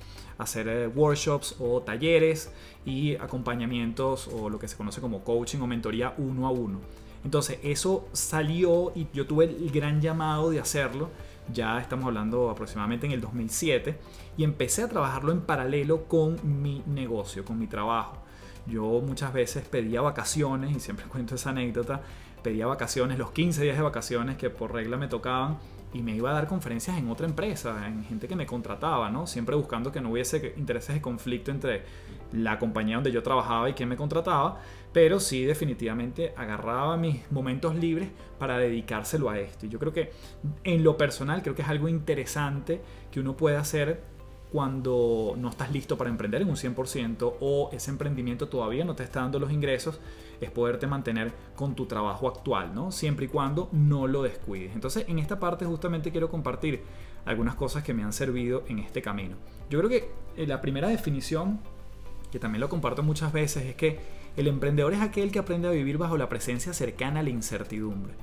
hacer 0.43 0.67
eh, 0.67 0.87
workshops 0.87 1.55
o 1.59 1.81
talleres 1.81 2.51
y 2.85 3.15
acompañamientos 3.15 4.27
o 4.27 4.49
lo 4.49 4.59
que 4.59 4.67
se 4.67 4.77
conoce 4.77 5.01
como 5.01 5.23
coaching 5.23 5.59
o 5.59 5.67
mentoría 5.67 6.13
uno 6.17 6.47
a 6.47 6.51
uno. 6.51 6.79
Entonces 7.23 7.59
eso 7.63 8.07
salió 8.11 8.91
y 8.95 9.07
yo 9.13 9.25
tuve 9.25 9.45
el 9.45 9.71
gran 9.71 10.01
llamado 10.01 10.49
de 10.49 10.59
hacerlo. 10.59 11.09
Ya 11.51 11.79
estamos 11.79 12.05
hablando 12.05 12.49
aproximadamente 12.49 13.05
en 13.05 13.13
el 13.13 13.21
2007 13.21 13.97
y 14.37 14.43
empecé 14.43 14.83
a 14.83 14.89
trabajarlo 14.89 15.31
en 15.31 15.41
paralelo 15.41 16.05
con 16.05 16.37
mi 16.61 16.83
negocio, 16.85 17.45
con 17.45 17.59
mi 17.59 17.67
trabajo. 17.67 18.17
Yo 18.65 19.01
muchas 19.01 19.33
veces 19.33 19.65
pedía 19.65 20.01
vacaciones 20.01 20.75
y 20.75 20.79
siempre 20.79 21.05
cuento 21.09 21.35
esa 21.35 21.49
anécdota. 21.51 22.01
Pedía 22.43 22.67
vacaciones, 22.67 23.17
los 23.17 23.31
15 23.31 23.63
días 23.63 23.77
de 23.77 23.83
vacaciones 23.83 24.37
que 24.37 24.49
por 24.49 24.73
regla 24.73 24.97
me 24.97 25.07
tocaban 25.07 25.57
y 25.93 26.01
me 26.01 26.15
iba 26.15 26.31
a 26.31 26.33
dar 26.33 26.47
conferencias 26.47 26.97
en 26.97 27.09
otra 27.09 27.27
empresa, 27.27 27.87
en 27.87 28.03
gente 28.03 28.27
que 28.27 28.35
me 28.35 28.45
contrataba, 28.45 29.09
¿no? 29.09 29.27
Siempre 29.27 29.55
buscando 29.55 29.91
que 29.91 30.01
no 30.01 30.11
hubiese 30.11 30.53
intereses 30.57 30.95
de 30.95 31.01
conflicto 31.01 31.51
entre 31.51 31.83
la 32.31 32.57
compañía 32.57 32.95
donde 32.95 33.11
yo 33.11 33.21
trabajaba 33.21 33.69
y 33.69 33.73
quien 33.73 33.89
me 33.89 33.95
contrataba, 33.95 34.59
pero 34.91 35.19
sí 35.19 35.45
definitivamente 35.45 36.33
agarraba 36.35 36.97
mis 36.97 37.31
momentos 37.31 37.75
libres 37.75 38.09
para 38.39 38.57
dedicárselo 38.57 39.29
a 39.29 39.39
esto. 39.39 39.67
Y 39.67 39.69
yo 39.69 39.77
creo 39.79 39.93
que 39.93 40.11
en 40.63 40.83
lo 40.83 40.97
personal 40.97 41.43
creo 41.43 41.53
que 41.53 41.61
es 41.61 41.67
algo 41.67 41.87
interesante 41.87 42.81
que 43.11 43.19
uno 43.19 43.37
puede 43.37 43.57
hacer 43.57 44.01
cuando 44.53 45.33
no 45.35 45.49
estás 45.49 45.71
listo 45.71 45.97
para 45.97 46.11
emprender 46.11 46.43
en 46.43 46.47
un 46.47 46.55
100% 46.55 47.37
o 47.39 47.71
ese 47.73 47.89
emprendimiento 47.89 48.47
todavía 48.47 48.85
no 48.85 48.93
te 48.93 49.03
está 49.03 49.21
dando 49.21 49.39
los 49.39 49.51
ingresos, 49.51 49.99
es 50.39 50.51
poderte 50.51 50.85
mantener 50.85 51.33
con 51.55 51.73
tu 51.73 51.87
trabajo 51.87 52.27
actual, 52.27 52.75
¿no? 52.75 52.91
Siempre 52.91 53.25
y 53.25 53.29
cuando 53.29 53.67
no 53.71 54.05
lo 54.05 54.21
descuides. 54.21 54.75
Entonces, 54.75 55.05
en 55.07 55.17
esta 55.17 55.39
parte 55.39 55.65
justamente 55.65 56.11
quiero 56.11 56.29
compartir 56.29 56.83
algunas 57.25 57.55
cosas 57.55 57.83
que 57.83 57.95
me 57.95 58.03
han 58.03 58.13
servido 58.13 58.63
en 58.67 58.77
este 58.77 59.01
camino. 59.01 59.37
Yo 59.71 59.79
creo 59.79 59.89
que 59.89 60.11
eh, 60.37 60.45
la 60.45 60.61
primera 60.61 60.87
definición, 60.87 61.59
que 62.31 62.37
también 62.37 62.61
lo 62.61 62.69
comparto 62.69 63.01
muchas 63.01 63.33
veces, 63.33 63.65
es 63.65 63.75
que 63.75 63.97
el 64.37 64.47
emprendedor 64.47 64.93
es 64.93 65.01
aquel 65.01 65.31
que 65.31 65.39
aprende 65.39 65.67
a 65.67 65.71
vivir 65.71 65.97
bajo 65.97 66.15
la 66.15 66.29
presencia 66.29 66.73
cercana 66.73 67.21
a 67.21 67.23
la 67.23 67.31
incertidumbre. 67.31 68.13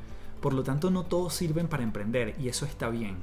Por 0.41 0.53
lo 0.53 0.63
tanto, 0.63 0.93
no 0.93 1.03
todos 1.03 1.35
sirven 1.35 1.67
para 1.67 1.83
emprender 1.83 2.37
y 2.39 2.49
eso 2.49 2.67
está 2.67 2.89
bien 2.89 3.17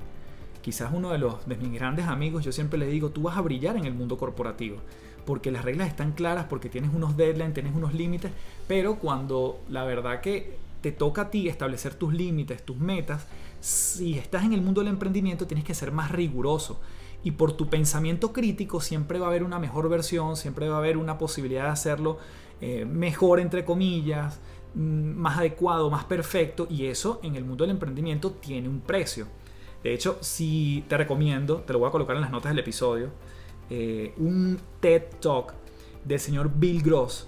quizás 0.68 0.92
uno 0.94 1.12
de, 1.12 1.18
los, 1.18 1.48
de 1.48 1.56
mis 1.56 1.72
grandes 1.72 2.08
amigos, 2.08 2.44
yo 2.44 2.52
siempre 2.52 2.78
le 2.78 2.88
digo, 2.88 3.10
tú 3.10 3.22
vas 3.22 3.38
a 3.38 3.42
brillar 3.42 3.78
en 3.78 3.86
el 3.86 3.94
mundo 3.94 4.18
corporativo, 4.18 4.80
porque 5.26 5.50
las 5.50 5.64
reglas 5.64 5.88
están 5.88 6.12
claras, 6.12 6.48
porque 6.50 6.68
tienes 6.68 6.94
unos 6.94 7.16
deadlines, 7.16 7.54
tienes 7.54 7.74
unos 7.74 7.94
límites, 7.94 8.34
pero 8.68 9.00
cuando 9.00 9.62
la 9.70 9.86
verdad 9.86 10.20
que 10.20 10.58
te 10.82 10.92
toca 10.92 11.22
a 11.22 11.30
ti 11.30 11.48
establecer 11.48 11.94
tus 11.94 12.14
límites, 12.14 12.66
tus 12.66 12.76
metas, 12.76 13.28
si 13.62 14.18
estás 14.18 14.44
en 14.44 14.52
el 14.52 14.62
mundo 14.62 14.82
del 14.82 14.90
emprendimiento 14.90 15.48
tienes 15.48 15.64
que 15.64 15.74
ser 15.74 15.94
más 15.94 16.12
riguroso. 16.12 16.82
Y 17.24 17.32
por 17.32 17.54
tu 17.54 17.70
pensamiento 17.70 18.34
crítico 18.34 18.82
siempre 18.82 19.20
va 19.20 19.28
a 19.28 19.30
haber 19.30 19.44
una 19.44 19.60
mejor 19.60 19.88
versión, 19.88 20.36
siempre 20.36 20.68
va 20.68 20.76
a 20.76 20.80
haber 20.80 20.98
una 20.98 21.18
posibilidad 21.18 21.64
de 21.64 21.70
hacerlo 21.70 22.18
eh, 22.60 22.84
mejor, 22.84 23.40
entre 23.40 23.64
comillas, 23.64 24.42
mm, 24.76 24.82
más 25.16 25.38
adecuado, 25.38 25.90
más 25.90 26.04
perfecto. 26.04 26.68
Y 26.70 26.88
eso 26.88 27.22
en 27.24 27.38
el 27.38 27.46
mundo 27.46 27.64
del 27.64 27.72
emprendimiento 27.72 28.32
tiene 28.32 28.68
un 28.68 28.82
precio. 28.82 29.28
De 29.84 29.94
hecho, 29.94 30.18
si 30.22 30.84
te 30.88 30.98
recomiendo, 30.98 31.58
te 31.58 31.74
lo 31.74 31.80
voy 31.80 31.90
a 31.90 31.92
colocar 31.92 32.16
en 32.16 32.22
las 32.22 32.32
notas 32.32 32.52
del 32.52 32.60
episodio, 32.60 33.10
eh, 33.70 34.14
un 34.18 34.60
TED 34.80 35.04
Talk 35.22 35.54
del 36.04 36.20
señor 36.20 36.52
Bill 36.54 36.82
Gross. 36.82 37.28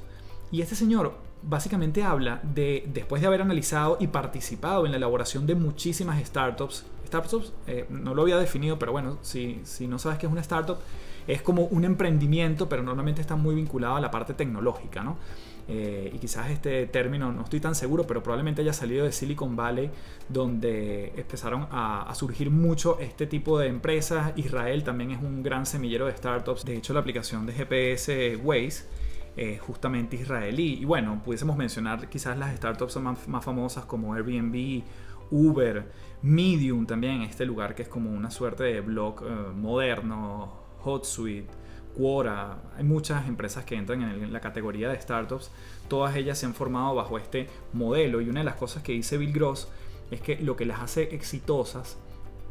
Y 0.52 0.62
este 0.62 0.76
señor 0.76 1.14
básicamente 1.42 2.04
habla 2.04 2.42
de, 2.44 2.84
después 2.94 3.22
de 3.22 3.28
haber 3.28 3.42
analizado 3.42 3.98
y 4.00 4.08
participado 4.08 4.86
en 4.86 4.92
la 4.92 4.98
elaboración 4.98 5.46
de 5.46 5.56
muchísimas 5.56 6.22
startups, 6.26 6.86
startups, 7.08 7.54
eh, 7.68 7.86
no 7.90 8.14
lo 8.14 8.24
había 8.24 8.38
definido, 8.38 8.78
pero 8.78 8.92
bueno, 8.92 9.18
si, 9.22 9.62
si 9.64 9.88
no 9.88 10.00
sabes 10.00 10.20
qué 10.20 10.26
es 10.26 10.32
una 10.32 10.42
startup, 10.42 10.78
es 11.28 11.42
como 11.42 11.64
un 11.66 11.86
emprendimiento, 11.86 12.68
pero 12.68 12.84
normalmente 12.84 13.22
está 13.22 13.36
muy 13.36 13.56
vinculado 13.56 13.96
a 13.96 14.02
la 14.02 14.12
parte 14.12 14.34
tecnológica, 14.34 15.04
¿no? 15.04 15.18
Eh, 15.72 16.10
y 16.16 16.18
quizás 16.18 16.50
este 16.50 16.88
término 16.88 17.32
no 17.32 17.44
estoy 17.44 17.60
tan 17.60 17.76
seguro, 17.76 18.08
pero 18.08 18.24
probablemente 18.24 18.64
haya 18.64 18.74
salido 18.74 19.06
de 19.06 19.12
Silicon 19.12 19.56
Valley, 19.56 19.92
donde 20.28 21.14
empezaron 21.16 21.68
a, 21.70 22.12
surgir 22.16 22.50
mucho 22.50 22.98
este 23.00 23.28
tipo 23.28 23.60
de 23.60 23.68
empresas. 23.68 24.34
Israel 24.36 24.84
también 24.84 25.12
es 25.12 25.22
un 25.22 25.44
gran 25.44 25.68
semillero 25.68 26.08
de 26.08 26.18
startups. 26.18 26.66
De 26.66 26.76
hecho, 26.76 26.94
la 26.94 27.02
aplicación 27.02 27.46
de 27.46 27.54
GPS 27.54 28.36
Waze 28.38 28.86
es 29.38 29.62
justamente 29.62 30.16
israelí. 30.16 30.80
Y 30.82 30.86
bueno, 30.86 31.22
pudiésemos 31.24 31.56
mencionar 31.56 32.10
quizás 32.10 32.36
las 32.36 32.56
startups 32.58 32.98
más, 32.98 33.28
más 33.28 33.46
famosas 33.46 33.86
como 33.86 34.16
Airbnb, 34.16 34.82
Uber, 35.30 35.86
Medium 36.24 36.88
también, 36.88 37.22
este 37.22 37.46
lugar 37.46 37.76
que 37.76 37.84
es 37.84 37.88
como 37.88 38.10
una 38.12 38.32
suerte 38.32 38.64
de 38.64 38.82
blog 38.82 39.24
eh, 39.24 39.54
moderno, 39.56 40.52
HotSuite. 40.84 41.59
Quora, 42.00 42.60
hay 42.78 42.86
muchas 42.86 43.28
empresas 43.28 43.66
que 43.66 43.76
entran 43.76 44.02
en 44.02 44.32
la 44.32 44.40
categoría 44.40 44.88
de 44.88 45.02
startups, 45.02 45.52
todas 45.90 46.16
ellas 46.16 46.38
se 46.38 46.46
han 46.46 46.54
formado 46.54 46.96
bajo 46.96 47.18
este 47.18 47.50
modelo 47.74 48.22
y 48.22 48.30
una 48.30 48.40
de 48.40 48.46
las 48.46 48.56
cosas 48.56 48.84
que 48.84 48.94
dice 48.94 49.18
Bill 49.18 49.34
Gross 49.34 49.68
es 50.10 50.22
que 50.22 50.38
lo 50.38 50.56
que 50.56 50.66
las 50.66 50.80
hace 50.80 51.14
exitosas, 51.14 51.98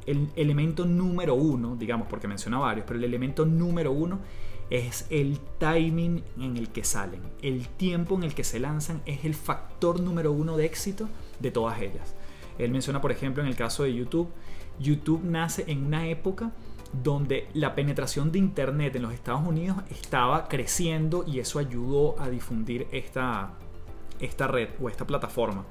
el 0.05 0.28
elemento 0.36 0.84
número 0.84 1.34
uno, 1.34 1.76
digamos 1.76 2.09
porque 2.09 2.28
menciona 2.28 2.59
varios, 2.59 2.84
pero 2.86 2.99
el 2.99 3.05
elemento 3.07 3.46
número 3.46 3.90
uno 3.90 4.18
es 4.68 5.07
el 5.09 5.38
timing 5.59 6.22
en 6.38 6.59
el 6.59 6.68
que 6.68 6.84
salen, 6.84 7.22
el 7.40 7.68
tiempo 7.68 8.16
en 8.16 8.24
el 8.24 8.34
que 8.34 8.44
se 8.44 8.61
lanzan 8.61 9.01
es 9.07 9.24
el 9.24 9.34
factor 9.34 9.99
número 9.99 10.30
uno 10.30 10.59
de 10.59 10.66
éxito 10.66 11.09
de 11.40 11.51
todas 11.51 11.80
ellas. 11.80 12.14
Él 12.59 12.70
menciona, 12.70 13.01
por 13.01 13.12
ejemplo, 13.12 13.42
en 13.42 13.49
el 13.49 13.57
caso 13.57 13.84
de 13.84 13.94
YouTube, 13.94 14.28
YouTube 14.78 15.24
nace 15.24 15.64
en 15.68 15.86
una 15.86 16.07
época 16.07 16.53
donde 16.93 17.49
la 17.55 17.74
penetración 17.74 18.32
de 18.32 18.39
Internet 18.39 18.97
en 18.97 19.03
los 19.03 19.12
Estados 19.12 19.47
Unidos 19.47 19.78
estaba 19.91 20.49
creciendo 20.49 21.24
y 21.26 21.41
eso 21.41 21.59
ayudó 21.59 22.20
a 22.20 22.28
difundir 22.28 22.86
esta, 22.93 23.55
esta 24.20 24.47
red 24.47 24.70
o 24.80 24.89
esta 24.89 25.07
plataforma. 25.07 25.64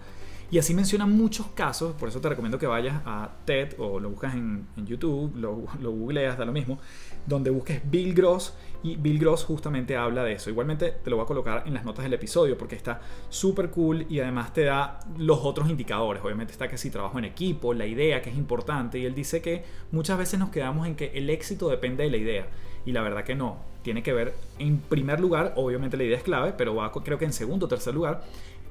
Y 0.50 0.60
así 0.60 0.74
menciona 0.74 1.06
muchos 1.06 1.48
casos, 1.48 1.94
por 1.96 2.08
eso 2.08 2.22
te 2.22 2.30
recomiendo 2.30 2.58
que 2.58 2.68
vayas 2.68 3.02
a 3.06 3.30
TED 3.44 3.74
o 3.80 4.00
lo 4.00 4.10
buscas 4.10 4.34
en, 4.34 4.66
YouTube, 4.78 5.36
lo, 5.36 5.66
lo, 5.82 5.92
googleas, 5.92 6.38
da 6.38 6.46
lo 6.46 6.54
mismo, 6.54 6.80
donde 7.26 7.50
busques 7.50 7.82
Bill 7.90 8.14
Gross 8.14 8.54
y 8.82 8.96
Bill 8.96 9.20
Gross 9.20 9.44
justamente 9.44 9.98
habla 9.98 10.24
de 10.24 10.34
eso. 10.34 10.50
Igualmente 10.50 10.92
te 11.04 11.10
lo 11.10 11.18
voy 11.18 11.26
a 11.26 11.28
colocar 11.28 11.64
en 11.66 11.74
las 11.74 11.84
notas 11.84 12.04
del 12.04 12.14
episodio 12.14 12.58
porque 12.58 12.76
está 12.76 13.02
súper 13.28 13.72
cool 13.72 14.06
y 14.10 14.22
además 14.22 14.54
te 14.54 14.64
da 14.64 15.00
los 15.18 15.40
otros 15.40 15.70
indicadores. 15.70 16.24
Obviamente 16.24 16.54
está 16.54 16.70
que 16.70 16.78
si 16.78 16.90
trabajo 16.90 17.20
en 17.20 17.26
equipo, 17.26 17.74
la 17.74 17.86
idea 17.86 18.22
que 18.22 18.30
es 18.30 18.38
importante 18.38 19.00
y 19.00 19.06
él 19.06 19.16
dice 19.16 19.42
que 19.42 19.66
muchas 19.92 20.18
veces 20.18 20.40
nos 20.40 20.50
quedamos 20.50 20.88
en 20.88 20.96
que 20.96 21.12
el 21.16 21.30
éxito 21.30 21.68
depende 21.68 22.06
de 22.06 22.10
la 22.10 22.18
idea 22.18 22.48
y 22.86 22.94
la 22.94 23.02
verdad 23.02 23.26
que 23.26 23.36
no. 23.36 23.58
Tiene 23.84 24.04
que 24.04 24.14
ver 24.14 24.34
en 24.60 24.80
primer 24.80 25.20
lugar, 25.20 25.54
obviamente 25.56 25.98
la 25.98 26.04
idea 26.04 26.18
es 26.18 26.24
clave, 26.24 26.54
pero 26.58 26.76
va 26.76 26.92
creo 26.92 27.18
que 27.18 27.26
en 27.26 27.34
segundo 27.34 27.66
o 27.66 27.70
tercer 27.70 27.94
lugar 27.94 28.24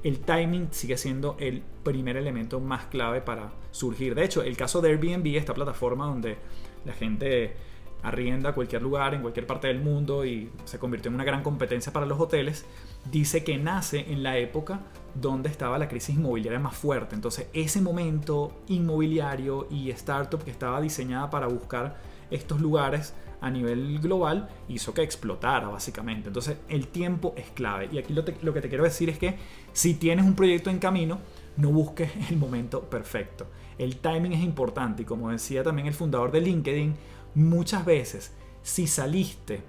el 0.03 0.19
timing 0.19 0.69
sigue 0.71 0.97
siendo 0.97 1.35
el 1.39 1.63
primer 1.83 2.17
elemento 2.17 2.59
más 2.59 2.85
clave 2.85 3.21
para 3.21 3.51
surgir. 3.71 4.15
De 4.15 4.23
hecho, 4.23 4.43
el 4.43 4.55
caso 4.55 4.81
de 4.81 4.89
Airbnb, 4.89 5.35
esta 5.35 5.53
plataforma 5.53 6.05
donde 6.05 6.37
la 6.85 6.93
gente 6.93 7.55
arrienda 8.03 8.53
cualquier 8.53 8.81
lugar, 8.81 9.13
en 9.13 9.21
cualquier 9.21 9.47
parte 9.47 9.67
del 9.67 9.79
mundo 9.79 10.23
y 10.25 10.49
se 10.65 10.79
convirtió 10.79 11.09
en 11.09 11.15
una 11.15 11.23
gran 11.23 11.43
competencia 11.43 11.91
para 11.91 12.05
los 12.05 12.19
hoteles, 12.19 12.65
dice 13.11 13.43
que 13.43 13.57
nace 13.57 14.11
en 14.11 14.23
la 14.23 14.37
época 14.37 14.81
donde 15.15 15.49
estaba 15.49 15.77
la 15.77 15.87
crisis 15.87 16.15
inmobiliaria 16.15 16.59
más 16.59 16.75
fuerte. 16.75 17.15
Entonces, 17.15 17.47
ese 17.53 17.81
momento 17.81 18.61
inmobiliario 18.67 19.67
y 19.71 19.89
startup 19.91 20.43
que 20.43 20.51
estaba 20.51 20.79
diseñada 20.79 21.29
para 21.29 21.47
buscar 21.47 21.97
estos 22.29 22.61
lugares 22.61 23.13
a 23.39 23.49
nivel 23.49 23.99
global 23.99 24.49
hizo 24.67 24.93
que 24.93 25.03
explotara 25.03 25.67
básicamente. 25.67 26.29
Entonces 26.29 26.57
el 26.69 26.87
tiempo 26.87 27.33
es 27.37 27.49
clave. 27.51 27.89
Y 27.91 27.97
aquí 27.97 28.13
lo, 28.13 28.23
lo, 28.41 28.53
que 28.53 28.61
te 28.61 28.69
quiero 28.69 28.83
decir 28.83 29.09
es 29.09 29.17
que 29.17 29.35
si 29.73 29.93
tienes 29.93 30.25
un 30.25 30.35
proyecto 30.35 30.69
en 30.69 30.79
camino, 30.79 31.19
no 31.57 31.69
busques 31.69 32.11
el 32.29 32.37
momento 32.37 32.81
perfecto. 32.81 33.47
El 33.77 33.97
timing 33.97 34.33
es 34.33 34.43
importante 34.43 35.03
y 35.03 35.05
como 35.05 35.29
decía 35.29 35.63
también 35.63 35.87
el 35.87 35.93
fundador 35.93 36.31
de 36.31 36.41
LinkedIn, 36.41 36.95
muchas 37.35 37.85
veces 37.85 38.33
si 38.63 38.87
saliste 38.87 39.61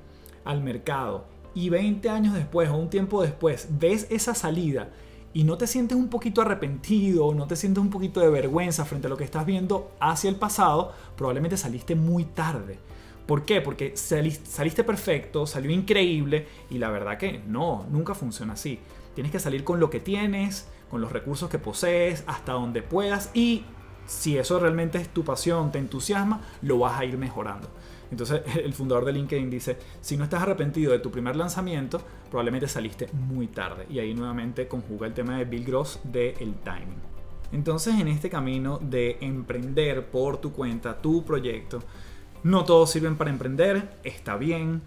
al 0.45 0.63
mercado 0.63 1.27
y 1.55 1.69
20 1.69 2.09
años 2.09 2.35
después 2.35 2.69
o 2.69 2.77
un 2.77 2.89
tiempo 2.89 3.23
después 3.23 3.69
ves 3.79 4.07
esa 4.11 4.35
salida 4.35 4.91
y 5.35 5.45
no 5.45 5.59
te 5.59 5.67
sientes 5.67 5.97
un 5.97 6.09
poquito 6.09 6.41
arrepentido 6.41 7.27
o 7.27 7.35
no 7.35 7.47
te 7.47 7.57
sientes 7.57 7.83
un 7.83 7.91
poquito 7.91 8.21
de 8.21 8.31
vergüenza 8.31 8.85
frente 8.85 9.07
a 9.07 9.11
lo 9.11 9.17
que 9.17 9.25
estás 9.25 9.45
viendo 9.45 9.93
hacia 10.01 10.31
el 10.31 10.37
pasado, 10.37 10.93
probablemente 11.17 11.57
saliste 11.57 11.95
muy 11.95 12.25
tarde. 12.25 12.79
¿Por 13.29 13.45
qué? 13.45 13.61
Porque 13.61 13.93
saliste 13.95 14.85
perfecto, 14.85 15.47
salió 15.47 15.71
increíble 15.71 16.47
y 16.71 16.79
la 16.79 16.89
verdad 16.89 17.19
que 17.19 17.43
no, 17.47 17.87
nunca 17.91 18.15
funciona 18.15 18.55
así. 18.55 18.79
Tienes 19.15 19.31
que 19.31 19.39
salir 19.39 19.65
con 19.65 19.79
lo 19.81 19.91
que 19.91 20.01
tienes, 20.01 20.67
con 20.91 21.03
los 21.03 21.13
recursos 21.13 21.51
que 21.51 21.59
posees, 21.59 22.25
hasta 22.27 22.53
donde 22.53 22.81
puedas 22.81 23.31
y 23.35 23.67
si 24.07 24.39
eso 24.39 24.59
realmente 24.59 24.97
es 24.97 25.11
tu 25.11 25.25
pasión, 25.25 25.71
te 25.71 25.79
entusiasma, 25.79 26.41
lo 26.63 26.79
vas 26.79 26.99
a 26.99 27.05
ir 27.05 27.19
mejorando. 27.19 27.69
Entonces 28.11 28.41
el 28.65 28.73
fundador 28.73 29.05
de 29.05 29.13
LinkedIn 29.13 29.51
dice, 29.51 29.77
si 30.01 30.17
no 30.17 30.25
estás 30.25 30.41
arrepentido 30.41 30.91
de 30.93 31.01
tu 31.01 31.11
primer 31.11 31.37
lanzamiento, 31.37 32.01
probablemente 32.31 32.67
saliste 32.67 33.11
muy 33.13 33.49
tarde. 33.49 33.85
Y 33.91 33.99
ahí 33.99 34.15
nuevamente 34.15 34.67
conjuga 34.69 35.07
el 35.07 35.13
tema 35.13 35.37
de 35.37 35.45
Bill 35.45 35.67
Gross 35.67 36.01
de 36.03 36.31
el 36.41 36.55
timing. 36.55 37.03
Entonces 37.53 38.01
en 38.01 38.09
este 38.09 38.31
camino 38.31 38.79
de 38.79 39.19
emprender 39.21 40.07
por 40.07 40.39
tu 40.39 40.51
cuenta, 40.51 40.97
tu 41.03 41.23
proyecto, 41.27 41.83
no 42.43 42.65
todos 42.65 42.91
sirven 42.91 43.17
para 43.17 43.31
emprender, 43.31 43.99
está 44.05 44.37
bien. 44.37 44.83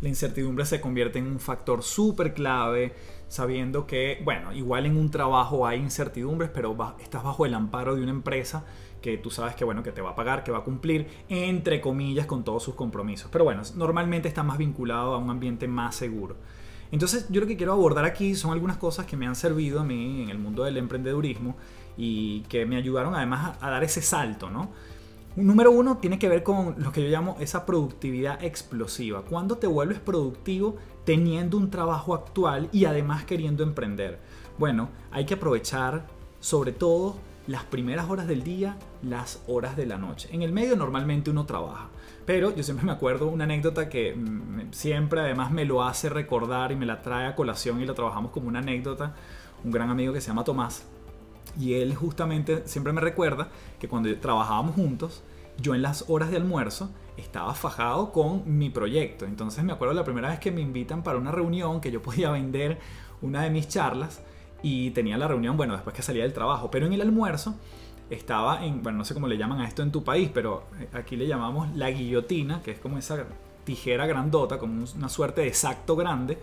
La 0.00 0.08
incertidumbre 0.08 0.66
se 0.66 0.80
convierte 0.80 1.18
en 1.18 1.26
un 1.26 1.40
factor 1.40 1.82
súper 1.82 2.34
clave, 2.34 2.94
sabiendo 3.28 3.86
que, 3.86 4.20
bueno, 4.24 4.52
igual 4.52 4.84
en 4.84 4.96
un 4.96 5.10
trabajo 5.10 5.66
hay 5.66 5.80
incertidumbres, 5.80 6.50
pero 6.52 6.76
estás 7.00 7.22
bajo 7.24 7.46
el 7.46 7.54
amparo 7.54 7.96
de 7.96 8.02
una 8.02 8.10
empresa 8.10 8.64
que 9.00 9.16
tú 9.16 9.30
sabes 9.30 9.54
que, 9.54 9.64
bueno, 9.64 9.82
que 9.82 9.92
te 9.92 10.02
va 10.02 10.10
a 10.10 10.14
pagar, 10.14 10.44
que 10.44 10.52
va 10.52 10.58
a 10.58 10.64
cumplir, 10.64 11.06
entre 11.28 11.80
comillas, 11.80 12.26
con 12.26 12.44
todos 12.44 12.62
sus 12.62 12.74
compromisos. 12.74 13.30
Pero 13.30 13.44
bueno, 13.44 13.62
normalmente 13.74 14.28
está 14.28 14.42
más 14.42 14.58
vinculado 14.58 15.14
a 15.14 15.18
un 15.18 15.30
ambiente 15.30 15.66
más 15.66 15.94
seguro. 15.94 16.36
Entonces 16.92 17.26
yo 17.30 17.40
lo 17.40 17.46
que 17.46 17.56
quiero 17.56 17.72
abordar 17.72 18.04
aquí 18.04 18.34
son 18.34 18.52
algunas 18.52 18.76
cosas 18.76 19.06
que 19.06 19.16
me 19.16 19.26
han 19.26 19.34
servido 19.34 19.80
a 19.80 19.84
mí 19.84 20.22
en 20.22 20.30
el 20.30 20.38
mundo 20.38 20.64
del 20.64 20.76
emprendedurismo 20.76 21.56
y 21.96 22.40
que 22.42 22.66
me 22.66 22.76
ayudaron 22.76 23.14
además 23.14 23.56
a, 23.60 23.70
dar 23.70 23.82
ese 23.82 24.02
salto, 24.02 24.50
¿no? 24.50 24.70
Número 25.36 25.70
uno 25.70 25.98
tiene 25.98 26.18
que 26.18 26.30
ver 26.30 26.42
con 26.42 26.76
lo 26.78 26.92
que 26.92 27.02
yo 27.02 27.10
llamo 27.10 27.36
esa 27.40 27.66
productividad 27.66 28.42
explosiva. 28.42 29.22
Cuando 29.22 29.58
te 29.58 29.66
vuelves 29.66 30.00
productivo 30.00 30.76
teniendo 31.04 31.58
un 31.58 31.70
trabajo 31.70 32.14
actual 32.14 32.70
y 32.72 32.86
además 32.86 33.26
queriendo 33.26 33.62
emprender. 33.62 34.18
Bueno, 34.58 34.88
hay 35.10 35.26
que 35.26 35.34
aprovechar 35.34 36.06
sobre 36.40 36.72
todo 36.72 37.16
las 37.46 37.64
primeras 37.64 38.08
horas 38.08 38.26
del 38.26 38.42
día, 38.44 38.78
las 39.02 39.42
horas 39.46 39.76
de 39.76 39.84
la 39.84 39.98
noche. 39.98 40.30
En 40.32 40.40
el 40.40 40.52
medio 40.52 40.74
normalmente 40.74 41.30
uno 41.30 41.44
trabaja. 41.44 41.90
Pero 42.24 42.54
yo 42.56 42.62
siempre 42.62 42.86
me 42.86 42.92
acuerdo 42.92 43.28
una 43.28 43.44
anécdota 43.44 43.90
que 43.90 44.14
mm, 44.14 44.72
siempre 44.72 45.20
además 45.20 45.50
me 45.50 45.66
lo 45.66 45.84
hace 45.84 46.08
recordar 46.08 46.72
y 46.72 46.76
me 46.76 46.86
la 46.86 47.02
trae 47.02 47.26
a 47.26 47.36
colación 47.36 47.82
y 47.82 47.84
la 47.84 47.92
trabajamos 47.92 48.32
como 48.32 48.48
una 48.48 48.60
anécdota. 48.60 49.14
Un 49.62 49.70
gran 49.70 49.90
amigo 49.90 50.14
que 50.14 50.22
se 50.22 50.28
llama 50.28 50.44
Tomás. 50.44 50.86
Y 51.58 51.74
él 51.74 51.94
justamente 51.94 52.66
siempre 52.66 52.92
me 52.92 53.00
recuerda 53.00 53.48
que 53.78 53.88
cuando 53.88 54.14
trabajábamos 54.18 54.74
juntos, 54.74 55.22
yo 55.58 55.74
en 55.74 55.82
las 55.82 56.04
horas 56.08 56.30
de 56.30 56.36
almuerzo 56.36 56.90
estaba 57.16 57.54
fajado 57.54 58.12
con 58.12 58.58
mi 58.58 58.70
proyecto. 58.70 59.24
Entonces 59.24 59.64
me 59.64 59.72
acuerdo 59.72 59.94
la 59.94 60.04
primera 60.04 60.28
vez 60.28 60.38
que 60.38 60.50
me 60.50 60.60
invitan 60.60 61.02
para 61.02 61.18
una 61.18 61.32
reunión 61.32 61.80
que 61.80 61.90
yo 61.90 62.02
podía 62.02 62.30
vender 62.30 62.78
una 63.22 63.42
de 63.42 63.50
mis 63.50 63.68
charlas 63.68 64.22
y 64.62 64.90
tenía 64.90 65.16
la 65.16 65.28
reunión, 65.28 65.56
bueno, 65.56 65.74
después 65.74 65.94
que 65.94 66.02
salía 66.02 66.22
del 66.22 66.32
trabajo. 66.32 66.70
Pero 66.70 66.86
en 66.86 66.92
el 66.92 67.00
almuerzo 67.00 67.56
estaba 68.10 68.64
en, 68.64 68.82
bueno, 68.82 68.98
no 68.98 69.04
sé 69.04 69.14
cómo 69.14 69.28
le 69.28 69.36
llaman 69.36 69.60
a 69.60 69.68
esto 69.68 69.82
en 69.82 69.90
tu 69.90 70.04
país, 70.04 70.30
pero 70.32 70.64
eh, 70.80 70.88
aquí 70.92 71.16
le 71.16 71.26
llamamos 71.26 71.74
la 71.76 71.90
guillotina, 71.90 72.62
que 72.62 72.72
es 72.72 72.78
como 72.78 72.98
esa 72.98 73.24
tijera 73.64 74.06
grandota, 74.06 74.58
como 74.58 74.84
una 74.96 75.08
suerte 75.08 75.40
de 75.42 75.52
sacto 75.52 75.96
grande. 75.96 76.38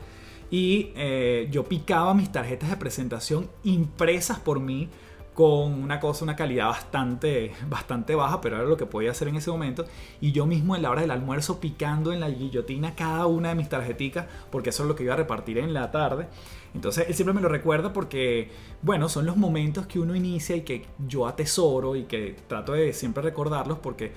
Y 0.53 0.91
eh, 0.95 1.47
yo 1.49 1.63
picaba 1.63 2.13
mis 2.13 2.31
tarjetas 2.31 2.69
de 2.69 2.77
presentación 2.77 3.49
impresas 3.63 4.37
por 4.37 4.59
mí 4.59 4.87
con 5.33 5.81
una 5.81 5.99
cosa, 5.99 6.23
una 6.25 6.35
calidad 6.35 6.67
bastante, 6.67 7.53
bastante 7.67 8.13
baja, 8.13 8.39
pero 8.39 8.57
era 8.57 8.65
lo 8.65 8.77
que 8.77 8.85
podía 8.85 9.09
hacer 9.09 9.29
en 9.29 9.37
ese 9.37 9.49
momento. 9.49 9.85
Y 10.21 10.31
yo 10.31 10.45
mismo 10.45 10.75
en 10.75 10.83
la 10.83 10.91
hora 10.91 11.01
del 11.01 11.09
almuerzo 11.09 11.59
picando 11.59 12.13
en 12.13 12.19
la 12.19 12.29
guillotina 12.29 12.93
cada 12.93 13.25
una 13.25 13.49
de 13.49 13.55
mis 13.55 13.67
tarjeticas, 13.67 14.27
porque 14.51 14.69
eso 14.69 14.83
es 14.83 14.89
lo 14.89 14.95
que 14.95 15.01
iba 15.01 15.15
a 15.15 15.17
repartir 15.17 15.57
en 15.57 15.73
la 15.73 15.89
tarde. 15.89 16.27
Entonces 16.75 17.07
él 17.07 17.15
siempre 17.15 17.33
me 17.33 17.41
lo 17.41 17.49
recuerda 17.49 17.91
porque, 17.91 18.51
bueno, 18.83 19.09
son 19.09 19.25
los 19.25 19.37
momentos 19.37 19.87
que 19.87 19.97
uno 19.99 20.15
inicia 20.15 20.55
y 20.55 20.61
que 20.61 20.85
yo 21.07 21.25
atesoro 21.25 21.95
y 21.95 22.03
que 22.03 22.35
trato 22.47 22.73
de 22.73 22.93
siempre 22.93 23.23
recordarlos 23.23 23.79
porque 23.79 24.11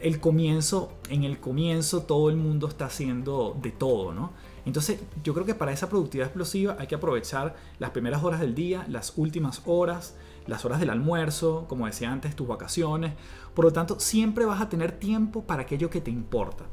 el 0.00 0.20
comienzo, 0.20 0.92
en 1.08 1.24
el 1.24 1.40
comienzo 1.40 2.04
todo 2.04 2.30
el 2.30 2.36
mundo 2.36 2.68
está 2.68 2.84
haciendo 2.84 3.58
de 3.60 3.72
todo, 3.72 4.14
¿no? 4.14 4.30
Entonces 4.66 5.00
yo 5.22 5.34
creo 5.34 5.46
que 5.46 5.54
para 5.54 5.72
esa 5.72 5.88
productividad 5.88 6.28
explosiva 6.28 6.76
hay 6.78 6.86
que 6.86 6.94
aprovechar 6.94 7.56
las 7.78 7.90
primeras 7.90 8.22
horas 8.22 8.40
del 8.40 8.54
día, 8.54 8.84
las 8.88 9.14
últimas 9.16 9.62
horas, 9.66 10.16
las 10.46 10.64
horas 10.64 10.80
del 10.80 10.90
almuerzo, 10.90 11.66
como 11.68 11.86
decía 11.86 12.12
antes, 12.12 12.36
tus 12.36 12.46
vacaciones. 12.46 13.14
Por 13.54 13.64
lo 13.64 13.72
tanto, 13.72 13.98
siempre 14.00 14.44
vas 14.44 14.60
a 14.60 14.68
tener 14.68 14.92
tiempo 14.92 15.42
para 15.42 15.62
aquello 15.62 15.90
que 15.90 16.00
te 16.00 16.10
importa. 16.10 16.64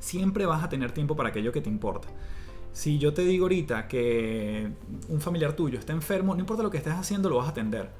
Siempre 0.00 0.46
vas 0.46 0.62
a 0.62 0.68
tener 0.68 0.92
tiempo 0.92 1.16
para 1.16 1.30
aquello 1.30 1.52
que 1.52 1.60
te 1.60 1.70
importa. 1.70 2.08
Si 2.72 2.98
yo 2.98 3.12
te 3.12 3.22
digo 3.22 3.46
ahorita 3.46 3.88
que 3.88 4.70
un 5.08 5.20
familiar 5.20 5.54
tuyo 5.54 5.78
está 5.78 5.92
enfermo, 5.92 6.34
no 6.34 6.40
importa 6.40 6.62
lo 6.62 6.70
que 6.70 6.76
estés 6.76 6.92
haciendo, 6.92 7.28
lo 7.28 7.36
vas 7.36 7.46
a 7.46 7.50
atender. 7.50 7.90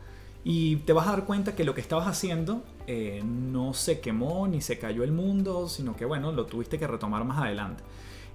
Y 0.44 0.76
te 0.76 0.92
vas 0.92 1.08
a 1.08 1.10
dar 1.10 1.24
cuenta 1.24 1.54
que 1.54 1.64
lo 1.64 1.74
que 1.74 1.80
estabas 1.80 2.06
haciendo 2.06 2.62
eh, 2.86 3.22
no 3.24 3.74
se 3.74 4.00
quemó 4.00 4.46
ni 4.46 4.60
se 4.60 4.78
cayó 4.78 5.02
el 5.02 5.12
mundo, 5.12 5.68
sino 5.68 5.96
que 5.96 6.04
bueno, 6.04 6.32
lo 6.32 6.46
tuviste 6.46 6.78
que 6.78 6.86
retomar 6.86 7.24
más 7.24 7.38
adelante. 7.38 7.82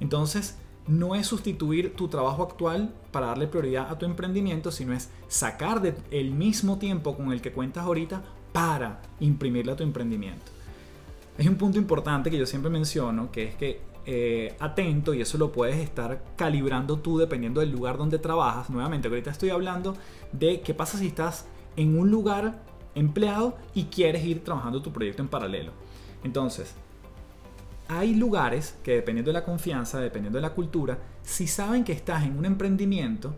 Entonces, 0.03 0.57
no 0.85 1.15
es 1.15 1.27
sustituir 1.27 1.95
tu 1.95 2.09
trabajo 2.09 2.43
actual 2.43 2.93
para 3.13 3.27
darle 3.27 3.47
prioridad 3.47 3.89
a 3.89 3.97
tu 3.97 4.05
emprendimiento, 4.05 4.69
sino 4.69 4.91
es 4.91 5.09
sacar 5.29 5.81
de 5.81 5.95
el 6.11 6.31
mismo 6.31 6.77
tiempo 6.77 7.15
con 7.15 7.31
el 7.31 7.39
que 7.39 7.53
cuentas 7.53 7.85
ahorita 7.85 8.21
para 8.51 9.01
imprimirle 9.21 9.71
a 9.71 9.75
tu 9.77 9.83
emprendimiento. 9.83 10.43
Hay 11.39 11.47
un 11.47 11.55
punto 11.55 11.77
importante 11.77 12.29
que 12.29 12.37
yo 12.37 12.45
siempre 12.45 12.69
menciono, 12.69 13.31
que 13.31 13.45
es 13.45 13.55
que 13.55 13.79
eh, 14.05 14.57
atento 14.59 15.13
y 15.13 15.21
eso 15.21 15.37
lo 15.37 15.53
puedes 15.53 15.77
estar 15.77 16.21
calibrando 16.35 16.99
tú 16.99 17.17
dependiendo 17.17 17.61
del 17.61 17.71
lugar 17.71 17.97
donde 17.97 18.19
trabajas. 18.19 18.69
Nuevamente, 18.69 19.07
ahorita 19.07 19.31
estoy 19.31 19.51
hablando 19.51 19.95
de 20.33 20.59
qué 20.59 20.73
pasa 20.73 20.97
si 20.97 21.07
estás 21.07 21.45
en 21.77 21.97
un 21.97 22.11
lugar 22.11 22.61
empleado 22.93 23.55
y 23.73 23.85
quieres 23.85 24.25
ir 24.25 24.43
trabajando 24.43 24.81
tu 24.81 24.91
proyecto 24.91 25.21
en 25.21 25.29
paralelo. 25.29 25.71
Entonces, 26.25 26.75
hay 27.87 28.15
lugares 28.15 28.77
que 28.83 28.93
dependiendo 28.93 29.29
de 29.29 29.39
la 29.39 29.45
confianza, 29.45 29.99
dependiendo 29.99 30.37
de 30.37 30.43
la 30.43 30.53
cultura, 30.53 30.97
si 31.21 31.47
saben 31.47 31.83
que 31.83 31.91
estás 31.91 32.23
en 32.23 32.37
un 32.37 32.45
emprendimiento, 32.45 33.35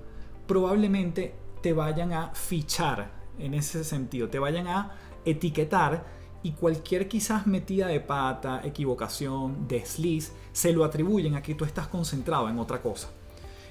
probablemente 0.48 1.34
te 1.62 1.74
vayan 1.74 2.14
a 2.14 2.34
fichar 2.34 3.12
en 3.40 3.54
ese 3.54 3.84
sentido, 3.84 4.30
te 4.30 4.40
vayan 4.40 4.68
a 4.68 4.92
etiquetar 5.26 6.06
y 6.44 6.52
cualquier 6.52 7.08
quizás 7.08 7.48
metida 7.48 7.88
de 7.88 8.00
pata, 8.00 8.62
equivocación, 8.64 9.68
desliz, 9.68 10.32
se 10.52 10.72
lo 10.74 10.84
atribuyen 10.84 11.36
a 11.36 11.42
que 11.42 11.56
tú 11.56 11.66
estás 11.66 11.88
concentrado 11.88 12.48
en 12.50 12.60
otra 12.60 12.82
cosa. 12.82 13.10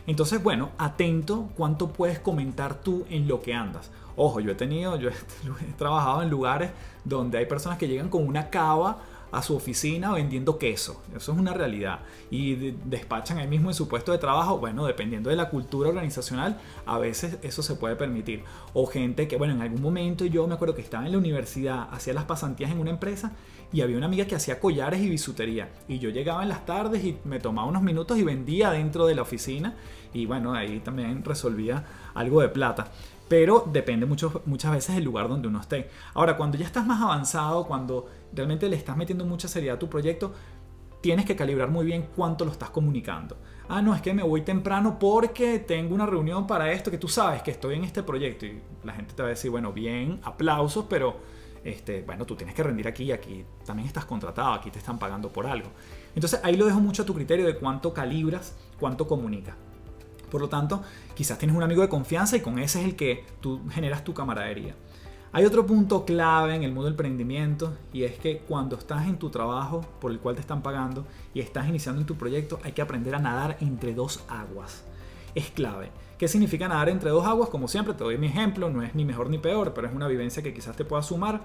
Entonces, 0.06 0.42
bueno, 0.42 0.70
atento 0.76 1.50
cuánto 1.56 1.92
puedes 1.92 2.18
comentar 2.18 2.80
tú 2.82 3.06
en 3.08 3.26
lo 3.26 3.40
que 3.40 3.54
andas. 3.54 3.90
Ojo, 4.16 4.40
yo 4.40 4.50
he 4.50 4.54
tenido, 4.54 4.96
yo 4.96 5.08
he, 5.08 5.72
trabajado 5.78 6.22
en 6.22 6.30
lugares 6.30 6.70
donde 7.04 7.38
hay 7.38 7.46
personas 7.46 7.78
que 7.78 7.88
llegan 7.88 8.08
con 8.08 8.26
una 8.26 8.50
cava 8.50 8.98
a 9.34 9.42
su 9.42 9.56
oficina 9.56 10.12
vendiendo 10.12 10.58
queso. 10.58 11.02
Eso 11.14 11.32
es 11.32 11.38
una 11.38 11.52
realidad. 11.52 12.00
Y 12.30 12.72
despachan 12.84 13.38
ahí 13.38 13.48
mismo 13.48 13.68
en 13.70 13.74
su 13.74 13.88
puesto 13.88 14.12
de 14.12 14.18
trabajo. 14.18 14.58
Bueno, 14.58 14.86
dependiendo 14.86 15.28
de 15.28 15.36
la 15.36 15.50
cultura 15.50 15.88
organizacional, 15.88 16.60
a 16.86 16.98
veces 16.98 17.38
eso 17.42 17.62
se 17.62 17.74
puede 17.74 17.96
permitir. 17.96 18.44
O 18.72 18.86
gente 18.86 19.26
que, 19.26 19.36
bueno, 19.36 19.54
en 19.54 19.62
algún 19.62 19.82
momento 19.82 20.24
yo 20.24 20.46
me 20.46 20.54
acuerdo 20.54 20.74
que 20.74 20.82
estaba 20.82 21.04
en 21.04 21.12
la 21.12 21.18
universidad, 21.18 21.88
hacía 21.90 22.14
las 22.14 22.24
pasantías 22.24 22.70
en 22.70 22.78
una 22.78 22.90
empresa 22.90 23.32
y 23.72 23.80
había 23.80 23.96
una 23.96 24.06
amiga 24.06 24.24
que 24.26 24.36
hacía 24.36 24.60
collares 24.60 25.00
y 25.00 25.08
bisutería. 25.08 25.68
Y 25.88 25.98
yo 25.98 26.10
llegaba 26.10 26.44
en 26.44 26.48
las 26.48 26.64
tardes 26.64 27.04
y 27.04 27.18
me 27.24 27.40
tomaba 27.40 27.66
unos 27.66 27.82
minutos 27.82 28.16
y 28.18 28.22
vendía 28.22 28.70
dentro 28.70 29.06
de 29.06 29.16
la 29.16 29.22
oficina. 29.22 29.74
Y 30.12 30.26
bueno, 30.26 30.54
ahí 30.54 30.78
también 30.78 31.24
resolvía 31.24 31.84
algo 32.14 32.40
de 32.40 32.48
plata 32.48 32.92
pero 33.28 33.66
depende 33.72 34.06
muchas 34.06 34.70
veces 34.70 34.94
del 34.94 35.04
lugar 35.04 35.28
donde 35.28 35.48
uno 35.48 35.60
esté. 35.60 35.90
Ahora, 36.12 36.36
cuando 36.36 36.58
ya 36.58 36.66
estás 36.66 36.86
más 36.86 37.02
avanzado, 37.02 37.64
cuando 37.64 38.06
realmente 38.34 38.68
le 38.68 38.76
estás 38.76 38.96
metiendo 38.96 39.24
mucha 39.24 39.48
seriedad 39.48 39.76
a 39.76 39.78
tu 39.78 39.88
proyecto, 39.88 40.32
tienes 41.00 41.26
que 41.26 41.36
calibrar 41.36 41.70
muy 41.70 41.84
bien 41.84 42.08
cuánto 42.16 42.44
lo 42.44 42.50
estás 42.50 42.70
comunicando. 42.70 43.36
Ah, 43.68 43.82
no, 43.82 43.94
es 43.94 44.02
que 44.02 44.14
me 44.14 44.22
voy 44.22 44.42
temprano 44.42 44.98
porque 44.98 45.58
tengo 45.58 45.94
una 45.94 46.06
reunión 46.06 46.46
para 46.46 46.72
esto, 46.72 46.90
que 46.90 46.98
tú 46.98 47.08
sabes 47.08 47.42
que 47.42 47.50
estoy 47.50 47.76
en 47.76 47.84
este 47.84 48.02
proyecto. 48.02 48.46
Y 48.46 48.60
la 48.84 48.94
gente 48.94 49.14
te 49.14 49.22
va 49.22 49.28
a 49.28 49.30
decir, 49.30 49.50
bueno, 49.50 49.72
bien, 49.72 50.20
aplausos, 50.22 50.86
pero 50.88 51.16
este, 51.64 52.02
bueno, 52.02 52.26
tú 52.26 52.36
tienes 52.36 52.54
que 52.54 52.62
rendir 52.62 52.86
aquí, 52.86 53.10
aquí 53.10 53.44
también 53.64 53.86
estás 53.86 54.04
contratado, 54.04 54.52
aquí 54.52 54.70
te 54.70 54.78
están 54.78 54.98
pagando 54.98 55.30
por 55.30 55.46
algo. 55.46 55.68
Entonces 56.14 56.40
ahí 56.42 56.56
lo 56.56 56.66
dejo 56.66 56.80
mucho 56.80 57.02
a 57.02 57.06
tu 57.06 57.14
criterio 57.14 57.46
de 57.46 57.56
cuánto 57.56 57.92
calibras, 57.94 58.54
cuánto 58.78 59.06
comunicas. 59.06 59.56
Por 60.30 60.40
lo 60.40 60.48
tanto, 60.48 60.82
quizás 61.14 61.38
tienes 61.38 61.56
un 61.56 61.62
amigo 61.62 61.80
de 61.80 61.88
confianza 61.88 62.36
y 62.36 62.40
con 62.40 62.58
ese 62.58 62.80
es 62.80 62.86
el 62.86 62.96
que 62.96 63.24
tú 63.40 63.60
generas 63.70 64.04
tu 64.04 64.12
camaradería. 64.12 64.74
Hay 65.36 65.44
otro 65.44 65.66
punto 65.66 66.04
clave 66.04 66.54
en 66.54 66.62
el 66.62 66.70
mundo 66.70 66.84
del 66.84 66.92
emprendimiento 66.92 67.72
y 67.92 68.04
es 68.04 68.16
que 68.18 68.38
cuando 68.38 68.76
estás 68.76 69.08
en 69.08 69.18
tu 69.18 69.30
trabajo 69.30 69.80
por 70.00 70.12
el 70.12 70.20
cual 70.20 70.36
te 70.36 70.40
están 70.40 70.62
pagando 70.62 71.04
y 71.34 71.40
estás 71.40 71.68
iniciando 71.68 72.00
en 72.00 72.06
tu 72.06 72.14
proyecto, 72.14 72.60
hay 72.62 72.70
que 72.70 72.82
aprender 72.82 73.16
a 73.16 73.18
nadar 73.18 73.56
entre 73.60 73.94
dos 73.94 74.22
aguas. 74.28 74.84
Es 75.34 75.50
clave. 75.50 75.90
¿Qué 76.18 76.28
significa 76.28 76.68
nadar 76.68 76.88
entre 76.88 77.10
dos 77.10 77.26
aguas? 77.26 77.48
Como 77.48 77.66
siempre, 77.66 77.94
te 77.94 78.04
doy 78.04 78.16
mi 78.16 78.28
ejemplo, 78.28 78.70
no 78.70 78.80
es 78.80 78.94
ni 78.94 79.04
mejor 79.04 79.28
ni 79.28 79.38
peor, 79.38 79.74
pero 79.74 79.88
es 79.88 79.92
una 79.92 80.06
vivencia 80.06 80.40
que 80.40 80.54
quizás 80.54 80.76
te 80.76 80.84
pueda 80.84 81.02
sumar. 81.02 81.40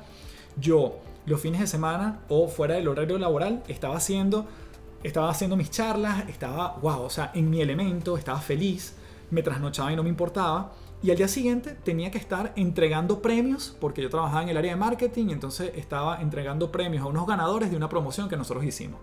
Yo, 0.56 1.00
los 1.26 1.42
fines 1.42 1.60
de 1.60 1.66
semana 1.66 2.20
o 2.30 2.48
fuera 2.48 2.76
del 2.76 2.88
horario 2.90 3.18
laboral, 3.18 3.64
estaba 3.68 3.98
haciendo 3.98 4.46
estaba 5.02 5.32
haciendo 5.32 5.56
mis 5.56 5.72
charlas, 5.72 6.30
estaba, 6.30 6.78
wow, 6.82 7.02
o 7.02 7.10
sea, 7.10 7.32
en 7.34 7.50
mi 7.50 7.62
elemento, 7.62 8.18
estaba 8.18 8.40
feliz, 8.40 8.94
me 9.32 9.42
trasnochaba 9.42 9.92
y 9.92 9.96
no 9.96 10.04
me 10.04 10.10
importaba. 10.10 10.74
Y 11.02 11.12
al 11.12 11.18
día 11.18 11.30
siguiente 11.30 11.76
tenía 11.84 12.12
que 12.12 12.18
estar 12.18 12.52
entregando 12.58 13.22
premios, 13.22 13.76
porque 13.80 14.02
yo 14.02 14.10
trabajaba 14.10 14.43
en 14.43 14.50
el 14.50 14.58
área 14.58 14.74
de 14.74 14.80
marketing 14.80 15.28
y 15.30 15.34
entonces 15.34 15.72
estaba 15.76 16.22
entregando 16.22 16.72
premios 16.72 17.04
a 17.04 17.08
unos 17.08 17.26
ganadores 17.26 17.72
de 17.72 17.78
una 17.78 17.88
promoción 17.88 18.28
que 18.28 18.36
nosotros 18.36 18.66
hicimos. 18.66 19.00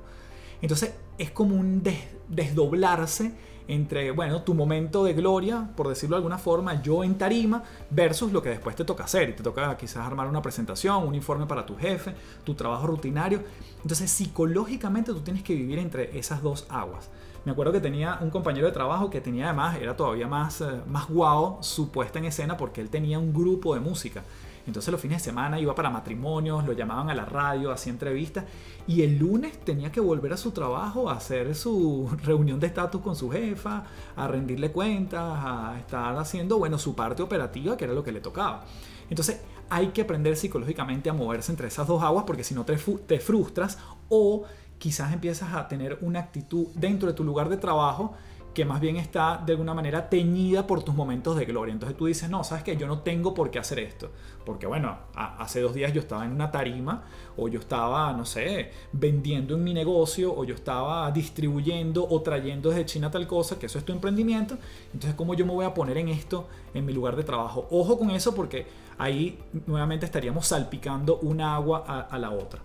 Entonces 0.60 0.94
es 1.16 1.30
como 1.30 1.56
un 1.56 1.82
desdoblarse 2.28 3.32
entre, 3.68 4.10
bueno, 4.10 4.42
tu 4.42 4.54
momento 4.54 5.04
de 5.04 5.12
gloria, 5.12 5.70
por 5.74 5.88
decirlo 5.88 6.16
de 6.16 6.18
alguna 6.18 6.38
forma, 6.38 6.82
yo 6.82 7.02
en 7.02 7.18
tarima, 7.18 7.64
versus 7.90 8.30
lo 8.30 8.42
que 8.42 8.50
después 8.50 8.76
te 8.76 8.84
toca 8.84 9.04
hacer. 9.04 9.30
Y 9.30 9.32
te 9.32 9.42
toca 9.42 9.76
quizás 9.76 10.06
armar 10.06 10.28
una 10.28 10.42
presentación, 10.42 11.06
un 11.06 11.14
informe 11.14 11.46
para 11.46 11.66
tu 11.66 11.76
jefe, 11.76 12.14
tu 12.44 12.54
trabajo 12.54 12.86
rutinario. 12.86 13.42
Entonces, 13.82 14.10
psicológicamente 14.10 15.12
tú 15.12 15.20
tienes 15.20 15.42
que 15.42 15.54
vivir 15.54 15.78
entre 15.78 16.16
esas 16.18 16.42
dos 16.42 16.66
aguas. 16.68 17.08
Me 17.46 17.52
acuerdo 17.52 17.72
que 17.72 17.80
tenía 17.80 18.18
un 18.20 18.30
compañero 18.30 18.66
de 18.66 18.72
trabajo 18.72 19.08
que 19.08 19.20
tenía 19.20 19.44
además, 19.44 19.76
era 19.80 19.96
todavía 19.96 20.26
más, 20.26 20.60
eh, 20.62 20.80
más 20.88 21.08
guau 21.08 21.58
su 21.62 21.92
puesta 21.92 22.18
en 22.18 22.24
escena 22.24 22.56
porque 22.56 22.80
él 22.80 22.90
tenía 22.90 23.20
un 23.20 23.32
grupo 23.32 23.72
de 23.72 23.78
música. 23.78 24.24
Entonces 24.66 24.90
los 24.90 25.00
fines 25.00 25.18
de 25.18 25.26
semana 25.26 25.60
iba 25.60 25.72
para 25.72 25.88
matrimonios, 25.88 26.66
lo 26.66 26.72
llamaban 26.72 27.08
a 27.08 27.14
la 27.14 27.24
radio, 27.24 27.70
hacía 27.70 27.92
entrevistas 27.92 28.46
y 28.88 29.02
el 29.02 29.16
lunes 29.16 29.60
tenía 29.60 29.92
que 29.92 30.00
volver 30.00 30.32
a 30.32 30.36
su 30.36 30.50
trabajo 30.50 31.08
a 31.08 31.12
hacer 31.12 31.54
su 31.54 32.10
reunión 32.24 32.58
de 32.58 32.66
estatus 32.66 33.00
con 33.00 33.14
su 33.14 33.30
jefa, 33.30 33.84
a 34.16 34.26
rendirle 34.26 34.72
cuentas, 34.72 35.22
a 35.22 35.76
estar 35.78 36.18
haciendo, 36.18 36.58
bueno, 36.58 36.80
su 36.80 36.96
parte 36.96 37.22
operativa, 37.22 37.76
que 37.76 37.84
era 37.84 37.94
lo 37.94 38.02
que 38.02 38.10
le 38.10 38.20
tocaba. 38.20 38.64
Entonces 39.08 39.40
hay 39.70 39.88
que 39.88 40.02
aprender 40.02 40.36
psicológicamente 40.36 41.10
a 41.10 41.12
moverse 41.12 41.52
entre 41.52 41.68
esas 41.68 41.86
dos 41.86 42.02
aguas 42.02 42.24
porque 42.26 42.42
si 42.42 42.54
no 42.54 42.64
te, 42.64 42.76
te 43.06 43.20
frustras 43.20 43.78
o 44.08 44.44
quizás 44.78 45.12
empiezas 45.12 45.54
a 45.54 45.68
tener 45.68 45.98
una 46.02 46.20
actitud 46.20 46.68
dentro 46.74 47.08
de 47.08 47.14
tu 47.14 47.24
lugar 47.24 47.48
de 47.48 47.56
trabajo 47.56 48.14
que 48.56 48.64
más 48.64 48.80
bien 48.80 48.96
está 48.96 49.42
de 49.44 49.52
alguna 49.52 49.74
manera 49.74 50.08
teñida 50.08 50.66
por 50.66 50.82
tus 50.82 50.94
momentos 50.94 51.36
de 51.36 51.44
gloria. 51.44 51.74
Entonces 51.74 51.94
tú 51.94 52.06
dices, 52.06 52.30
no, 52.30 52.42
sabes 52.42 52.64
que 52.64 52.74
yo 52.78 52.86
no 52.86 53.00
tengo 53.00 53.34
por 53.34 53.50
qué 53.50 53.58
hacer 53.58 53.78
esto. 53.80 54.10
Porque 54.46 54.66
bueno, 54.66 54.96
hace 55.14 55.60
dos 55.60 55.74
días 55.74 55.92
yo 55.92 56.00
estaba 56.00 56.24
en 56.24 56.32
una 56.32 56.50
tarima, 56.50 57.04
o 57.36 57.48
yo 57.48 57.60
estaba, 57.60 58.14
no 58.14 58.24
sé, 58.24 58.70
vendiendo 58.92 59.56
en 59.56 59.62
mi 59.62 59.74
negocio, 59.74 60.34
o 60.34 60.42
yo 60.44 60.54
estaba 60.54 61.10
distribuyendo 61.10 62.08
o 62.08 62.22
trayendo 62.22 62.70
desde 62.70 62.86
China 62.86 63.10
tal 63.10 63.26
cosa, 63.26 63.58
que 63.58 63.66
eso 63.66 63.78
es 63.78 63.84
tu 63.84 63.92
emprendimiento. 63.92 64.56
Entonces, 64.86 65.14
¿cómo 65.16 65.34
yo 65.34 65.44
me 65.44 65.52
voy 65.52 65.66
a 65.66 65.74
poner 65.74 65.98
en 65.98 66.08
esto 66.08 66.48
en 66.72 66.86
mi 66.86 66.94
lugar 66.94 67.14
de 67.14 67.24
trabajo? 67.24 67.68
Ojo 67.70 67.98
con 67.98 68.10
eso 68.10 68.34
porque 68.34 68.66
ahí 68.96 69.38
nuevamente 69.66 70.06
estaríamos 70.06 70.46
salpicando 70.46 71.18
una 71.18 71.54
agua 71.54 71.84
a, 71.86 72.00
a 72.00 72.18
la 72.18 72.30
otra. 72.30 72.62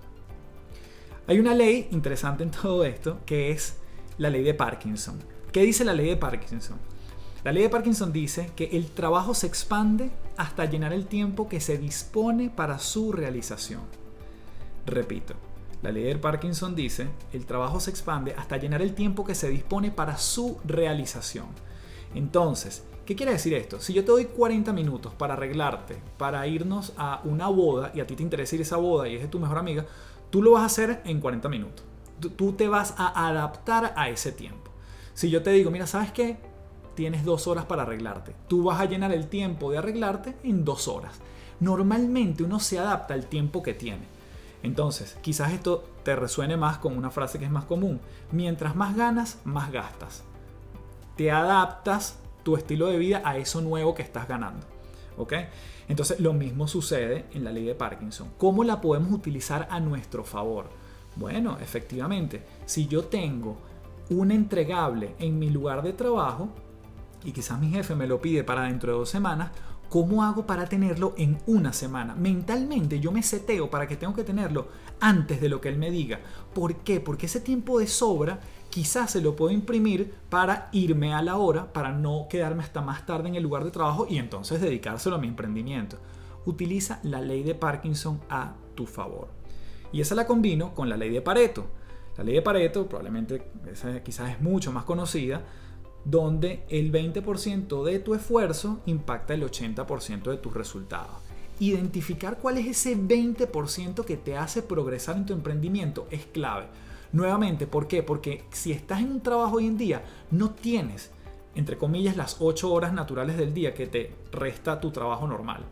Hay 1.31 1.39
una 1.39 1.55
ley 1.55 1.87
interesante 1.91 2.43
en 2.43 2.51
todo 2.51 2.83
esto, 2.83 3.19
que 3.25 3.51
es 3.51 3.77
la 4.17 4.29
ley 4.29 4.43
de 4.43 4.53
Parkinson. 4.53 5.17
¿Qué 5.53 5.61
dice 5.61 5.85
la 5.85 5.93
ley 5.93 6.09
de 6.09 6.17
Parkinson? 6.17 6.77
La 7.45 7.53
ley 7.53 7.63
de 7.63 7.69
Parkinson 7.69 8.11
dice 8.11 8.51
que 8.53 8.65
el 8.73 8.87
trabajo 8.87 9.33
se 9.33 9.47
expande 9.47 10.11
hasta 10.35 10.65
llenar 10.65 10.91
el 10.91 11.07
tiempo 11.07 11.47
que 11.47 11.61
se 11.61 11.77
dispone 11.77 12.49
para 12.49 12.79
su 12.79 13.13
realización. 13.13 13.79
Repito, 14.85 15.35
la 15.81 15.93
ley 15.93 16.03
de 16.03 16.17
Parkinson 16.17 16.75
dice, 16.75 17.07
el 17.31 17.45
trabajo 17.45 17.79
se 17.79 17.91
expande 17.91 18.35
hasta 18.37 18.57
llenar 18.57 18.81
el 18.81 18.93
tiempo 18.93 19.23
que 19.23 19.33
se 19.33 19.47
dispone 19.47 19.89
para 19.89 20.17
su 20.17 20.59
realización. 20.65 21.47
Entonces, 22.13 22.83
¿qué 23.05 23.15
quiere 23.15 23.31
decir 23.31 23.53
esto? 23.53 23.79
Si 23.79 23.93
yo 23.93 24.03
te 24.03 24.11
doy 24.11 24.25
40 24.25 24.73
minutos 24.73 25.13
para 25.13 25.35
arreglarte, 25.35 25.95
para 26.17 26.45
irnos 26.45 26.91
a 26.97 27.21
una 27.23 27.47
boda 27.47 27.93
y 27.95 28.01
a 28.01 28.05
ti 28.05 28.17
te 28.17 28.23
interesa 28.23 28.55
ir 28.55 28.63
esa 28.63 28.75
boda 28.75 29.07
y 29.07 29.15
es 29.15 29.21
de 29.21 29.29
tu 29.29 29.39
mejor 29.39 29.59
amiga, 29.59 29.85
tú 30.31 30.41
lo 30.41 30.51
vas 30.53 30.63
a 30.63 30.65
hacer 30.65 31.01
en 31.05 31.19
40 31.19 31.47
minutos. 31.49 31.85
Tú 32.35 32.53
te 32.53 32.67
vas 32.67 32.95
a 32.97 33.27
adaptar 33.27 33.93
a 33.95 34.09
ese 34.09 34.31
tiempo. 34.31 34.71
Si 35.13 35.29
yo 35.29 35.43
te 35.43 35.51
digo, 35.51 35.69
mira, 35.69 35.85
¿sabes 35.85 36.11
qué? 36.11 36.37
Tienes 36.95 37.23
dos 37.23 37.47
horas 37.47 37.65
para 37.65 37.83
arreglarte. 37.83 38.35
Tú 38.47 38.63
vas 38.63 38.81
a 38.81 38.85
llenar 38.85 39.11
el 39.11 39.27
tiempo 39.27 39.71
de 39.71 39.77
arreglarte 39.77 40.35
en 40.43 40.65
dos 40.65 40.87
horas. 40.87 41.19
Normalmente 41.59 42.43
uno 42.43 42.59
se 42.59 42.79
adapta 42.79 43.13
al 43.13 43.27
tiempo 43.27 43.61
que 43.61 43.73
tiene. 43.73 44.03
Entonces, 44.63 45.17
quizás 45.21 45.53
esto 45.53 45.83
te 46.03 46.15
resuene 46.15 46.57
más 46.57 46.77
con 46.77 46.97
una 46.97 47.11
frase 47.11 47.39
que 47.39 47.45
es 47.45 47.51
más 47.51 47.65
común. 47.65 47.99
Mientras 48.31 48.75
más 48.75 48.95
ganas, 48.95 49.39
más 49.43 49.71
gastas. 49.71 50.23
Te 51.17 51.31
adaptas 51.31 52.19
tu 52.43 52.55
estilo 52.55 52.87
de 52.87 52.97
vida 52.97 53.21
a 53.25 53.37
eso 53.37 53.61
nuevo 53.61 53.95
que 53.95 54.01
estás 54.01 54.27
ganando. 54.27 54.65
¿Ok? 55.21 55.33
Entonces, 55.87 56.19
lo 56.19 56.33
mismo 56.33 56.67
sucede 56.67 57.25
en 57.33 57.43
la 57.43 57.51
ley 57.51 57.65
de 57.65 57.75
Parkinson. 57.75 58.29
¿Cómo 58.37 58.63
la 58.63 58.81
podemos 58.81 59.11
utilizar 59.11 59.67
a 59.69 59.79
nuestro 59.79 60.23
favor? 60.23 60.69
Bueno, 61.15 61.57
efectivamente, 61.61 62.43
si 62.65 62.87
yo 62.87 63.03
tengo 63.05 63.57
un 64.09 64.31
entregable 64.31 65.15
en 65.19 65.37
mi 65.37 65.49
lugar 65.49 65.83
de 65.83 65.93
trabajo 65.93 66.49
y 67.23 67.31
quizás 67.31 67.59
mi 67.59 67.69
jefe 67.69 67.95
me 67.95 68.07
lo 68.07 68.19
pide 68.19 68.43
para 68.43 68.63
dentro 68.63 68.91
de 68.91 68.97
dos 68.99 69.09
semanas, 69.09 69.51
¿cómo 69.89 70.23
hago 70.23 70.47
para 70.47 70.65
tenerlo 70.65 71.13
en 71.17 71.37
una 71.45 71.73
semana? 71.73 72.15
Mentalmente 72.15 72.99
yo 72.99 73.11
me 73.11 73.21
seteo 73.21 73.69
para 73.69 73.87
que 73.87 73.97
tengo 73.97 74.13
que 74.13 74.23
tenerlo 74.23 74.69
antes 74.99 75.39
de 75.39 75.49
lo 75.49 75.61
que 75.61 75.69
él 75.69 75.77
me 75.77 75.91
diga. 75.91 76.19
¿Por 76.53 76.77
qué? 76.77 76.99
Porque 76.99 77.27
ese 77.27 77.41
tiempo 77.41 77.79
de 77.79 77.87
sobra 77.87 78.39
quizás 78.71 79.11
se 79.11 79.21
lo 79.21 79.35
puedo 79.35 79.51
imprimir 79.51 80.13
para 80.29 80.69
irme 80.71 81.13
a 81.13 81.21
la 81.21 81.37
hora, 81.37 81.71
para 81.71 81.91
no 81.91 82.27
quedarme 82.29 82.63
hasta 82.63 82.81
más 82.81 83.05
tarde 83.05 83.29
en 83.29 83.35
el 83.35 83.43
lugar 83.43 83.63
de 83.63 83.71
trabajo 83.71 84.07
y 84.09 84.17
entonces 84.17 84.61
dedicárselo 84.61 85.17
a 85.17 85.19
mi 85.19 85.27
emprendimiento. 85.27 85.97
Utiliza 86.45 86.99
la 87.03 87.21
ley 87.21 87.43
de 87.43 87.53
Parkinson 87.53 88.19
a 88.29 88.55
tu 88.73 88.87
favor. 88.87 89.27
Y 89.91 90.01
esa 90.01 90.15
la 90.15 90.25
combino 90.25 90.73
con 90.73 90.89
la 90.89 90.97
ley 90.97 91.11
de 91.11 91.21
Pareto. 91.21 91.67
La 92.17 92.23
ley 92.23 92.33
de 92.33 92.41
Pareto, 92.41 92.87
probablemente 92.87 93.43
esa 93.71 94.01
quizás 94.01 94.31
es 94.31 94.41
mucho 94.41 94.71
más 94.71 94.85
conocida, 94.85 95.43
donde 96.05 96.63
el 96.69 96.91
20% 96.91 97.83
de 97.83 97.99
tu 97.99 98.15
esfuerzo 98.15 98.79
impacta 98.85 99.33
el 99.33 99.43
80% 99.43 100.31
de 100.31 100.37
tus 100.37 100.53
resultados. 100.53 101.17
Identificar 101.59 102.39
cuál 102.39 102.57
es 102.57 102.67
ese 102.67 102.97
20% 102.97 104.03
que 104.05 104.17
te 104.17 104.37
hace 104.37 104.63
progresar 104.63 105.17
en 105.17 105.25
tu 105.25 105.33
emprendimiento 105.33 106.07
es 106.09 106.25
clave. 106.25 106.67
Nuevamente, 107.13 107.67
¿por 107.67 107.87
qué? 107.87 108.03
Porque 108.03 108.43
si 108.51 108.71
estás 108.71 109.01
en 109.01 109.11
un 109.11 109.21
trabajo 109.21 109.57
hoy 109.57 109.67
en 109.67 109.77
día, 109.77 110.03
no 110.31 110.51
tienes, 110.51 111.11
entre 111.55 111.77
comillas, 111.77 112.15
las 112.15 112.37
8 112.39 112.71
horas 112.71 112.93
naturales 112.93 113.37
del 113.37 113.53
día 113.53 113.73
que 113.73 113.87
te 113.87 114.11
resta 114.31 114.79
tu 114.79 114.91
trabajo 114.91 115.27
normal. 115.27 115.65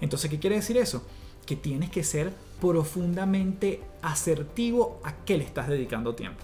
Entonces, 0.00 0.30
¿qué 0.30 0.38
quiere 0.38 0.56
decir 0.56 0.76
eso? 0.76 1.02
que 1.44 1.56
tienes 1.56 1.90
que 1.90 2.02
ser 2.02 2.32
profundamente 2.60 3.80
asertivo 4.02 5.00
a 5.04 5.14
qué 5.24 5.38
le 5.38 5.44
estás 5.44 5.68
dedicando 5.68 6.14
tiempo. 6.14 6.42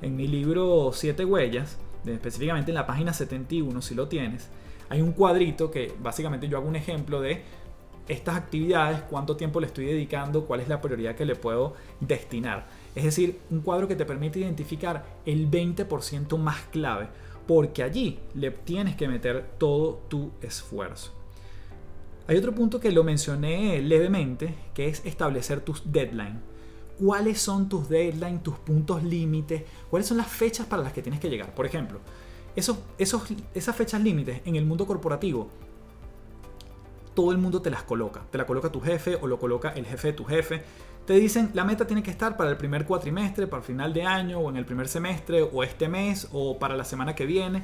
En 0.00 0.16
mi 0.16 0.28
libro 0.28 0.92
Siete 0.92 1.24
Huellas, 1.24 1.76
específicamente 2.06 2.70
en 2.70 2.76
la 2.76 2.86
página 2.86 3.12
71, 3.12 3.82
si 3.82 3.94
lo 3.94 4.08
tienes, 4.08 4.48
hay 4.88 5.00
un 5.00 5.12
cuadrito 5.12 5.70
que 5.70 5.92
básicamente 6.00 6.48
yo 6.48 6.56
hago 6.56 6.68
un 6.68 6.76
ejemplo 6.76 7.20
de 7.20 7.42
estas 8.06 8.36
actividades, 8.36 9.02
cuánto 9.02 9.36
tiempo 9.36 9.60
le 9.60 9.66
estoy 9.66 9.86
dedicando, 9.86 10.46
cuál 10.46 10.60
es 10.60 10.68
la 10.68 10.80
prioridad 10.80 11.14
que 11.14 11.26
le 11.26 11.34
puedo 11.34 11.74
destinar. 12.00 12.66
Es 12.94 13.04
decir, 13.04 13.38
un 13.50 13.60
cuadro 13.60 13.86
que 13.86 13.96
te 13.96 14.04
permite 14.04 14.40
identificar 14.40 15.04
el 15.24 15.50
20% 15.50 16.36
más 16.38 16.62
clave, 16.70 17.08
porque 17.46 17.82
allí 17.82 18.18
le 18.34 18.50
tienes 18.50 18.96
que 18.96 19.08
meter 19.08 19.50
todo 19.58 20.02
tu 20.08 20.32
esfuerzo. 20.42 21.12
Hay 22.26 22.36
otro 22.36 22.54
punto 22.54 22.78
que 22.78 22.92
lo 22.92 23.04
mencioné 23.04 23.80
levemente, 23.80 24.54
que 24.74 24.88
es 24.88 25.04
establecer 25.06 25.60
tus 25.60 25.90
deadlines. 25.90 26.42
¿Cuáles 26.98 27.40
son 27.40 27.68
tus 27.68 27.88
deadlines, 27.88 28.42
tus 28.42 28.58
puntos 28.58 29.02
límites? 29.02 29.62
¿Cuáles 29.88 30.08
son 30.08 30.18
las 30.18 30.26
fechas 30.26 30.66
para 30.66 30.82
las 30.82 30.92
que 30.92 31.00
tienes 31.00 31.20
que 31.20 31.30
llegar? 31.30 31.54
Por 31.54 31.64
ejemplo, 31.64 32.00
esos, 32.54 32.78
esos, 32.98 33.22
esas 33.54 33.74
fechas 33.74 34.02
límites 34.02 34.42
en 34.44 34.56
el 34.56 34.66
mundo 34.66 34.86
corporativo, 34.86 35.48
todo 37.14 37.32
el 37.32 37.38
mundo 37.38 37.62
te 37.62 37.70
las 37.70 37.82
coloca. 37.82 38.24
Te 38.30 38.36
la 38.36 38.46
coloca 38.46 38.70
tu 38.70 38.80
jefe 38.80 39.16
o 39.20 39.26
lo 39.26 39.38
coloca 39.38 39.70
el 39.70 39.86
jefe 39.86 40.08
de 40.08 40.12
tu 40.12 40.24
jefe. 40.24 40.62
Te 41.08 41.14
dicen, 41.14 41.52
la 41.54 41.64
meta 41.64 41.86
tiene 41.86 42.02
que 42.02 42.10
estar 42.10 42.36
para 42.36 42.50
el 42.50 42.58
primer 42.58 42.84
cuatrimestre, 42.84 43.46
para 43.46 43.62
el 43.62 43.66
final 43.66 43.94
de 43.94 44.02
año, 44.02 44.40
o 44.40 44.50
en 44.50 44.58
el 44.58 44.66
primer 44.66 44.88
semestre, 44.88 45.40
o 45.42 45.62
este 45.64 45.88
mes, 45.88 46.28
o 46.32 46.58
para 46.58 46.76
la 46.76 46.84
semana 46.84 47.14
que 47.14 47.24
viene. 47.24 47.62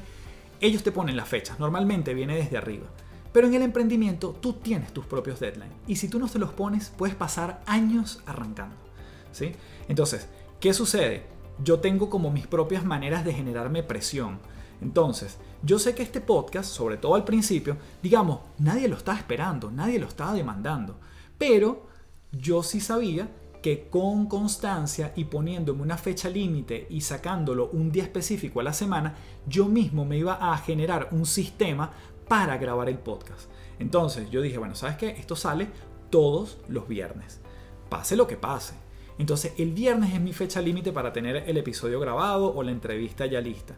Ellos 0.59 0.81
te 0.81 0.91
ponen 0.91 1.15
las 1.15 1.27
fechas. 1.27 1.59
Normalmente 1.59 2.15
viene 2.15 2.35
desde 2.35 2.57
arriba. 2.57 2.87
Pero 3.31 3.45
en 3.45 3.53
el 3.53 3.61
emprendimiento 3.61 4.31
tú 4.31 4.53
tienes 4.53 4.91
tus 4.93 5.05
propios 5.05 5.39
deadlines 5.39 5.77
y 5.85 5.97
si 5.97 6.07
tú 6.07 6.17
no 6.17 6.27
se 6.27 6.39
los 6.39 6.53
pones 6.53 6.91
puedes 6.97 7.15
pasar 7.15 7.61
años 7.67 8.23
arrancando. 8.25 8.75
¿sí? 9.31 9.51
Entonces, 9.87 10.27
¿qué 10.59 10.73
sucede? 10.73 11.27
Yo 11.63 11.79
tengo 11.79 12.09
como 12.09 12.31
mis 12.31 12.47
propias 12.47 12.83
maneras 12.83 13.23
de 13.25 13.33
generarme 13.35 13.83
presión. 13.83 14.39
Entonces, 14.81 15.37
yo 15.61 15.77
sé 15.77 15.93
que 15.93 16.01
este 16.01 16.19
podcast, 16.19 16.67
sobre 16.67 16.97
todo 16.97 17.13
al 17.13 17.25
principio, 17.25 17.77
digamos, 18.01 18.39
nadie 18.57 18.87
lo 18.87 18.97
estaba 18.97 19.19
esperando, 19.19 19.69
nadie 19.69 19.99
lo 19.99 20.07
estaba 20.07 20.33
demandando, 20.33 20.97
pero 21.37 21.84
yo 22.37 22.63
sí 22.63 22.79
sabía 22.79 23.29
que 23.61 23.87
con 23.89 24.27
constancia 24.27 25.11
y 25.15 25.25
poniéndome 25.25 25.81
una 25.81 25.97
fecha 25.97 26.29
límite 26.29 26.85
y 26.89 27.01
sacándolo 27.01 27.69
un 27.71 27.91
día 27.91 28.03
específico 28.03 28.59
a 28.59 28.63
la 28.63 28.73
semana, 28.73 29.15
yo 29.47 29.65
mismo 29.65 30.05
me 30.05 30.17
iba 30.17 30.33
a 30.35 30.55
generar 30.57 31.09
un 31.11 31.25
sistema 31.25 31.91
para 32.27 32.57
grabar 32.57 32.89
el 32.89 32.99
podcast. 32.99 33.49
Entonces 33.79 34.29
yo 34.29 34.41
dije, 34.41 34.59
bueno, 34.59 34.75
¿sabes 34.75 34.97
qué? 34.97 35.09
Esto 35.09 35.35
sale 35.35 35.69
todos 36.11 36.59
los 36.67 36.87
viernes. 36.87 37.41
Pase 37.89 38.15
lo 38.15 38.27
que 38.27 38.37
pase. 38.37 38.75
Entonces 39.17 39.53
el 39.57 39.71
viernes 39.71 40.13
es 40.13 40.21
mi 40.21 40.33
fecha 40.33 40.61
límite 40.61 40.91
para 40.91 41.11
tener 41.11 41.37
el 41.47 41.57
episodio 41.57 41.99
grabado 41.99 42.53
o 42.53 42.61
la 42.61 42.71
entrevista 42.71 43.25
ya 43.25 43.41
lista. 43.41 43.75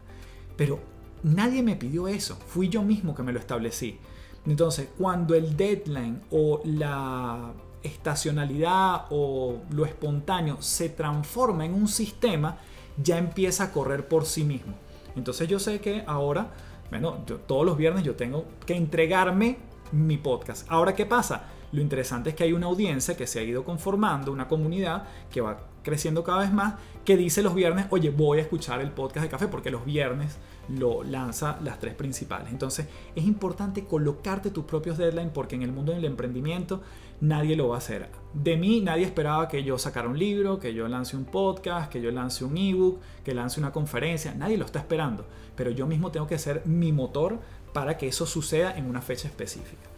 Pero 0.56 0.80
nadie 1.22 1.62
me 1.62 1.76
pidió 1.76 2.08
eso. 2.08 2.36
Fui 2.46 2.68
yo 2.68 2.82
mismo 2.82 3.14
que 3.14 3.22
me 3.22 3.32
lo 3.32 3.38
establecí. 3.38 3.98
Entonces 4.46 4.90
cuando 4.98 5.34
el 5.34 5.56
deadline 5.56 6.20
o 6.30 6.60
la 6.64 7.54
estacionalidad 7.88 9.06
o 9.10 9.58
lo 9.70 9.84
espontáneo 9.84 10.60
se 10.60 10.88
transforma 10.88 11.64
en 11.64 11.74
un 11.74 11.88
sistema, 11.88 12.58
ya 13.02 13.18
empieza 13.18 13.64
a 13.64 13.72
correr 13.72 14.08
por 14.08 14.24
sí 14.24 14.44
mismo. 14.44 14.74
Entonces 15.16 15.48
yo 15.48 15.58
sé 15.58 15.80
que 15.80 16.04
ahora, 16.06 16.52
bueno, 16.90 17.18
todos 17.46 17.66
los 17.66 17.76
viernes 17.76 18.04
yo 18.04 18.14
tengo 18.14 18.44
que 18.64 18.76
entregarme 18.76 19.58
mi 19.92 20.16
podcast. 20.16 20.70
Ahora, 20.70 20.94
¿qué 20.94 21.06
pasa? 21.06 21.44
Lo 21.72 21.82
interesante 21.82 22.30
es 22.30 22.36
que 22.36 22.44
hay 22.44 22.52
una 22.52 22.66
audiencia 22.66 23.16
que 23.16 23.26
se 23.26 23.40
ha 23.40 23.42
ido 23.42 23.64
conformando, 23.64 24.32
una 24.32 24.48
comunidad 24.48 25.04
que 25.30 25.40
va 25.40 25.58
creciendo 25.82 26.24
cada 26.24 26.40
vez 26.40 26.52
más, 26.52 26.74
que 27.04 27.16
dice 27.16 27.42
los 27.42 27.54
viernes, 27.54 27.86
oye, 27.90 28.10
voy 28.10 28.38
a 28.38 28.42
escuchar 28.42 28.80
el 28.80 28.90
podcast 28.90 29.24
de 29.24 29.30
café, 29.30 29.48
porque 29.48 29.70
los 29.70 29.84
viernes 29.84 30.38
lo 30.68 31.02
lanza 31.02 31.58
las 31.62 31.78
tres 31.78 31.94
principales. 31.94 32.50
Entonces 32.50 32.86
es 33.14 33.24
importante 33.24 33.84
colocarte 33.84 34.50
tus 34.50 34.64
propios 34.64 34.98
deadlines 34.98 35.32
porque 35.32 35.56
en 35.56 35.62
el 35.62 35.72
mundo 35.72 35.92
del 35.92 36.04
emprendimiento 36.04 36.82
nadie 37.20 37.56
lo 37.56 37.68
va 37.68 37.76
a 37.76 37.78
hacer. 37.78 38.08
De 38.34 38.56
mí 38.56 38.80
nadie 38.80 39.04
esperaba 39.04 39.48
que 39.48 39.64
yo 39.64 39.78
sacara 39.78 40.08
un 40.08 40.18
libro, 40.18 40.58
que 40.58 40.74
yo 40.74 40.86
lance 40.88 41.16
un 41.16 41.24
podcast, 41.24 41.90
que 41.90 42.00
yo 42.00 42.10
lance 42.10 42.44
un 42.44 42.56
ebook, 42.56 43.00
que 43.24 43.34
lance 43.34 43.60
una 43.60 43.72
conferencia. 43.72 44.34
Nadie 44.34 44.58
lo 44.58 44.64
está 44.64 44.78
esperando. 44.78 45.26
Pero 45.56 45.70
yo 45.70 45.86
mismo 45.86 46.10
tengo 46.10 46.26
que 46.26 46.38
ser 46.38 46.62
mi 46.64 46.92
motor 46.92 47.38
para 47.72 47.96
que 47.96 48.08
eso 48.08 48.26
suceda 48.26 48.76
en 48.76 48.86
una 48.86 49.00
fecha 49.00 49.28
específica. 49.28 49.88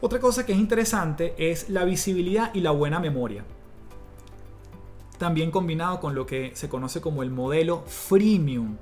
Otra 0.00 0.18
cosa 0.18 0.44
que 0.44 0.52
es 0.52 0.58
interesante 0.58 1.34
es 1.38 1.68
la 1.68 1.84
visibilidad 1.84 2.54
y 2.54 2.60
la 2.60 2.70
buena 2.70 2.98
memoria. 2.98 3.44
También 5.18 5.50
combinado 5.50 6.00
con 6.00 6.14
lo 6.14 6.26
que 6.26 6.50
se 6.54 6.68
conoce 6.68 7.00
como 7.00 7.22
el 7.22 7.30
modelo 7.30 7.84
freemium 7.86 8.76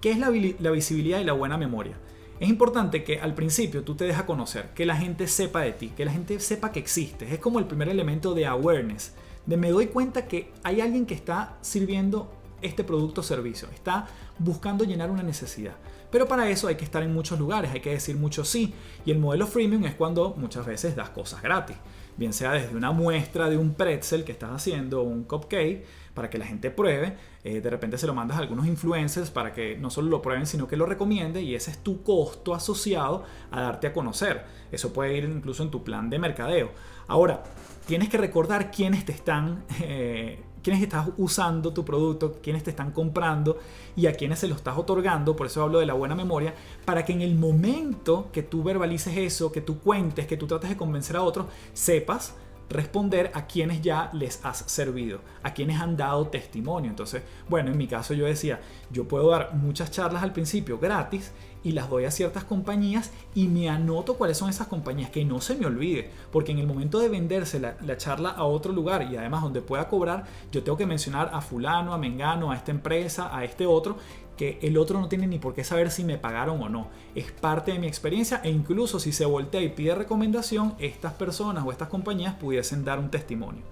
¿Qué 0.00 0.10
es 0.10 0.18
la, 0.18 0.30
visibilidad 0.70 1.20
y 1.20 1.24
la 1.24 1.32
buena 1.32 1.56
memoria? 1.56 1.96
Es 2.38 2.50
importante 2.50 3.02
que 3.02 3.18
al 3.18 3.34
principio 3.34 3.82
tú 3.82 3.94
te 3.94 4.04
dejas 4.04 4.24
conocer, 4.24 4.70
que 4.74 4.84
la 4.84 4.96
gente 4.96 5.26
sepa 5.26 5.62
de 5.62 5.72
ti, 5.72 5.88
que 5.96 6.04
la 6.04 6.12
gente 6.12 6.38
sepa 6.38 6.70
que 6.70 6.80
existes. 6.80 7.32
Es 7.32 7.38
como 7.38 7.58
el 7.58 7.64
primer 7.64 7.88
elemento 7.88 8.34
de 8.34 8.44
awareness, 8.44 9.14
de 9.46 9.56
me 9.56 9.70
doy 9.70 9.86
cuenta 9.86 10.26
que 10.26 10.52
hay 10.62 10.82
alguien 10.82 11.06
que 11.06 11.14
está 11.14 11.56
sirviendo 11.62 12.30
este 12.60 12.84
producto 12.84 13.22
o 13.22 13.24
servicio, 13.24 13.68
está 13.72 14.06
buscando 14.38 14.84
llenar 14.84 15.10
una 15.10 15.22
necesidad. 15.22 15.76
Pero 16.10 16.28
para 16.28 16.48
eso 16.50 16.68
hay 16.68 16.76
que 16.76 16.84
estar 16.84 17.02
en 17.02 17.12
muchos 17.12 17.38
lugares, 17.38 17.70
hay 17.72 17.80
que 17.80 17.90
decir 17.90 18.16
mucho 18.16 18.44
sí. 18.44 18.74
Y 19.04 19.10
el 19.10 19.18
modelo 19.18 19.46
freemium 19.46 19.84
es 19.84 19.94
cuando 19.94 20.34
muchas 20.36 20.66
veces 20.66 20.94
das 20.94 21.10
cosas 21.10 21.42
gratis, 21.42 21.76
bien 22.16 22.32
sea 22.32 22.52
desde 22.52 22.76
una 22.76 22.92
muestra 22.92 23.48
de 23.48 23.56
un 23.56 23.74
pretzel 23.74 24.24
que 24.24 24.32
estás 24.32 24.50
haciendo, 24.50 25.02
un 25.02 25.24
cupcake, 25.24 25.84
para 26.16 26.30
que 26.30 26.38
la 26.38 26.46
gente 26.46 26.72
pruebe. 26.72 27.14
Eh, 27.44 27.60
de 27.60 27.70
repente 27.70 27.98
se 27.98 28.08
lo 28.08 28.14
mandas 28.14 28.38
a 28.38 28.40
algunos 28.40 28.66
influencers 28.66 29.30
para 29.30 29.52
que 29.52 29.76
no 29.76 29.90
solo 29.90 30.08
lo 30.08 30.22
prueben, 30.22 30.46
sino 30.46 30.66
que 30.66 30.76
lo 30.76 30.86
recomiende 30.86 31.42
y 31.42 31.54
ese 31.54 31.70
es 31.70 31.78
tu 31.78 32.02
costo 32.02 32.54
asociado 32.54 33.22
a 33.52 33.60
darte 33.60 33.86
a 33.86 33.92
conocer. 33.92 34.44
Eso 34.72 34.92
puede 34.92 35.16
ir 35.16 35.24
incluso 35.24 35.62
en 35.62 35.70
tu 35.70 35.84
plan 35.84 36.10
de 36.10 36.18
mercadeo. 36.18 36.70
Ahora, 37.06 37.44
tienes 37.86 38.08
que 38.08 38.16
recordar 38.18 38.72
quiénes 38.72 39.04
te 39.04 39.12
están... 39.12 39.62
Eh, 39.82 40.42
quiénes 40.62 40.82
estás 40.82 41.10
usando 41.16 41.72
tu 41.72 41.84
producto, 41.84 42.40
quiénes 42.42 42.64
te 42.64 42.70
están 42.70 42.90
comprando 42.90 43.56
y 43.94 44.06
a 44.08 44.14
quiénes 44.14 44.40
se 44.40 44.48
lo 44.48 44.56
estás 44.56 44.76
otorgando, 44.76 45.36
por 45.36 45.46
eso 45.46 45.62
hablo 45.62 45.78
de 45.78 45.86
la 45.86 45.92
buena 45.92 46.16
memoria, 46.16 46.54
para 46.84 47.04
que 47.04 47.12
en 47.12 47.20
el 47.20 47.36
momento 47.36 48.30
que 48.32 48.42
tú 48.42 48.64
verbalices 48.64 49.16
eso, 49.16 49.52
que 49.52 49.60
tú 49.60 49.78
cuentes, 49.78 50.26
que 50.26 50.36
tú 50.36 50.48
trates 50.48 50.70
de 50.70 50.76
convencer 50.76 51.14
a 51.14 51.22
otros, 51.22 51.46
sepas 51.72 52.34
responder 52.68 53.30
a 53.34 53.46
quienes 53.46 53.82
ya 53.82 54.10
les 54.12 54.44
has 54.44 54.58
servido, 54.66 55.20
a 55.42 55.54
quienes 55.54 55.80
han 55.80 55.96
dado 55.96 56.26
testimonio. 56.28 56.90
Entonces, 56.90 57.22
bueno, 57.48 57.70
en 57.70 57.78
mi 57.78 57.86
caso 57.86 58.14
yo 58.14 58.26
decía, 58.26 58.60
yo 58.90 59.06
puedo 59.06 59.30
dar 59.30 59.54
muchas 59.54 59.90
charlas 59.90 60.22
al 60.22 60.32
principio 60.32 60.78
gratis 60.78 61.32
y 61.62 61.72
las 61.72 61.90
doy 61.90 62.04
a 62.04 62.12
ciertas 62.12 62.44
compañías 62.44 63.10
y 63.34 63.48
me 63.48 63.68
anoto 63.68 64.14
cuáles 64.14 64.38
son 64.38 64.48
esas 64.48 64.68
compañías, 64.68 65.10
que 65.10 65.24
no 65.24 65.40
se 65.40 65.56
me 65.56 65.66
olvide, 65.66 66.10
porque 66.30 66.52
en 66.52 66.58
el 66.58 66.66
momento 66.66 67.00
de 67.00 67.08
venderse 67.08 67.58
la, 67.58 67.76
la, 67.84 67.96
charla 67.96 68.30
a 68.30 68.44
otro 68.44 68.72
lugar 68.72 69.10
y 69.10 69.16
además 69.16 69.42
donde 69.42 69.62
pueda 69.62 69.88
cobrar, 69.88 70.26
yo 70.52 70.62
tengo 70.62 70.78
que 70.78 70.86
mencionar 70.86 71.30
a 71.32 71.40
fulano, 71.40 71.92
a 71.92 71.98
mengano, 71.98 72.52
a 72.52 72.56
esta 72.56 72.70
empresa, 72.70 73.36
a 73.36 73.44
este 73.44 73.66
otro, 73.66 73.96
que 74.36 74.58
el 74.62 74.76
otro 74.76 75.00
no 75.00 75.08
tiene 75.08 75.26
ni 75.26 75.38
por 75.38 75.54
qué 75.54 75.64
saber 75.64 75.90
si 75.90 76.04
me 76.04 76.18
pagaron 76.18 76.62
o 76.62 76.68
no. 76.68 76.88
Es 77.14 77.32
parte 77.32 77.72
de 77.72 77.78
mi 77.78 77.86
experiencia 77.86 78.40
e 78.44 78.50
incluso 78.50 79.00
si 79.00 79.12
se 79.12 79.24
voltea 79.24 79.62
y 79.62 79.70
pide 79.70 79.94
recomendación, 79.94 80.74
estas 80.78 81.14
personas 81.14 81.64
o 81.66 81.72
estas 81.72 81.88
compañías 81.88 82.34
pudiesen 82.34 82.84
dar 82.84 82.98
un 82.98 83.10
testimonio. 83.10 83.62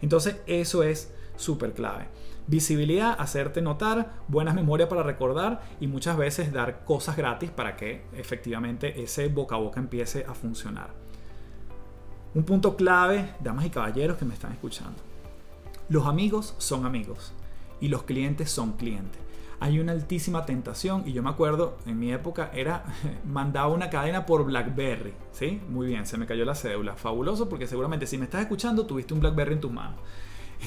Entonces 0.00 0.36
eso 0.46 0.82
es 0.82 1.12
súper 1.36 1.72
clave. 1.72 2.06
Visibilidad, 2.46 3.16
hacerte 3.18 3.62
notar, 3.62 4.12
buenas 4.28 4.54
memorias 4.54 4.88
para 4.88 5.02
recordar 5.02 5.62
y 5.80 5.86
muchas 5.86 6.16
veces 6.16 6.52
dar 6.52 6.84
cosas 6.84 7.16
gratis 7.16 7.50
para 7.50 7.74
que 7.76 8.02
efectivamente 8.16 9.02
ese 9.02 9.28
boca 9.28 9.56
a 9.56 9.58
boca 9.58 9.80
empiece 9.80 10.24
a 10.28 10.34
funcionar. 10.34 10.90
Un 12.34 12.44
punto 12.44 12.76
clave, 12.76 13.30
damas 13.40 13.64
y 13.64 13.70
caballeros 13.70 14.18
que 14.18 14.24
me 14.24 14.34
están 14.34 14.52
escuchando. 14.52 14.98
Los 15.88 16.06
amigos 16.06 16.54
son 16.58 16.84
amigos 16.84 17.32
y 17.80 17.88
los 17.88 18.02
clientes 18.02 18.50
son 18.50 18.72
clientes 18.72 19.23
hay 19.60 19.78
una 19.78 19.92
altísima 19.92 20.44
tentación 20.44 21.04
y 21.06 21.12
yo 21.12 21.22
me 21.22 21.30
acuerdo 21.30 21.78
en 21.86 21.98
mi 21.98 22.12
época 22.12 22.50
era 22.54 22.84
mandaba 23.26 23.68
una 23.68 23.90
cadena 23.90 24.26
por 24.26 24.44
BlackBerry, 24.44 25.14
¿sí? 25.32 25.60
Muy 25.68 25.88
bien, 25.88 26.06
se 26.06 26.18
me 26.18 26.26
cayó 26.26 26.44
la 26.44 26.54
cédula, 26.54 26.96
fabuloso 26.96 27.48
porque 27.48 27.66
seguramente 27.66 28.06
si 28.06 28.18
me 28.18 28.24
estás 28.24 28.42
escuchando 28.42 28.86
tuviste 28.86 29.14
un 29.14 29.20
BlackBerry 29.20 29.54
en 29.54 29.60
tus 29.60 29.72
manos. 29.72 29.98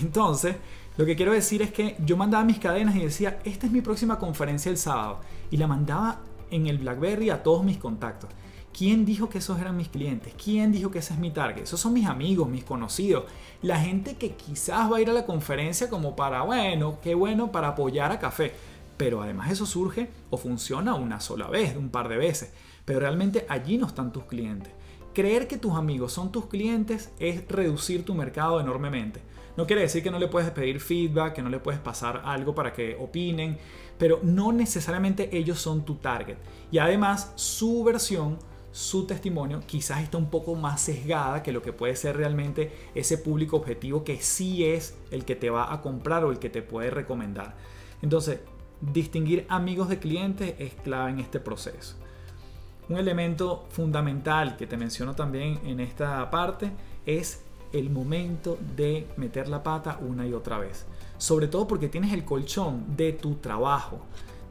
Entonces, 0.02 0.56
lo 0.98 1.06
que 1.06 1.16
quiero 1.16 1.32
decir 1.32 1.62
es 1.62 1.72
que 1.72 1.96
yo 2.00 2.18
mandaba 2.18 2.44
mis 2.44 2.60
cadenas 2.60 2.96
y 2.96 3.00
decía, 3.00 3.40
esta 3.44 3.66
es 3.66 3.72
mi 3.72 3.82
próxima 3.82 4.20
conferencia 4.20 4.70
el 4.70 4.78
sábado 4.78 5.20
y 5.52 5.58
la 5.58 5.68
mandaba 5.68 6.20
en 6.50 6.68
el 6.68 6.78
BlackBerry 6.78 7.30
a 7.30 7.44
todos 7.44 7.64
mis 7.64 7.78
contactos. 7.78 8.30
¿Quién 8.78 9.06
dijo 9.06 9.28
que 9.28 9.40
esos 9.40 9.60
eran 9.60 9.76
mis 9.76 9.90
clientes? 9.90 10.36
¿Quién 10.44 10.72
dijo 10.72 10.92
que 10.92 11.00
ese 11.00 11.14
es 11.14 11.20
mi 11.20 11.32
target? 11.32 11.64
Esos 11.64 11.80
son 11.80 11.94
mis 11.94 12.06
amigos, 12.06 12.48
mis 12.48 12.64
conocidos, 12.64 13.24
la 13.64 13.80
gente 13.80 14.18
que 14.18 14.36
quizás 14.36 14.92
va 14.92 14.98
a 14.98 15.02
ir 15.02 15.10
a 15.10 15.14
la 15.14 15.26
conferencia 15.26 15.90
como 15.90 16.16
para, 16.16 16.44
bueno, 16.44 17.00
qué 17.02 17.16
bueno 17.16 17.52
para 17.52 17.70
apoyar 17.70 18.12
a 18.12 18.20
café 18.20 18.54
pero 18.98 19.22
además 19.22 19.52
eso 19.52 19.66
surge 19.66 20.10
o 20.30 20.38
funciona 20.38 20.96
una 20.96 21.20
sola 21.20 21.48
vez, 21.48 21.76
un 21.76 21.90
par 21.90 22.10
de 22.10 22.18
veces, 22.18 22.52
pero 22.84 23.00
realmente 23.00 23.46
allí 23.48 23.78
no 23.78 23.88
están 23.88 24.12
tus 24.12 24.26
clientes. 24.26 24.74
Creer 25.14 25.48
que 25.48 25.58
tus 25.58 25.74
amigos 25.74 26.14
son 26.14 26.32
tus 26.32 26.46
clientes 26.46 27.12
es 27.20 27.48
reducir 27.48 28.04
tu 28.06 28.14
mercado 28.14 28.60
enormemente. 28.60 29.22
No 29.56 29.66
quiere 29.66 29.82
decir 29.82 30.04
que 30.04 30.12
no 30.12 30.20
le 30.20 30.28
puedes 30.28 30.52
pedir 30.52 30.80
feedback, 30.80 31.34
que 31.34 31.42
no 31.42 31.50
le 31.50 31.60
puedes 31.60 31.80
pasar 31.80 32.22
algo 32.26 32.54
para 32.54 32.74
que 32.74 32.96
opinen, 33.00 33.58
pero 33.98 34.20
no 34.22 34.52
necesariamente 34.52 35.36
ellos 35.36 35.60
son 35.60 35.84
tu 35.84 35.96
target. 35.96 36.38
Y 36.72 36.78
además 36.78 37.32
su 37.36 37.84
versión, 37.84 38.38
su 38.72 39.08
testimonio 39.08 39.62
quizás 39.66 40.04
está 40.04 40.20
un 40.20 40.30
poco 40.30 40.54
más 40.54 40.82
sesgada 40.82 41.42
que 41.42 41.52
lo 41.52 41.64
que 41.64 41.74
puede 41.74 41.96
ser 41.96 42.16
realmente 42.18 42.72
ese 42.94 43.18
público 43.18 43.58
objetivo 43.58 44.04
que 44.04 44.22
sí 44.22 44.64
es 44.64 44.96
el 45.10 45.26
que 45.26 45.36
te 45.36 45.50
va 45.50 45.74
a 45.74 45.82
comprar 45.82 46.24
o 46.24 46.32
el 46.32 46.38
que 46.38 46.52
te 46.52 46.62
puede 46.62 46.92
recomendar. 46.92 47.56
Entonces, 48.04 48.42
distinguir 48.82 49.46
amigos 49.50 49.90
de 49.90 50.00
clientes 50.00 50.56
es 50.60 50.74
clave 50.76 51.12
en 51.12 51.20
este 51.20 51.40
proceso. 51.40 51.96
Un 52.90 52.98
elemento 52.98 53.66
fundamental 53.70 54.56
que 54.56 54.68
te 54.68 54.78
menciono 54.78 55.14
también 55.14 55.60
en 55.66 55.80
esta 55.80 56.30
parte 56.30 56.72
es 57.06 57.42
el 57.74 57.90
momento 57.90 58.58
de 58.76 59.08
meter 59.18 59.50
la 59.50 59.62
pata 59.62 60.00
una 60.02 60.26
y 60.26 60.34
otra 60.34 60.58
vez. 60.58 60.86
Sobre 61.18 61.48
todo 61.48 61.68
porque 61.68 61.90
tienes 61.90 62.14
el 62.14 62.24
colchón 62.24 62.96
de 62.96 63.12
tu 63.12 63.36
trabajo, 63.36 64.00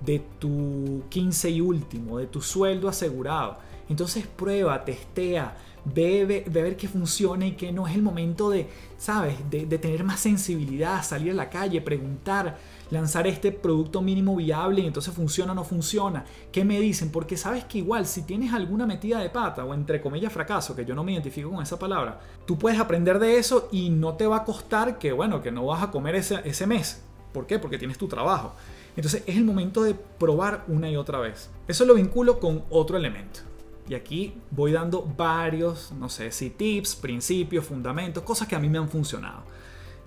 de 0.04 0.18
tu 0.38 1.04
15 1.08 1.50
y 1.50 1.60
último, 1.60 2.18
de 2.18 2.26
tu 2.26 2.42
sueldo 2.42 2.88
asegurado. 2.88 3.58
Entonces 3.88 4.26
prueba, 4.26 4.84
testea, 4.84 5.56
ve, 5.84 6.26
ve, 6.26 6.44
ver 6.50 6.76
qué 6.76 6.88
funciona 6.88 7.46
y 7.46 7.52
qué 7.52 7.72
no. 7.72 7.86
Es 7.86 7.94
el 7.94 8.02
momento 8.02 8.50
de, 8.50 8.68
¿sabes? 8.98 9.36
De 9.48 9.78
tener 9.78 10.04
más 10.04 10.20
sensibilidad, 10.20 11.02
salir 11.02 11.30
a 11.30 11.34
la 11.34 11.48
calle, 11.48 11.80
preguntar 11.80 12.58
lanzar 12.90 13.26
este 13.26 13.52
producto 13.52 14.02
mínimo 14.02 14.36
viable 14.36 14.82
y 14.82 14.86
entonces 14.86 15.12
funciona 15.12 15.52
o 15.52 15.54
no 15.54 15.64
funciona. 15.64 16.24
¿Qué 16.52 16.64
me 16.64 16.80
dicen? 16.80 17.10
Porque 17.10 17.36
sabes 17.36 17.64
que 17.64 17.78
igual 17.78 18.06
si 18.06 18.22
tienes 18.22 18.52
alguna 18.52 18.86
metida 18.86 19.20
de 19.20 19.30
pata 19.30 19.64
o 19.64 19.74
entre 19.74 20.00
comillas 20.00 20.32
fracaso, 20.32 20.76
que 20.76 20.84
yo 20.84 20.94
no 20.94 21.04
me 21.04 21.12
identifico 21.12 21.50
con 21.50 21.62
esa 21.62 21.78
palabra, 21.78 22.20
tú 22.46 22.58
puedes 22.58 22.78
aprender 22.78 23.18
de 23.18 23.38
eso 23.38 23.68
y 23.72 23.90
no 23.90 24.14
te 24.14 24.26
va 24.26 24.38
a 24.38 24.44
costar 24.44 24.98
que, 24.98 25.12
bueno, 25.12 25.42
que 25.42 25.50
no 25.50 25.66
vas 25.66 25.82
a 25.82 25.90
comer 25.90 26.14
ese, 26.14 26.40
ese 26.44 26.66
mes. 26.66 27.02
¿Por 27.32 27.46
qué? 27.46 27.58
Porque 27.58 27.78
tienes 27.78 27.98
tu 27.98 28.08
trabajo. 28.08 28.54
Entonces 28.96 29.22
es 29.26 29.36
el 29.36 29.44
momento 29.44 29.82
de 29.82 29.94
probar 29.94 30.64
una 30.68 30.90
y 30.90 30.96
otra 30.96 31.18
vez. 31.18 31.50
Eso 31.68 31.84
lo 31.84 31.94
vinculo 31.94 32.40
con 32.40 32.64
otro 32.70 32.96
elemento. 32.96 33.40
Y 33.88 33.94
aquí 33.94 34.34
voy 34.50 34.72
dando 34.72 35.02
varios, 35.16 35.92
no 35.92 36.08
sé 36.08 36.32
si 36.32 36.50
tips, 36.50 36.96
principios, 36.96 37.66
fundamentos, 37.66 38.22
cosas 38.24 38.48
que 38.48 38.56
a 38.56 38.58
mí 38.58 38.68
me 38.68 38.78
han 38.78 38.88
funcionado. 38.88 39.42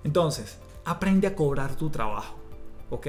Entonces, 0.03 0.57
aprende 0.85 1.27
a 1.27 1.35
cobrar 1.35 1.75
tu 1.75 1.89
trabajo. 1.89 2.38
¿Ok? 2.89 3.07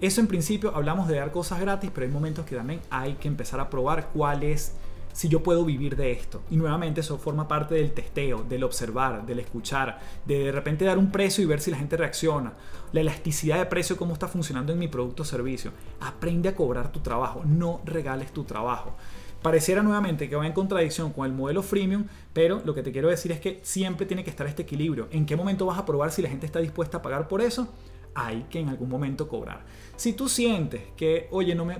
Eso 0.00 0.22
en 0.22 0.28
principio 0.28 0.74
hablamos 0.74 1.08
de 1.08 1.16
dar 1.16 1.30
cosas 1.30 1.60
gratis, 1.60 1.90
pero 1.94 2.06
hay 2.06 2.12
momentos 2.12 2.46
que 2.46 2.56
también 2.56 2.80
hay 2.88 3.14
que 3.14 3.28
empezar 3.28 3.60
a 3.60 3.68
probar 3.68 4.08
cuál 4.14 4.42
es, 4.42 4.72
si 5.12 5.28
yo 5.28 5.42
puedo 5.42 5.62
vivir 5.64 5.94
de 5.94 6.12
esto. 6.12 6.40
Y 6.50 6.56
nuevamente 6.56 7.02
eso 7.02 7.18
forma 7.18 7.46
parte 7.46 7.74
del 7.74 7.92
testeo, 7.92 8.42
del 8.44 8.64
observar, 8.64 9.26
del 9.26 9.40
escuchar, 9.40 9.98
de 10.24 10.44
de 10.44 10.52
repente 10.52 10.86
dar 10.86 10.96
un 10.96 11.12
precio 11.12 11.44
y 11.44 11.46
ver 11.46 11.60
si 11.60 11.70
la 11.70 11.76
gente 11.76 11.98
reacciona. 11.98 12.54
La 12.92 13.02
elasticidad 13.02 13.58
de 13.58 13.66
precio, 13.66 13.98
cómo 13.98 14.14
está 14.14 14.26
funcionando 14.26 14.72
en 14.72 14.78
mi 14.78 14.88
producto 14.88 15.22
o 15.22 15.26
servicio. 15.26 15.72
Aprende 16.00 16.48
a 16.48 16.54
cobrar 16.54 16.92
tu 16.92 17.00
trabajo, 17.00 17.42
no 17.44 17.82
regales 17.84 18.32
tu 18.32 18.44
trabajo. 18.44 18.96
Pareciera 19.42 19.82
nuevamente 19.82 20.28
que 20.28 20.36
va 20.36 20.46
en 20.46 20.52
contradicción 20.52 21.12
con 21.12 21.26
el 21.26 21.32
modelo 21.32 21.62
freemium, 21.62 22.06
pero 22.32 22.60
lo 22.64 22.74
que 22.74 22.82
te 22.82 22.92
quiero 22.92 23.08
decir 23.08 23.32
es 23.32 23.40
que 23.40 23.60
siempre 23.62 24.06
tiene 24.06 24.24
que 24.24 24.30
estar 24.30 24.46
este 24.46 24.62
equilibrio. 24.62 25.08
¿En 25.10 25.26
qué 25.26 25.36
momento 25.36 25.66
vas 25.66 25.78
a 25.78 25.84
probar 25.84 26.10
si 26.10 26.22
la 26.22 26.28
gente 26.28 26.46
está 26.46 26.58
dispuesta 26.58 26.98
a 26.98 27.02
pagar 27.02 27.28
por 27.28 27.40
eso? 27.40 27.68
Hay 28.14 28.46
que 28.50 28.60
en 28.60 28.68
algún 28.68 28.88
momento 28.88 29.28
cobrar. 29.28 29.64
Si 29.96 30.12
tú 30.12 30.28
sientes 30.28 30.82
que, 30.96 31.28
oye, 31.30 31.54
no 31.54 31.64
me, 31.64 31.78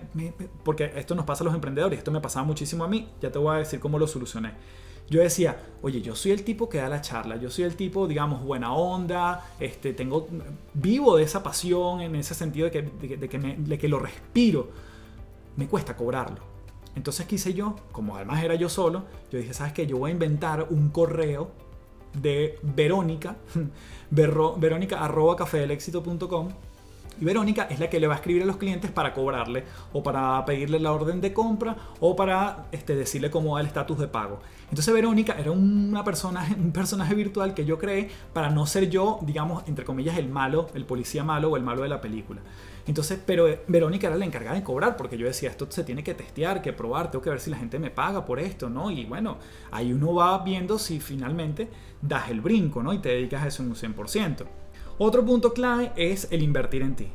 porque 0.65 0.93
esto 0.97 1.15
nos 1.15 1.25
pasa 1.25 1.45
a 1.45 1.47
los 1.47 1.55
emprendedores, 1.55 1.99
esto 1.99 2.11
me 2.11 2.21
pasaba 2.21 2.45
muchísimo 2.45 2.85
a 2.85 2.89
mí, 2.89 3.09
ya 3.21 3.31
te 3.31 3.39
voy 3.39 3.55
a 3.55 3.59
decir 3.59 3.81
cómo 3.81 3.99
lo 3.99 4.07
solucioné. 4.07 4.53
Yo 5.09 5.21
decía, 5.21 5.61
oye, 5.83 6.01
yo 6.03 6.15
soy 6.15 6.31
el 6.31 6.45
tipo 6.45 6.69
que 6.69 6.79
da 6.79 6.89
la 6.89 7.01
charla, 7.01 7.35
yo 7.37 7.51
soy 7.51 7.65
el 7.65 7.75
tipo, 7.75 8.07
digamos, 8.07 8.45
buena 8.45 8.73
onda, 8.73 9.45
este, 9.59 9.93
tengo, 9.93 10.29
vivo 10.73 11.17
de 11.17 11.25
esa 11.25 11.43
pasión 11.43 12.01
en 12.01 12.15
ese 12.15 12.35
sentido 12.35 12.67
de 12.67 12.71
que, 12.71 12.83
de, 13.17 13.29
que, 13.29 13.39
de 13.39 13.79
que 13.79 13.89
lo 13.89 13.99
respiro. 13.99 14.69
Me 15.57 15.67
cuesta 15.67 15.97
cobrarlo. 15.97 16.39
Entonces, 16.95 17.27
¿qué 17.27 17.37
hice 17.37 17.55
yo? 17.55 17.75
Como 17.91 18.17
además 18.17 18.43
era 18.45 18.55
yo 18.55 18.69
solo, 18.69 19.05
yo 19.33 19.39
dije, 19.39 19.53
¿sabes 19.53 19.73
qué? 19.73 19.87
Yo 19.87 19.99
voy 19.99 20.11
a 20.11 20.13
inventar 20.13 20.69
un 20.71 20.91
correo 20.91 21.51
de 22.15 22.59
Verónica, 22.63 23.37
verónica 24.11 25.05
arroba 25.05 25.37
y 27.21 27.25
Verónica 27.25 27.65
es 27.71 27.79
la 27.79 27.91
que 27.91 28.01
le 28.01 28.07
va 28.07 28.15
a 28.15 28.17
escribir 28.17 28.43
a 28.43 28.47
los 28.47 28.57
clientes 28.57 28.91
para 28.91 29.13
cobrarle 29.13 29.65
o 29.93 30.03
para 30.03 30.43
pedirle 30.47 30.81
la 30.81 30.93
orden 30.93 31.21
de 31.21 31.35
compra 31.35 31.77
o 32.01 32.17
para 32.17 32.67
este, 32.73 32.95
decirle 32.97 33.31
cómo 33.31 33.55
va 33.55 33.61
el 33.61 33.67
estatus 33.67 33.99
de 33.99 34.09
pago. 34.09 34.41
Entonces 34.71 34.93
Verónica 34.95 35.37
era 35.39 35.51
una 35.51 36.03
persona, 36.03 36.47
un 36.59 36.73
personaje 36.73 37.15
virtual 37.15 37.53
que 37.53 37.67
yo 37.67 37.79
creé 37.79 38.09
para 38.33 38.49
no 38.49 38.67
ser 38.67 38.89
yo, 38.89 39.19
digamos, 39.23 39.65
entre 39.69 39.85
comillas, 39.85 40.17
el 40.17 40.31
malo, 40.31 40.69
el 40.75 40.87
policía 40.87 41.23
malo 41.23 41.51
o 41.51 41.57
el 41.59 41.63
malo 41.63 41.83
de 41.83 41.91
la 41.91 42.01
película. 42.01 42.41
Entonces, 42.91 43.21
pero 43.25 43.47
Verónica 43.69 44.09
era 44.09 44.17
la 44.17 44.25
encargada 44.25 44.57
de 44.57 44.65
cobrar, 44.65 44.97
porque 44.97 45.17
yo 45.17 45.25
decía, 45.25 45.49
esto 45.49 45.65
se 45.71 45.85
tiene 45.85 46.03
que 46.03 46.13
testear, 46.13 46.61
que 46.61 46.73
probar, 46.73 47.09
tengo 47.09 47.23
que 47.23 47.31
ver 47.31 47.39
si 47.39 47.49
la 47.49 47.57
gente 47.57 47.79
me 47.79 47.93
paga 47.93 48.25
por 48.25 48.41
esto, 48.41 48.69
¿no? 48.69 48.91
Y 48.91 49.05
bueno, 49.05 49.39
ahí 49.71 49.93
uno 49.93 50.13
va 50.13 50.37
viendo 50.43 50.77
si 50.77 50.99
finalmente 50.99 51.69
das 52.03 52.31
el 52.31 52.41
brinco, 52.41 52.83
¿no? 52.83 52.93
Y 52.93 52.99
te 52.99 53.11
dedicas 53.11 53.45
a 53.45 53.47
eso 53.47 53.63
en 53.63 53.69
un 53.69 53.77
100%. 53.77 54.45
Otro 54.99 55.25
punto 55.25 55.53
clave 55.53 55.93
es 55.95 56.27
el 56.33 56.43
invertir 56.43 56.83
en 56.83 56.97
ti. 56.97 57.13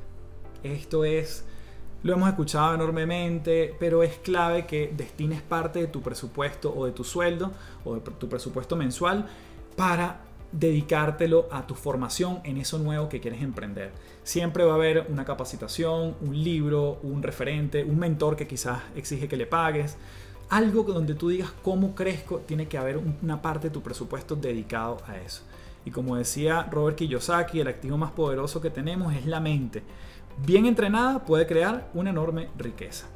Esto 0.63 1.03
es, 1.03 1.43
lo 2.03 2.13
hemos 2.13 2.29
escuchado 2.29 2.73
enormemente, 2.73 3.75
pero 3.77 4.01
es 4.01 4.17
clave 4.19 4.65
que 4.65 4.93
destines 4.95 5.41
parte 5.41 5.79
de 5.79 5.87
tu 5.87 6.01
presupuesto 6.01 6.73
o 6.73 6.85
de 6.85 6.93
tu 6.93 7.03
sueldo 7.03 7.51
o 7.83 7.95
de 7.95 7.99
tu 7.99 8.29
presupuesto 8.29 8.77
mensual 8.77 9.27
para 9.75 10.21
dedicártelo 10.59 11.47
a 11.51 11.67
tu 11.67 11.75
formación 11.75 12.39
en 12.43 12.57
eso 12.57 12.79
nuevo 12.79 13.09
que 13.09 13.19
quieres 13.19 13.41
emprender. 13.41 13.91
Siempre 14.23 14.63
va 14.63 14.73
a 14.73 14.75
haber 14.75 15.07
una 15.09 15.25
capacitación, 15.25 16.15
un 16.21 16.43
libro, 16.43 16.99
un 17.03 17.21
referente, 17.21 17.83
un 17.83 17.99
mentor 17.99 18.35
que 18.35 18.47
quizás 18.47 18.81
exige 18.95 19.27
que 19.27 19.37
le 19.37 19.45
pagues. 19.45 19.97
Algo 20.49 20.83
donde 20.83 21.15
tú 21.15 21.29
digas 21.29 21.51
cómo 21.63 21.95
crezco, 21.95 22.39
tiene 22.39 22.67
que 22.67 22.77
haber 22.77 22.99
una 23.21 23.41
parte 23.41 23.67
de 23.67 23.73
tu 23.73 23.81
presupuesto 23.81 24.35
dedicado 24.35 24.97
a 25.07 25.17
eso. 25.17 25.43
Y 25.85 25.91
como 25.91 26.15
decía 26.15 26.67
Robert 26.71 26.97
Kiyosaki, 26.97 27.59
el 27.59 27.67
activo 27.67 27.97
más 27.97 28.11
poderoso 28.11 28.61
que 28.61 28.69
tenemos 28.69 29.13
es 29.13 29.25
la 29.25 29.39
mente. 29.39 29.83
Bien 30.45 30.65
entrenada 30.65 31.23
puede 31.25 31.47
crear 31.47 31.89
una 31.93 32.09
enorme 32.09 32.49
riqueza. 32.57 33.07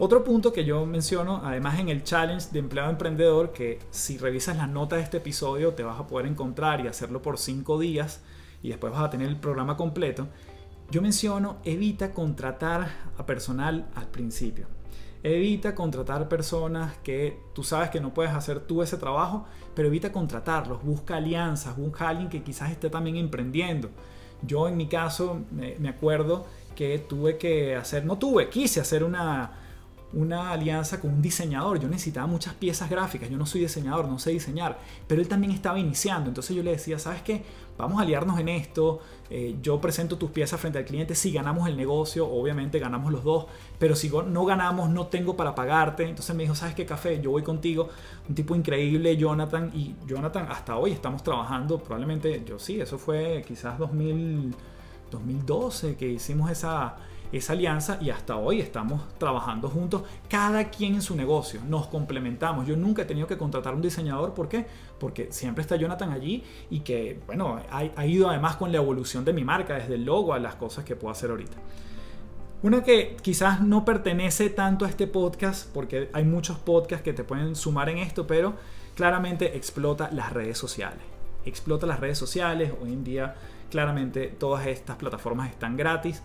Otro 0.00 0.22
punto 0.22 0.52
que 0.52 0.64
yo 0.64 0.86
menciono, 0.86 1.40
además 1.44 1.80
en 1.80 1.88
el 1.88 2.04
challenge 2.04 2.50
de 2.52 2.60
empleado 2.60 2.88
emprendedor, 2.88 3.52
que 3.52 3.80
si 3.90 4.16
revisas 4.16 4.56
las 4.56 4.68
notas 4.68 4.98
de 4.98 5.02
este 5.02 5.16
episodio 5.16 5.74
te 5.74 5.82
vas 5.82 5.98
a 5.98 6.06
poder 6.06 6.26
encontrar 6.26 6.80
y 6.80 6.86
hacerlo 6.86 7.20
por 7.20 7.36
5 7.36 7.80
días 7.80 8.22
y 8.62 8.68
después 8.68 8.92
vas 8.92 9.02
a 9.02 9.10
tener 9.10 9.26
el 9.26 9.40
programa 9.40 9.76
completo, 9.76 10.28
yo 10.92 11.02
menciono 11.02 11.56
evita 11.64 12.12
contratar 12.12 12.88
a 13.18 13.26
personal 13.26 13.88
al 13.96 14.06
principio. 14.06 14.68
Evita 15.24 15.74
contratar 15.74 16.28
personas 16.28 16.96
que 16.98 17.40
tú 17.52 17.64
sabes 17.64 17.90
que 17.90 18.00
no 18.00 18.14
puedes 18.14 18.32
hacer 18.32 18.60
tú 18.60 18.84
ese 18.84 18.98
trabajo, 18.98 19.46
pero 19.74 19.88
evita 19.88 20.12
contratarlos, 20.12 20.80
busca 20.84 21.16
alianzas, 21.16 21.76
busca 21.76 22.08
alguien 22.08 22.28
que 22.28 22.44
quizás 22.44 22.70
esté 22.70 22.88
también 22.88 23.16
emprendiendo. 23.16 23.90
Yo 24.42 24.68
en 24.68 24.76
mi 24.76 24.86
caso 24.86 25.40
me 25.50 25.88
acuerdo 25.88 26.46
que 26.76 27.00
tuve 27.00 27.36
que 27.36 27.74
hacer, 27.74 28.04
no 28.04 28.16
tuve, 28.16 28.48
quise 28.48 28.80
hacer 28.80 29.02
una, 29.02 29.66
una 30.12 30.52
alianza 30.52 31.00
con 31.00 31.12
un 31.12 31.22
diseñador. 31.22 31.78
Yo 31.78 31.88
necesitaba 31.88 32.26
muchas 32.26 32.54
piezas 32.54 32.88
gráficas. 32.88 33.28
Yo 33.28 33.36
no 33.36 33.46
soy 33.46 33.62
diseñador, 33.62 34.08
no 34.08 34.18
sé 34.18 34.30
diseñar. 34.30 34.78
Pero 35.06 35.20
él 35.20 35.28
también 35.28 35.52
estaba 35.52 35.78
iniciando. 35.78 36.28
Entonces 36.30 36.56
yo 36.56 36.62
le 36.62 36.72
decía, 36.72 36.98
¿sabes 36.98 37.22
qué? 37.22 37.42
Vamos 37.76 37.98
a 37.98 38.02
aliarnos 38.02 38.40
en 38.40 38.48
esto. 38.48 39.00
Eh, 39.30 39.56
yo 39.62 39.80
presento 39.80 40.16
tus 40.16 40.30
piezas 40.30 40.58
frente 40.60 40.78
al 40.78 40.84
cliente. 40.84 41.14
Si 41.14 41.30
ganamos 41.30 41.68
el 41.68 41.76
negocio, 41.76 42.26
obviamente 42.26 42.78
ganamos 42.78 43.12
los 43.12 43.22
dos. 43.22 43.46
Pero 43.78 43.94
si 43.94 44.08
no 44.08 44.44
ganamos, 44.46 44.88
no 44.90 45.08
tengo 45.08 45.36
para 45.36 45.54
pagarte. 45.54 46.04
Entonces 46.04 46.34
me 46.34 46.44
dijo, 46.44 46.54
¿sabes 46.54 46.74
qué, 46.74 46.86
Café? 46.86 47.20
Yo 47.20 47.30
voy 47.30 47.42
contigo. 47.42 47.90
Un 48.28 48.34
tipo 48.34 48.56
increíble, 48.56 49.16
Jonathan. 49.16 49.70
Y 49.74 49.94
Jonathan, 50.06 50.46
hasta 50.50 50.76
hoy 50.76 50.92
estamos 50.92 51.22
trabajando. 51.22 51.78
Probablemente, 51.78 52.42
yo 52.46 52.58
sí, 52.58 52.80
eso 52.80 52.98
fue 52.98 53.44
quizás 53.46 53.78
2000, 53.78 54.54
2012 55.10 55.96
que 55.96 56.08
hicimos 56.08 56.50
esa 56.50 56.96
esa 57.32 57.52
alianza 57.52 57.98
y 58.00 58.10
hasta 58.10 58.36
hoy 58.36 58.60
estamos 58.60 59.02
trabajando 59.18 59.68
juntos, 59.68 60.02
cada 60.28 60.70
quien 60.70 60.94
en 60.94 61.02
su 61.02 61.14
negocio, 61.14 61.60
nos 61.68 61.86
complementamos. 61.86 62.66
Yo 62.66 62.76
nunca 62.76 63.02
he 63.02 63.04
tenido 63.04 63.26
que 63.26 63.36
contratar 63.36 63.74
un 63.74 63.82
diseñador, 63.82 64.34
¿por 64.34 64.48
qué? 64.48 64.66
Porque 64.98 65.28
siempre 65.30 65.62
está 65.62 65.76
Jonathan 65.76 66.10
allí 66.10 66.42
y 66.70 66.80
que, 66.80 67.20
bueno, 67.26 67.60
ha, 67.70 68.06
ido 68.06 68.28
además 68.28 68.56
con 68.56 68.72
la 68.72 68.78
evolución 68.78 69.24
de 69.24 69.32
mi 69.32 69.44
marca, 69.44 69.74
desde 69.74 69.94
el 69.94 70.04
logo 70.04 70.32
a 70.32 70.38
las 70.38 70.54
cosas 70.54 70.84
que 70.84 70.96
puedo 70.96 71.12
hacer 71.12 71.30
ahorita. 71.30 71.56
Una 72.62 72.82
que 72.82 73.16
quizás 73.22 73.60
no 73.60 73.84
pertenece 73.84 74.50
tanto 74.50 74.84
a 74.84 74.88
este 74.88 75.06
podcast, 75.06 75.72
porque 75.72 76.10
hay 76.12 76.24
muchos 76.24 76.58
podcasts 76.58 77.04
que 77.04 77.12
te 77.12 77.22
pueden 77.24 77.54
sumar 77.54 77.88
en 77.88 77.98
esto, 77.98 78.26
pero 78.26 78.54
claramente 78.96 79.56
explota 79.56 80.10
las 80.12 80.32
redes 80.32 80.58
sociales. 80.58 81.02
Explota 81.44 81.86
las 81.86 82.00
redes 82.00 82.18
sociales, 82.18 82.72
hoy 82.82 82.92
en 82.92 83.04
día 83.04 83.36
claramente 83.70 84.28
todas 84.28 84.66
estas 84.66 84.96
plataformas 84.96 85.50
están 85.50 85.76
gratis 85.76 86.22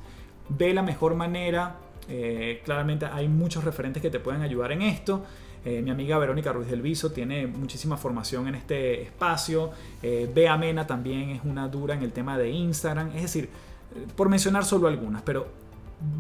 ve 0.58 0.74
la 0.74 0.82
mejor 0.82 1.16
manera. 1.16 1.76
Eh, 2.10 2.62
claramente 2.66 3.06
hay 3.06 3.28
muchos 3.28 3.64
referentes 3.64 4.02
que 4.02 4.10
te 4.10 4.20
pueden 4.20 4.42
ayudar 4.42 4.72
en 4.72 4.82
esto. 4.82 5.24
Eh, 5.66 5.82
mi 5.82 5.92
amiga 5.92 6.18
Verónica 6.18 6.52
Ruiz 6.52 6.70
del 6.70 6.82
Viso 6.82 7.12
tiene 7.12 7.48
muchísima 7.48 7.96
formación 7.96 8.48
en 8.48 8.56
este 8.56 9.02
espacio. 9.02 9.72
Eh, 10.02 10.30
Bea 10.34 10.58
Mena 10.58 10.86
también 10.86 11.30
es 11.30 11.42
una 11.46 11.68
dura 11.68 11.94
en 11.94 12.04
el 12.04 12.12
tema 12.12 12.38
de 12.38 12.50
Instagram. 12.50 13.12
Es 13.16 13.22
decir, 13.22 13.50
por 14.16 14.28
mencionar 14.28 14.66
solo 14.66 14.88
algunas, 14.88 15.22
pero 15.22 15.48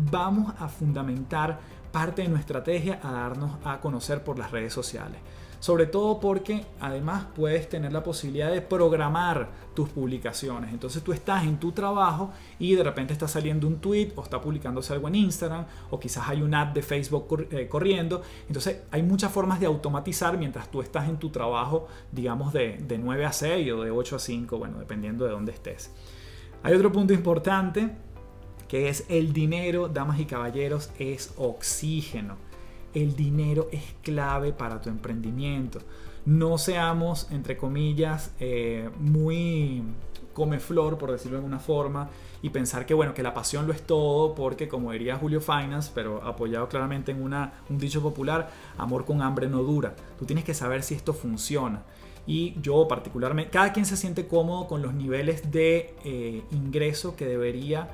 vamos 0.09 0.53
a 0.59 0.69
fundamentar 0.69 1.59
parte 1.91 2.21
de 2.21 2.29
nuestra 2.29 2.59
estrategia 2.59 2.99
a 3.03 3.11
darnos 3.11 3.57
a 3.65 3.79
conocer 3.79 4.23
por 4.23 4.39
las 4.39 4.51
redes 4.51 4.73
sociales 4.73 5.19
sobre 5.64 5.86
todo 5.86 6.20
porque 6.20 6.66
además 6.82 7.26
puedes 7.34 7.70
tener 7.70 7.93
la 7.93 8.03
posibilidad 8.03 8.51
de 8.51 8.61
programar 8.61 9.49
tus 9.74 9.88
publicaciones. 9.88 10.74
Entonces 10.74 11.01
tú 11.01 11.14
estás 11.14 11.45
en 11.45 11.57
tu 11.57 11.72
trabajo 11.72 12.34
y 12.59 12.76
de 12.76 12.84
repente 12.84 13.14
está 13.14 13.30
saliendo 13.30 13.66
un 13.66 13.78
tweet 13.78 14.11
o 14.18 14.24
está 14.24 14.41
publicándose 14.41 14.91
algo 14.91 15.07
en 15.07 15.16
Instagram 15.16 15.66
o 15.89 15.97
quizás 15.97 16.28
hay 16.28 16.41
un 16.41 16.53
ad 16.53 16.74
de 16.74 16.82
Facebook 16.82 17.47
eh, 17.49 17.70
corriendo. 17.70 18.24
Entonces 18.49 18.82
hay 18.91 19.03
muchas 19.03 19.32
formas 19.32 19.61
de 19.61 19.68
automatizar 19.68 20.38
mientras 20.38 20.70
tú 20.70 20.82
estás 20.82 21.07
en 21.07 21.16
tu 21.16 21.30
trabajo, 21.30 21.88
digamos 22.11 22.51
de, 22.51 22.80
de 22.80 22.97
9 22.97 23.24
a 23.24 23.32
6 23.32 23.72
o 23.72 23.84
de 23.84 23.91
8 23.91 24.18
a 24.18 24.20
5, 24.20 24.57
bueno, 24.57 24.80
dependiendo 24.80 25.24
de 25.24 25.32
dónde 25.32 25.53
estés. 25.53 25.91
Hay 26.61 26.74
otro 26.74 26.91
punto 26.91 27.14
importante 27.14 27.89
que 28.68 28.89
es 28.89 29.05
el 29.07 29.32
dinero, 29.32 29.88
damas 29.88 30.20
y 30.20 30.26
caballeros, 30.26 30.91
es 30.99 31.34
oxígeno 31.38 32.36
el 32.94 33.16
dinero 33.16 33.68
es 33.72 33.84
clave 34.02 34.54
para 34.54 34.82
tu 34.82 34.89
emprendimiento. 34.89 35.80
No 36.26 36.58
seamos, 36.58 37.28
entre 37.32 37.58
comillas, 37.58 38.32
eh, 38.39 38.89
muy 39.00 39.84
come 40.34 40.60
flor, 40.60 40.98
por 40.98 41.12
decirlo 41.12 41.38
de 41.38 41.39
alguna 41.39 41.60
forma, 41.60 42.10
y 42.41 42.50
pensar 42.50 42.86
que 42.86 42.94
bueno, 42.94 43.14
que 43.14 43.24
la 43.24 43.34
pasión 43.34 43.68
lo 43.68 43.74
es 43.74 43.82
todo, 43.84 44.34
porque 44.36 44.68
como 44.68 44.91
diría 44.91 45.16
Julio 45.16 45.39
Finance, 45.39 45.91
pero 45.94 46.24
apoyado 46.24 46.68
claramente 46.68 47.12
en 47.12 47.22
una, 47.22 47.54
un 47.70 47.78
dicho 47.78 48.02
popular, 48.02 48.50
amor 48.78 49.06
con 49.06 49.22
hambre 49.22 49.48
no 49.48 49.64
dura. 49.64 49.96
Tú 50.18 50.26
tienes 50.26 50.44
que 50.44 50.54
saber 50.54 50.84
si 50.84 50.96
esto 50.96 51.14
funciona. 51.14 51.84
Y 52.26 52.56
yo 52.62 52.88
particularmente, 52.88 53.52
cada 53.52 53.74
quien 53.74 53.86
se 53.86 53.98
siente 53.98 54.28
cómodo 54.28 54.68
con 54.68 54.82
los 54.82 54.94
niveles 54.94 55.52
de 55.52 55.94
eh, 56.06 56.41
ingreso 56.52 57.16
que 57.16 57.26
debería 57.26 57.89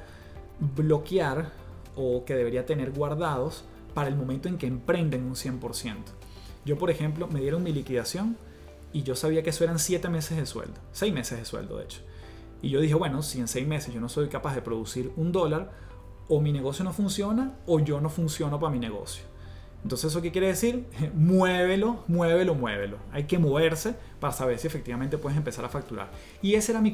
bloquear 0.75 1.51
o 1.95 2.23
que 2.25 2.35
debería 2.35 2.65
tener 2.65 2.91
guardados 2.91 3.65
para 3.93 4.09
el 4.09 4.15
momento 4.15 4.47
en 4.47 4.57
que 4.57 4.67
emprenden 4.67 5.23
un 5.23 5.35
100%. 5.35 5.95
Yo, 6.65 6.77
por 6.77 6.89
ejemplo, 6.89 7.27
me 7.27 7.39
dieron 7.39 7.63
mi 7.63 7.71
liquidación 7.71 8.37
y 8.91 9.03
yo 9.03 9.15
sabía 9.15 9.43
que 9.43 9.49
eso 9.51 9.63
eran 9.63 9.79
7 9.79 10.09
meses 10.09 10.37
de 10.37 10.45
sueldo, 10.45 10.79
6 10.91 11.13
meses 11.13 11.39
de 11.39 11.45
sueldo 11.45 11.77
de 11.77 11.85
hecho. 11.85 12.01
Y 12.61 12.69
yo 12.69 12.81
dije, 12.81 12.95
bueno, 12.95 13.21
si 13.21 13.39
en 13.39 13.47
6 13.47 13.67
meses 13.67 13.93
yo 13.93 14.01
no 14.01 14.09
soy 14.09 14.27
capaz 14.27 14.55
de 14.55 14.61
producir 14.61 15.11
un 15.15 15.31
dólar, 15.31 15.71
o 16.27 16.39
mi 16.39 16.51
negocio 16.51 16.85
no 16.85 16.93
funciona 16.93 17.57
o 17.65 17.79
yo 17.79 17.99
no 17.99 18.09
funciono 18.09 18.59
para 18.59 18.71
mi 18.71 18.79
negocio. 18.79 19.23
Entonces, 19.83 20.11
¿eso 20.11 20.21
qué 20.21 20.31
quiere 20.31 20.47
decir? 20.47 20.85
muévelo, 21.15 22.03
muévelo, 22.07 22.53
muévelo. 22.53 22.97
Hay 23.11 23.23
que 23.23 23.39
moverse 23.39 23.95
para 24.19 24.33
saber 24.33 24.59
si 24.59 24.67
efectivamente 24.67 25.17
puedes 25.17 25.37
empezar 25.37 25.65
a 25.65 25.69
facturar. 25.69 26.11
Y 26.41 26.53
ese 26.53 26.73
era 26.73 26.81
mi, 26.81 26.93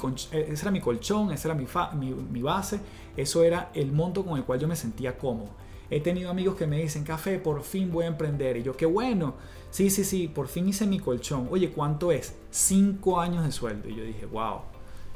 mi 0.71 0.81
colchón, 0.81 1.31
esa 1.31 1.49
era 1.49 1.55
mi, 1.55 1.67
mi 2.13 2.41
base, 2.41 2.79
eso 3.17 3.43
era 3.43 3.71
el 3.73 3.91
monto 3.91 4.23
con 4.23 4.37
el 4.37 4.45
cual 4.45 4.59
yo 4.59 4.67
me 4.67 4.75
sentía 4.75 5.17
cómodo. 5.17 5.49
He 5.89 6.01
tenido 6.01 6.29
amigos 6.29 6.55
que 6.55 6.67
me 6.67 6.81
dicen, 6.81 7.03
café, 7.03 7.39
por 7.39 7.61
fin 7.63 7.91
voy 7.91 8.05
a 8.05 8.07
emprender. 8.07 8.57
Y 8.57 8.63
yo, 8.63 8.75
qué 8.75 8.85
bueno. 8.85 9.35
Sí, 9.69 9.89
sí, 9.89 10.03
sí, 10.03 10.27
por 10.27 10.47
fin 10.47 10.69
hice 10.69 10.87
mi 10.87 10.99
colchón. 10.99 11.47
Oye, 11.51 11.71
¿cuánto 11.71 12.11
es? 12.11 12.35
Cinco 12.49 13.19
años 13.19 13.43
de 13.43 13.51
sueldo. 13.51 13.89
Y 13.89 13.95
yo 13.95 14.03
dije, 14.03 14.25
wow. 14.25 14.61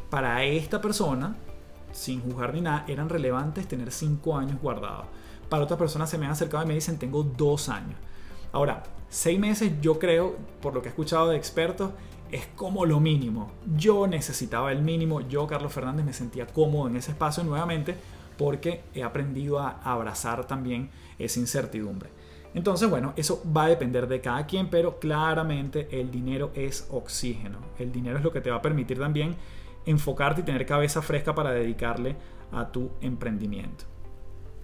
Para 0.10 0.44
esta 0.44 0.82
persona, 0.82 1.36
sin 1.92 2.22
juzgar 2.22 2.54
ni 2.54 2.62
nada, 2.62 2.86
eran 2.88 3.10
relevantes 3.10 3.68
tener 3.68 3.92
5 3.92 4.38
años 4.38 4.62
guardados. 4.62 5.06
Para 5.50 5.64
otras 5.64 5.80
personas 5.80 6.10
se 6.10 6.18
me 6.18 6.26
han 6.26 6.32
acercado 6.32 6.64
y 6.64 6.68
me 6.68 6.74
dicen 6.76 6.98
tengo 6.98 7.24
2 7.24 7.70
años. 7.70 7.96
Ahora, 8.52 8.84
6 9.10 9.40
meses 9.40 9.74
yo 9.82 10.00
creo, 10.00 10.36
por 10.62 10.74
lo 10.74 10.82
que 10.82 10.90
he 10.90 10.92
escuchado 10.92 11.30
de 11.30 11.38
expertos, 11.38 11.92
es 12.32 12.48
como 12.56 12.86
lo 12.86 13.00
mínimo. 13.00 13.52
Yo 13.76 14.08
necesitaba 14.08 14.72
el 14.72 14.82
mínimo, 14.82 15.22
yo 15.22 15.48
Carlos 15.48 15.74
Fernández 15.74 16.06
me 16.06 16.14
sentía 16.14 16.46
cómodo 16.46 16.88
en 16.88 16.96
ese 16.96 17.12
espacio 17.12 17.44
nuevamente 17.44 17.96
porque 18.40 18.84
he 18.96 19.04
aprendido 19.04 19.60
a 19.60 19.82
abrazar 19.84 20.48
también 20.48 20.90
esa 21.20 21.42
incertidumbre. 21.42 22.10
Entonces, 22.54 22.90
bueno, 22.90 23.12
eso 23.18 23.44
va 23.56 23.66
a 23.66 23.68
depender 23.68 24.08
de 24.08 24.22
cada 24.22 24.48
quien, 24.48 24.70
pero 24.70 24.98
claramente 24.98 25.90
el 25.92 26.10
dinero 26.10 26.50
es 26.56 26.88
oxígeno. 26.90 27.60
El 27.78 27.92
dinero 27.92 28.18
es 28.18 28.24
lo 28.24 28.32
que 28.32 28.40
te 28.40 28.50
va 28.50 28.56
a 28.56 28.62
permitir 28.62 28.98
también 28.98 29.36
enfocarte 29.86 30.40
y 30.40 30.44
tener 30.46 30.66
cabeza 30.66 31.02
fresca 31.02 31.36
para 31.36 31.52
dedicarle 31.52 32.16
a 32.54 32.72
tu 32.72 32.92
emprendimiento. 33.02 33.84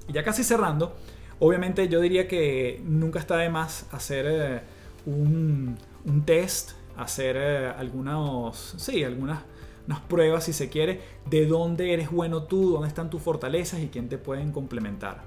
Ya 0.07 0.23
casi 0.23 0.45
cerrando, 0.45 0.95
obviamente 1.39 1.89
yo 1.89 1.99
diría 1.99 2.29
que 2.29 2.81
nunca 2.85 3.19
está 3.19 3.35
de 3.35 3.49
más 3.49 3.87
hacer 3.91 4.25
eh, 4.25 4.61
un, 5.05 5.77
test, 6.23 6.71
hacer 6.95 7.35
eh, 7.37 7.73
algunos, 7.77 8.75
sí, 8.77 9.03
algunas 9.03 9.39
unas 9.87 9.99
pruebas 10.01 10.45
si 10.45 10.53
se 10.53 10.69
quiere 10.69 11.01
de 11.29 11.45
dónde 11.45 11.93
eres 11.93 12.11
bueno 12.11 12.43
tú, 12.43 12.71
dónde 12.71 12.87
están 12.87 13.09
tus 13.09 13.21
fortalezas 13.21 13.81
y 13.81 13.87
quién 13.87 14.09
te 14.09 14.17
pueden 14.17 14.51
complementar. 14.51 15.23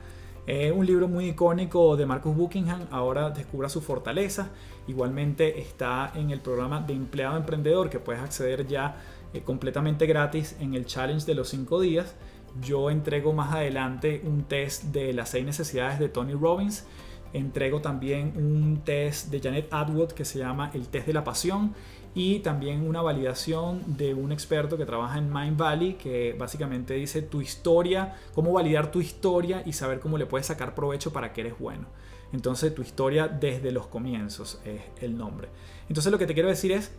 Es 0.48 0.72
un 0.72 0.86
libro 0.86 1.08
muy 1.08 1.28
icónico 1.28 1.94
de 1.94 2.06
Marcus 2.06 2.34
Buckingham, 2.34 2.86
ahora 2.90 3.28
descubra 3.28 3.68
su 3.68 3.82
fortaleza. 3.82 4.48
Igualmente 4.86 5.60
está 5.60 6.10
en 6.14 6.30
el 6.30 6.40
programa 6.40 6.80
de 6.80 6.94
empleado 6.94 7.36
emprendedor 7.36 7.90
que 7.90 7.98
puedes 7.98 8.22
acceder 8.22 8.66
ya 8.66 8.96
eh, 9.34 9.42
completamente 9.42 10.06
gratis 10.06 10.56
en 10.58 10.72
el 10.72 10.86
challenge 10.86 11.26
de 11.26 11.34
los 11.34 11.50
5 11.50 11.80
días. 11.82 12.14
Yo 12.62 12.88
entrego 12.88 13.34
más 13.34 13.52
adelante 13.52 14.22
un 14.24 14.44
test 14.44 14.84
de 14.84 15.12
las 15.12 15.28
6 15.28 15.44
necesidades 15.44 15.98
de 15.98 16.08
Tony 16.08 16.32
Robbins. 16.32 16.86
Entrego 17.34 17.82
también 17.82 18.32
un 18.34 18.80
test 18.84 19.28
de 19.28 19.40
Janet 19.40 19.68
Atwood 19.70 20.12
que 20.12 20.24
se 20.24 20.38
llama 20.38 20.70
el 20.72 20.88
test 20.88 21.06
de 21.08 21.12
la 21.12 21.24
pasión 21.24 21.74
y 22.18 22.40
también 22.40 22.84
una 22.84 23.00
validación 23.00 23.96
de 23.96 24.12
un 24.12 24.32
experto 24.32 24.76
que 24.76 24.84
trabaja 24.84 25.18
en 25.18 25.32
Mind 25.32 25.56
Valley 25.56 25.94
que 25.94 26.34
básicamente 26.36 26.94
dice 26.94 27.22
tu 27.22 27.40
historia, 27.40 28.16
cómo 28.34 28.52
validar 28.52 28.90
tu 28.90 29.00
historia 29.00 29.62
y 29.64 29.72
saber 29.72 30.00
cómo 30.00 30.18
le 30.18 30.26
puedes 30.26 30.48
sacar 30.48 30.74
provecho 30.74 31.12
para 31.12 31.32
que 31.32 31.42
eres 31.42 31.56
bueno. 31.60 31.86
Entonces 32.32 32.74
tu 32.74 32.82
historia 32.82 33.28
desde 33.28 33.70
los 33.70 33.86
comienzos 33.86 34.60
es 34.64 34.80
el 35.00 35.16
nombre. 35.16 35.48
Entonces 35.88 36.10
lo 36.10 36.18
que 36.18 36.26
te 36.26 36.34
quiero 36.34 36.48
decir 36.48 36.72
es, 36.72 36.90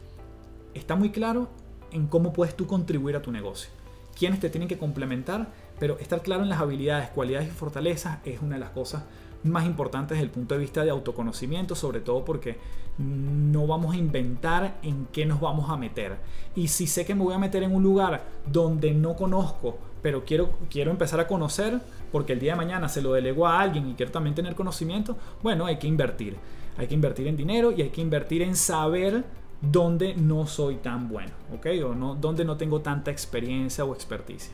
está 0.73 0.95
muy 0.95 1.09
claro 1.09 1.49
en 1.91 2.07
cómo 2.07 2.31
puedes 2.31 2.55
tú 2.55 2.65
contribuir 2.65 3.17
a 3.17 3.21
tu 3.21 3.33
negocio. 3.33 3.71
Quiénes 4.17 4.39
te 4.39 4.49
tienen 4.49 4.69
que 4.69 4.77
complementar, 4.77 5.51
pero 5.79 5.99
estar 5.99 6.21
claro 6.21 6.43
en 6.43 6.49
las 6.49 6.61
habilidades, 6.61 7.09
cualidades 7.09 7.49
y 7.49 7.51
fortalezas 7.51 8.19
es 8.23 8.41
una 8.41 8.55
de 8.55 8.61
las 8.61 8.69
cosas 8.69 9.03
más 9.43 9.65
importantes 9.65 10.17
desde 10.17 10.25
el 10.25 10.31
punto 10.31 10.55
de 10.55 10.61
vista 10.61 10.83
de 10.83 10.89
autoconocimiento, 10.89 11.75
sobre 11.75 12.01
todo 12.01 12.25
porque 12.25 12.57
no 12.97 13.65
vamos 13.67 13.95
a 13.95 13.97
inventar 13.97 14.77
en 14.83 15.07
qué 15.11 15.25
nos 15.25 15.39
vamos 15.39 15.69
a 15.69 15.77
meter. 15.77 16.17
Y 16.55 16.67
si 16.67 16.87
sé 16.87 17.05
que 17.05 17.15
me 17.15 17.23
voy 17.23 17.33
a 17.33 17.37
meter 17.37 17.63
en 17.63 17.73
un 17.73 17.81
lugar 17.81 18.23
donde 18.45 18.93
no 18.93 19.15
conozco, 19.15 19.77
pero 20.01 20.25
quiero, 20.25 20.49
quiero 20.69 20.91
empezar 20.91 21.19
a 21.19 21.27
conocer, 21.27 21.79
porque 22.11 22.33
el 22.33 22.39
día 22.39 22.53
de 22.53 22.57
mañana 22.57 22.89
se 22.89 23.01
lo 23.01 23.13
delego 23.13 23.47
a 23.47 23.59
alguien 23.59 23.89
y 23.89 23.93
quiero 23.93 24.11
también 24.11 24.35
tener 24.35 24.55
conocimiento, 24.55 25.17
bueno, 25.41 25.65
hay 25.65 25.77
que 25.77 25.87
invertir. 25.87 26.35
Hay 26.77 26.87
que 26.87 26.95
invertir 26.95 27.27
en 27.27 27.37
dinero 27.37 27.71
y 27.71 27.81
hay 27.81 27.89
que 27.89 28.01
invertir 28.01 28.41
en 28.41 28.55
saber 28.55 29.23
dónde 29.61 30.15
no 30.15 30.47
soy 30.47 30.75
tan 30.75 31.09
bueno, 31.09 31.31
¿ok? 31.53 31.67
O 31.85 31.93
no, 31.93 32.15
donde 32.15 32.45
no 32.45 32.55
tengo 32.57 32.79
tanta 32.81 33.11
experiencia 33.11 33.83
o 33.83 33.93
experticia. 33.93 34.53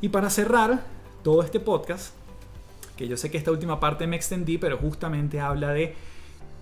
Y 0.00 0.08
para 0.08 0.30
cerrar 0.30 0.84
todo 1.22 1.42
este 1.42 1.60
podcast, 1.60 2.14
que 3.00 3.08
yo 3.08 3.16
sé 3.16 3.30
que 3.30 3.38
esta 3.38 3.50
última 3.50 3.80
parte 3.80 4.06
me 4.06 4.14
extendí, 4.14 4.58
pero 4.58 4.76
justamente 4.76 5.40
habla 5.40 5.72
de 5.72 5.94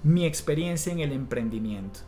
mi 0.05 0.25
experiencia 0.25 0.93
en 0.93 1.01
el 1.01 1.11
emprendimiento. 1.11 1.99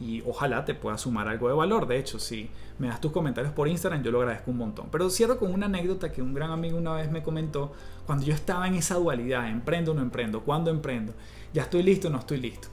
Y 0.00 0.20
ojalá 0.26 0.64
te 0.64 0.74
pueda 0.74 0.98
sumar 0.98 1.28
algo 1.28 1.46
de 1.46 1.54
valor. 1.54 1.86
De 1.86 1.96
hecho, 1.96 2.18
si 2.18 2.50
me 2.80 2.88
das 2.88 3.00
tus 3.00 3.12
comentarios 3.12 3.52
por 3.52 3.68
Instagram, 3.68 4.02
yo 4.02 4.10
lo 4.10 4.18
agradezco 4.18 4.50
un 4.50 4.56
montón. 4.56 4.88
Pero 4.90 5.08
cierro 5.10 5.38
con 5.38 5.54
una 5.54 5.66
anécdota 5.66 6.10
que 6.10 6.20
un 6.20 6.34
gran 6.34 6.50
amigo 6.50 6.76
una 6.76 6.94
vez 6.94 7.08
me 7.12 7.22
comentó 7.22 7.72
cuando 8.04 8.24
yo 8.24 8.34
estaba 8.34 8.66
en 8.66 8.74
esa 8.74 8.96
dualidad, 8.96 9.48
emprendo 9.48 9.92
o 9.92 9.94
no 9.94 10.02
emprendo, 10.02 10.42
cuándo 10.42 10.72
emprendo, 10.72 11.14
ya 11.54 11.62
estoy 11.62 11.84
listo 11.84 12.08
o 12.08 12.10
no 12.10 12.18
estoy 12.18 12.40
listo. 12.40 12.66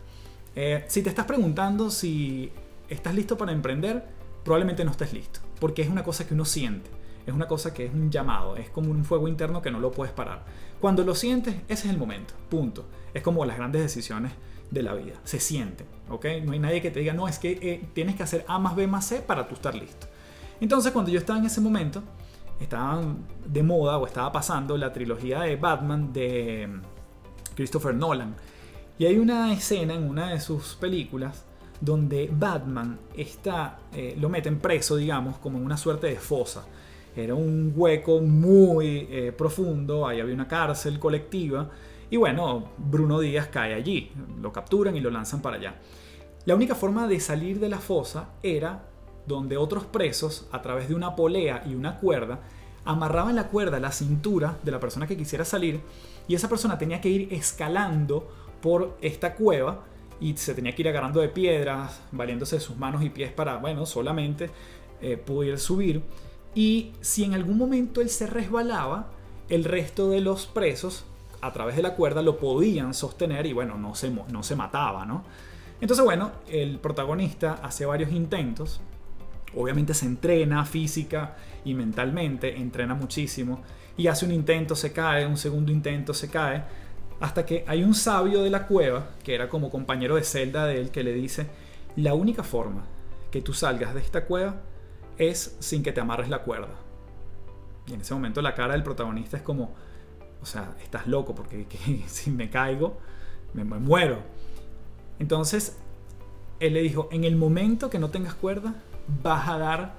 Eh, 0.56 0.86
si 0.88 1.04
te 1.04 1.10
estás 1.10 1.28
preguntando 1.28 1.92
si 1.92 2.52
estás 2.90 3.14
listo 3.14 3.38
para 3.38 3.52
emprender, 3.52 4.04
probablemente 4.44 4.84
no 4.84 4.90
estés 4.90 5.14
listo, 5.14 5.40
porque 5.60 5.84
es 5.84 5.90
una 5.90 6.04
cosa 6.04 6.26
que 6.26 6.34
uno 6.34 6.46
siente 6.46 6.99
es 7.30 7.36
una 7.36 7.48
cosa 7.48 7.74
que 7.74 7.86
es 7.86 7.94
un 7.94 8.12
llamado, 8.12 8.56
es 8.58 8.70
como 8.70 8.92
un 8.92 9.06
fuego 9.06 9.28
interno 9.28 9.62
que 9.62 9.72
no 9.72 9.80
lo 9.80 9.92
puedes 9.92 10.14
parar. 10.14 10.46
Cuando 10.80 11.04
lo 11.04 11.16
sientes, 11.16 11.56
ese 11.68 11.88
es 11.88 11.94
el 11.94 11.98
momento, 11.98 12.34
punto. 12.50 12.86
Es 13.14 13.24
como 13.24 13.46
las 13.46 13.58
grandes 13.58 13.82
decisiones 13.82 14.32
de 14.72 14.84
la 14.84 14.94
vida, 14.94 15.16
se 15.24 15.40
sienten, 15.40 15.88
¿ok? 16.10 16.26
No 16.44 16.52
hay 16.52 16.60
nadie 16.60 16.82
que 16.82 16.92
te 16.92 17.00
diga, 17.00 17.14
no, 17.14 17.28
es 17.28 17.40
que 17.40 17.52
eh, 17.62 17.90
tienes 17.94 18.16
que 18.16 18.24
hacer 18.24 18.46
A 18.48 18.60
más 18.60 18.76
B 18.76 18.88
más 18.88 19.06
C 19.06 19.20
para 19.20 19.48
tú 19.48 19.56
estar 19.56 19.74
listo. 19.74 20.08
Entonces, 20.62 20.92
cuando 20.92 21.12
yo 21.12 21.20
estaba 21.20 21.40
en 21.40 21.46
ese 21.46 21.62
momento, 21.62 22.04
estaba 22.60 23.02
de 23.46 23.64
moda 23.64 23.98
o 23.98 24.06
estaba 24.06 24.32
pasando 24.32 24.78
la 24.78 24.92
trilogía 24.92 25.42
de 25.42 25.56
Batman 25.56 26.12
de 26.14 26.68
mm, 26.68 27.56
Christopher 27.56 27.96
Nolan. 27.96 28.36
Y 28.98 29.06
hay 29.06 29.18
una 29.18 29.54
escena 29.54 29.94
en 29.94 30.04
una 30.04 30.32
de 30.32 30.40
sus 30.40 30.76
películas 30.76 31.46
donde 31.82 32.30
Batman 32.32 33.00
está, 33.16 33.80
eh, 33.94 34.16
lo 34.20 34.30
meten 34.30 34.60
preso, 34.60 34.98
digamos, 34.98 35.38
como 35.38 35.58
en 35.58 35.66
una 35.66 35.78
suerte 35.78 36.08
de 36.08 36.18
fosa. 36.18 36.66
Era 37.24 37.36
un 37.36 37.74
hueco 37.76 38.22
muy 38.22 39.08
eh, 39.10 39.34
profundo, 39.38 40.08
ahí 40.08 40.20
había 40.20 40.34
una 40.34 40.48
cárcel 40.48 41.00
colectiva. 41.00 41.70
Y 42.10 42.18
bueno, 42.18 42.70
Bruno 42.78 43.20
Díaz 43.20 43.48
cae 43.48 43.74
allí, 43.74 44.12
lo 44.42 44.52
capturan 44.52 44.96
y 44.96 45.00
lo 45.00 45.12
lanzan 45.12 45.42
para 45.42 45.58
allá. 45.58 45.76
La 46.46 46.56
única 46.56 46.76
forma 46.76 47.08
de 47.08 47.20
salir 47.20 47.60
de 47.60 47.70
la 47.70 47.78
fosa 47.78 48.30
era 48.42 48.86
donde 49.28 49.58
otros 49.58 49.86
presos, 49.86 50.48
a 50.52 50.62
través 50.62 50.90
de 50.90 50.96
una 50.96 51.16
polea 51.16 51.64
y 51.70 51.76
una 51.76 51.98
cuerda, 51.98 52.40
amarraban 52.86 53.36
la 53.36 53.48
cuerda 53.48 53.78
a 53.78 53.80
la 53.80 53.92
cintura 53.92 54.58
de 54.64 54.72
la 54.72 54.80
persona 54.80 55.06
que 55.06 55.18
quisiera 55.18 55.46
salir 55.46 55.82
y 56.28 56.36
esa 56.36 56.50
persona 56.50 56.78
tenía 56.78 57.02
que 57.02 57.10
ir 57.10 57.34
escalando 57.34 58.28
por 58.62 58.98
esta 59.02 59.36
cueva 59.36 59.84
y 60.20 60.36
se 60.38 60.54
tenía 60.54 60.74
que 60.74 60.82
ir 60.82 60.90
agarrando 60.90 61.22
de 61.22 61.30
piedras, 61.30 62.02
valiéndose 62.12 62.58
de 62.58 62.62
sus 62.62 62.78
manos 62.78 63.04
y 63.04 63.10
pies 63.10 63.32
para, 63.32 63.58
bueno, 63.58 63.86
solamente 63.86 64.50
eh, 65.02 65.18
poder 65.18 65.60
subir. 65.60 66.02
Y 66.56 66.92
si 67.02 67.24
en 67.24 67.34
algún 67.34 67.58
momento 67.58 68.02
él 68.02 68.10
se 68.10 68.28
resbalaba, 68.28 69.12
el 69.50 69.64
resto 69.64 70.10
de 70.10 70.22
los 70.22 70.46
presos, 70.46 71.06
a 71.42 71.54
través 71.54 71.76
de 71.76 71.82
la 71.82 71.96
cuerda, 71.96 72.22
lo 72.22 72.38
podían 72.38 72.94
sostener 72.94 73.46
y 73.46 73.54
bueno, 73.54 73.78
no 73.78 73.96
se, 73.96 74.10
no 74.10 74.44
se 74.44 74.56
mataba, 74.56 75.06
¿no? 75.06 75.24
Entonces, 75.82 76.04
bueno, 76.04 76.32
el 76.50 76.78
protagonista 76.80 77.60
hace 77.64 77.86
varios 77.86 78.12
intentos. 78.12 78.82
Obviamente 79.56 79.94
se 79.94 80.06
entrena 80.06 80.66
física 80.66 81.38
y 81.64 81.74
mentalmente, 81.74 82.58
entrena 82.58 82.94
muchísimo. 82.94 83.62
Y 83.98 84.08
hace 84.08 84.26
un 84.26 84.32
intento, 84.32 84.76
se 84.76 84.92
cae, 84.92 85.26
un 85.26 85.38
segundo 85.38 85.72
intento, 85.72 86.14
se 86.14 86.30
cae. 86.30 86.64
Hasta 87.22 87.46
que 87.46 87.64
hay 87.68 87.84
un 87.84 87.96
sabio 87.96 88.44
de 88.44 88.50
la 88.50 88.68
cueva, 88.68 89.10
que 89.24 89.34
era 89.34 89.50
como 89.50 89.70
compañero 89.70 90.16
de 90.16 90.24
celda 90.24 90.66
de 90.66 90.80
él, 90.80 90.92
que 90.92 91.04
le 91.04 91.14
dice, 91.14 91.48
la 91.96 92.14
única 92.14 92.44
forma 92.44 92.86
que 93.32 93.42
tú 93.42 93.54
salgas 93.54 93.94
de 93.94 94.02
esta 94.02 94.26
cueva 94.26 94.56
es 95.20 95.58
sin 95.60 95.84
que 95.84 95.92
te 95.92 96.02
amarres 96.02 96.30
la 96.30 96.42
cuerda. 96.42 96.74
Y 97.86 97.94
en 97.94 98.02
ese 98.02 98.14
momento 98.14 98.42
la 98.42 98.56
cara 98.56 98.74
del 98.74 98.84
protagonista 98.84 99.38
es 99.38 99.44
como, 99.44 99.76
o 100.42 100.46
sea, 100.46 100.76
estás 100.82 101.06
loco 101.06 101.36
porque 101.36 101.68
si 102.08 102.32
me 102.32 102.50
caigo, 102.50 102.98
me, 103.54 103.64
muero. 103.64 104.20
Entonces, 105.20 105.78
él 106.60 106.74
le 106.74 106.82
dijo, 106.82 107.10
en 107.12 107.24
el 107.24 107.36
momento 107.36 107.90
que 107.90 108.00
no 108.00 108.10
tengas 108.10 108.34
cuerda, 108.34 108.76
vas 109.22 109.50
a 109.50 109.58
dar 109.58 109.94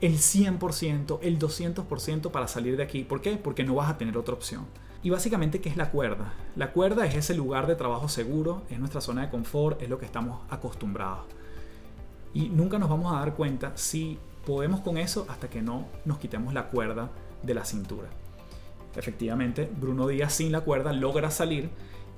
el 0.00 0.14
100%, 0.14 1.20
el 1.22 1.38
200% 1.38 2.30
para 2.30 2.48
salir 2.48 2.76
de 2.76 2.82
aquí. 2.82 3.04
¿Por 3.04 3.20
qué? 3.20 3.36
Porque 3.36 3.64
no 3.64 3.74
vas 3.74 3.90
a 3.90 3.98
tener 3.98 4.18
otra 4.18 4.34
opción. 4.34 4.66
Y 5.02 5.10
básicamente, 5.10 5.60
¿qué 5.60 5.68
es 5.68 5.76
la 5.76 5.90
cuerda? 5.90 6.32
La 6.56 6.72
cuerda 6.72 7.06
es 7.06 7.14
ese 7.14 7.34
lugar 7.34 7.66
de 7.66 7.76
trabajo 7.76 8.08
seguro, 8.08 8.62
es 8.70 8.78
nuestra 8.78 9.02
zona 9.02 9.22
de 9.22 9.30
confort, 9.30 9.82
es 9.82 9.90
lo 9.90 9.98
que 9.98 10.06
estamos 10.06 10.40
acostumbrados. 10.50 11.26
Y 12.32 12.48
nunca 12.48 12.78
nos 12.78 12.88
vamos 12.88 13.14
a 13.14 13.18
dar 13.20 13.34
cuenta 13.34 13.76
si 13.76 14.18
podemos 14.46 14.80
con 14.80 14.98
eso 14.98 15.26
hasta 15.28 15.48
que 15.48 15.62
no 15.62 15.86
nos 16.04 16.18
quitemos 16.18 16.54
la 16.54 16.68
cuerda 16.68 17.10
de 17.42 17.54
la 17.54 17.64
cintura. 17.64 18.08
Efectivamente, 18.96 19.70
Bruno 19.80 20.06
Díaz 20.06 20.34
sin 20.34 20.52
la 20.52 20.60
cuerda 20.60 20.92
logra 20.92 21.30
salir 21.30 21.70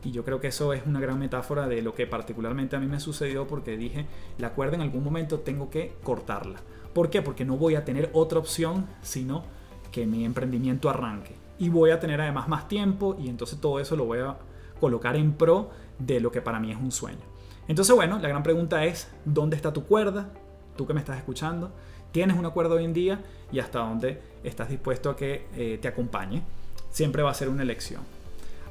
y 0.05 0.13
yo 0.13 0.25
creo 0.25 0.41
que 0.41 0.49
eso 0.49 0.73
es 0.73 0.87
una 0.87 1.01
gran 1.01 1.19
metáfora 1.19 1.67
de 1.67 1.83
lo 1.83 1.95
que 1.95 2.07
particularmente 2.07 2.77
a 2.77 2.79
mí 2.79 2.87
me 2.87 3.01
sucedió 3.01 3.47
porque 3.47 3.77
dije, 3.77 4.07
la 4.39 4.53
cuerda 4.53 4.77
en 4.77 4.83
algún 4.83 5.03
momento 5.03 5.41
tengo 5.41 5.71
que 5.71 5.97
cortarla. 6.03 6.61
¿Por 6.93 7.11
qué? 7.11 7.23
Porque 7.23 7.45
no 7.45 7.57
voy 7.57 7.75
a 7.75 7.85
tener 7.85 8.11
otra 8.13 8.39
opción 8.39 8.87
sino 9.03 9.45
que 9.91 10.07
mi 10.07 10.25
emprendimiento 10.25 10.91
arranque. 10.91 11.35
Y 11.59 11.71
voy 11.71 11.91
a 11.91 11.99
tener 11.99 12.21
además 12.21 12.49
más 12.49 12.69
tiempo 12.69 13.17
y 13.19 13.29
entonces 13.29 13.61
todo 13.61 13.81
eso 13.81 13.97
lo 13.97 14.05
voy 14.05 14.19
a 14.19 14.37
colocar 14.81 15.17
en 15.17 15.33
pro 15.33 15.71
de 15.99 16.21
lo 16.21 16.31
que 16.31 16.43
para 16.43 16.61
mí 16.61 16.71
es 16.71 16.79
un 16.79 16.93
sueño. 16.93 17.25
Entonces 17.67 17.97
bueno, 17.97 18.19
la 18.19 18.29
gran 18.29 18.43
pregunta 18.43 18.85
es, 18.85 19.11
¿dónde 19.25 19.57
está 19.57 19.73
tu 19.73 19.85
cuerda? 19.87 20.31
Tú 20.77 20.87
que 20.87 20.95
me 20.95 21.01
estás 21.01 21.17
escuchando, 21.17 21.73
tienes 22.17 22.39
un 22.39 22.47
acuerdo 22.47 22.77
hoy 22.77 22.85
en 22.87 22.95
día 22.95 23.21
y 23.53 23.59
hasta 23.59 23.81
dónde 23.81 24.19
estás 24.43 24.71
dispuesto 24.71 25.11
a 25.11 25.17
que 25.17 25.49
eh, 25.55 25.79
te 25.83 25.87
acompañe. 25.87 26.41
Siempre 26.89 27.23
va 27.23 27.31
a 27.31 27.35
ser 27.35 27.51
una 27.51 27.63
elección. 27.63 28.01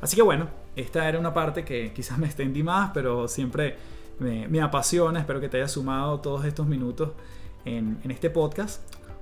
Así 0.02 0.16
que 0.16 0.24
bueno, 0.24 0.48
esta 0.76 1.08
era 1.08 1.20
una 1.20 1.32
parte 1.32 1.64
que 1.64 1.94
quizás 1.94 2.18
me 2.18 2.26
extendí 2.26 2.64
más, 2.64 2.90
pero 2.92 3.28
siempre 3.28 3.76
me, 4.18 4.62
apasiona. 4.64 5.20
Espero 5.20 5.40
que 5.40 5.48
te 5.48 5.58
haya 5.58 5.68
sumado 5.68 6.22
todos 6.22 6.44
estos 6.44 6.66
minutos 6.66 7.12
en, 7.66 8.00
en 8.04 8.10
este 8.10 8.32
podcast 8.32 8.82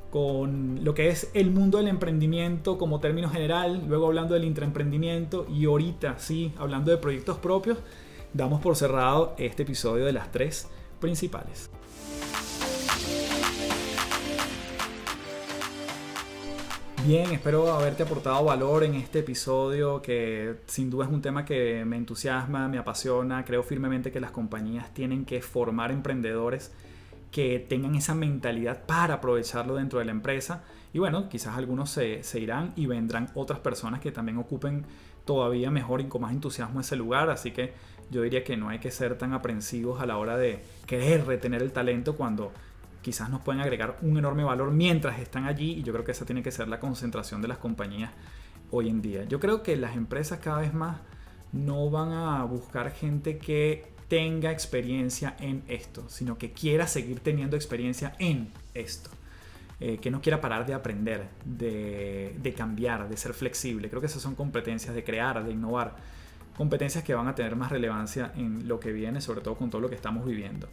con 0.10 0.80
lo 0.86 0.94
que 0.94 1.10
es 1.10 1.30
el 1.34 1.52
mundo 1.52 1.80
del 1.80 1.90
emprendimiento 1.90 2.78
como 2.78 3.02
término 3.02 3.30
general, 3.30 3.84
luego 3.90 4.08
hablando 4.08 4.36
del 4.36 4.46
intraemprendimiento 4.46 5.48
y 5.54 5.66
ahorita 5.66 6.18
sí, 6.18 6.54
hablando 6.58 6.92
de 6.92 6.98
proyectos 6.98 7.40
propios, 7.40 7.78
damos 8.32 8.62
por 8.62 8.78
cerrado 8.78 9.36
este 9.38 9.64
episodio 9.64 10.06
de 10.06 10.14
las 10.14 10.32
tres 10.32 10.70
principales. 11.02 11.70
Bien, 17.06 17.32
espero 17.32 17.70
haberte 17.74 18.04
aportado 18.04 18.46
valor 18.46 18.86
en 18.86 18.96
este 18.96 19.20
episodio 19.20 20.02
que 20.02 20.56
sin 20.68 20.90
duda 20.90 21.04
es 21.04 21.12
un 21.12 21.22
tema 21.22 21.44
que 21.44 21.84
me 21.84 21.98
entusiasma, 21.98 22.70
me 22.70 22.78
apasiona. 22.78 23.44
Creo 23.44 23.62
firmemente 23.62 24.10
que 24.10 24.22
las 24.22 24.32
compañías 24.32 24.94
tienen 24.94 25.26
que 25.26 25.42
formar 25.42 25.92
emprendedores 25.92 26.72
que 27.30 27.60
tengan 27.60 27.96
esa 27.96 28.16
mentalidad 28.16 28.86
para 28.86 29.16
aprovecharlo 29.16 29.76
dentro 29.76 30.00
de 30.00 30.06
la 30.06 30.12
empresa. 30.12 30.64
Y 30.94 31.00
bueno, 31.00 31.28
quizás 31.28 31.58
algunos 31.58 31.90
se, 31.90 32.24
se, 32.24 32.40
irán 32.40 32.72
y 32.78 32.86
vendrán 32.86 33.32
otras 33.36 33.60
personas 33.60 34.00
que 34.00 34.14
también 34.14 34.38
ocupen 34.38 34.86
todavía 35.26 35.72
mejor 35.72 36.00
y 36.00 36.06
con 36.06 36.22
más 36.22 36.32
entusiasmo 36.32 36.80
ese 36.80 36.96
lugar. 36.96 37.30
Así 37.30 37.52
que 37.52 37.74
yo 38.12 38.22
diría 38.22 38.46
que 38.46 38.56
no 38.56 38.70
hay 38.70 38.80
que 38.80 38.92
ser 38.92 39.18
tan 39.18 39.34
aprensivos 39.34 40.02
a 40.02 40.06
la 40.06 40.18
hora 40.18 40.38
de 40.38 40.64
querer 40.86 41.26
retener 41.26 41.64
el 41.64 41.74
talento 41.74 42.16
cuando 42.16 42.54
quizás 43.04 43.30
nos 43.30 43.42
pueden 43.42 43.62
agregar 43.62 44.00
un 44.02 44.18
enorme 44.18 44.44
valor 44.44 44.72
mientras 44.72 45.20
están 45.20 45.46
allí 45.46 45.74
y 45.74 45.84
yo 45.84 45.94
creo 45.94 46.04
que 46.04 46.14
esa 46.14 46.26
tiene 46.26 46.42
que 46.42 46.52
ser 46.52 46.68
la 46.68 46.80
concentración 46.80 47.42
de 47.42 47.48
las 47.48 47.60
compañías 47.60 48.12
hoy 48.72 48.90
en 48.90 49.02
día. 49.02 49.26
Yo 49.26 49.40
creo 49.40 49.62
que 49.62 49.76
las 49.76 49.96
empresas 49.96 50.40
cada 50.40 50.62
vez 50.62 50.74
más 50.74 50.98
no 51.52 51.92
van 51.92 52.12
a 52.12 52.44
buscar 52.46 52.92
gente 52.92 53.38
que 53.38 53.86
tenga 54.08 54.52
experiencia 54.52 55.36
en 55.40 55.64
esto, 55.68 56.10
sino 56.10 56.38
que 56.38 56.52
quiera 56.52 56.88
seguir 56.88 57.20
teniendo 57.20 57.56
experiencia 57.56 58.16
en 58.18 58.52
esto. 58.74 59.12
Eh, 59.80 59.98
que 59.98 60.10
no 60.10 60.22
quiera 60.22 60.40
parar 60.40 60.66
de 60.66 60.74
aprender, 60.74 61.28
de, 61.44 62.36
de 62.42 62.54
cambiar, 62.54 63.10
de 63.10 63.18
ser 63.18 63.34
flexible. 63.34 63.90
Creo 63.90 64.00
que 64.00 64.08
esas 64.08 64.22
son 64.22 64.34
competencias 64.34 64.96
de 64.96 65.04
crear, 65.04 65.44
de 65.44 65.52
innovar 65.52 65.96
competencias 66.56 67.04
que 67.04 67.14
van 67.14 67.28
a 67.28 67.36
tener 67.36 67.56
más 67.56 67.72
relevancia 67.72 68.32
en 68.36 68.68
lo 68.68 68.80
que 68.80 68.92
viene, 68.92 69.20
sobre 69.22 69.42
todo 69.42 69.56
con 69.56 69.70
todo 69.70 69.82
lo 69.82 69.90
que 69.90 69.96
estamos 69.96 70.26
viviendo. 70.26 70.70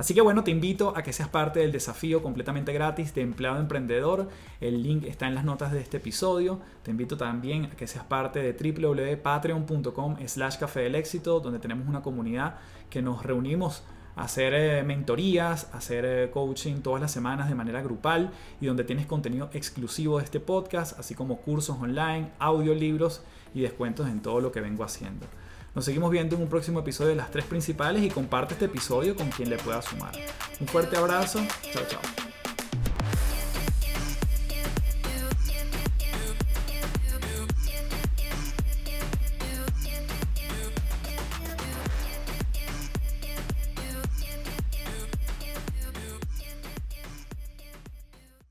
Así 0.00 0.14
que 0.14 0.22
bueno, 0.22 0.42
te 0.44 0.50
invito 0.50 0.96
a 0.96 1.02
que 1.02 1.12
seas 1.12 1.28
parte 1.28 1.60
del 1.60 1.72
desafío 1.72 2.22
completamente 2.22 2.72
gratis 2.72 3.14
de 3.14 3.20
empleado 3.20 3.60
emprendedor. 3.60 4.30
El 4.58 4.82
link 4.82 5.04
está 5.04 5.28
en 5.28 5.34
las 5.34 5.44
notas 5.44 5.72
de 5.72 5.80
este 5.82 5.98
episodio. 5.98 6.58
Te 6.82 6.90
invito 6.90 7.18
también 7.18 7.66
a 7.66 7.70
que 7.76 7.86
seas 7.86 8.06
parte 8.06 8.40
de 8.40 8.54
www.patreon.com 8.54 10.16
slash 10.26 10.56
café 10.56 10.80
del 10.80 10.94
éxito, 10.94 11.38
donde 11.40 11.58
tenemos 11.58 11.86
una 11.86 12.00
comunidad 12.00 12.60
que 12.88 13.02
nos 13.02 13.26
reunimos 13.26 13.82
hacer 14.16 14.54
eh, 14.54 14.82
mentorías, 14.84 15.68
hacer 15.74 16.06
eh, 16.06 16.30
coaching 16.30 16.76
todas 16.80 17.02
las 17.02 17.12
semanas 17.12 17.50
de 17.50 17.54
manera 17.54 17.82
grupal 17.82 18.30
y 18.58 18.68
donde 18.68 18.84
tienes 18.84 19.04
contenido 19.04 19.50
exclusivo 19.52 20.16
de 20.16 20.24
este 20.24 20.40
podcast, 20.40 20.98
así 20.98 21.14
como 21.14 21.42
cursos 21.42 21.76
online, 21.78 22.30
audiolibros 22.38 23.20
y 23.52 23.60
descuentos 23.60 24.08
en 24.08 24.22
todo 24.22 24.40
lo 24.40 24.50
que 24.50 24.62
vengo 24.62 24.82
haciendo. 24.82 25.26
Nos 25.74 25.84
seguimos 25.84 26.10
viendo 26.10 26.36
en 26.36 26.42
un 26.42 26.48
próximo 26.48 26.80
episodio 26.80 27.10
de 27.10 27.16
las 27.16 27.30
tres 27.30 27.44
principales 27.44 28.02
y 28.02 28.08
comparte 28.08 28.54
este 28.54 28.66
episodio 28.66 29.14
con 29.14 29.30
quien 29.30 29.50
le 29.50 29.56
pueda 29.56 29.80
sumar. 29.82 30.12
Un 30.60 30.66
fuerte 30.66 30.96
abrazo, 30.96 31.40
chao 31.72 31.84
chao. 31.88 32.29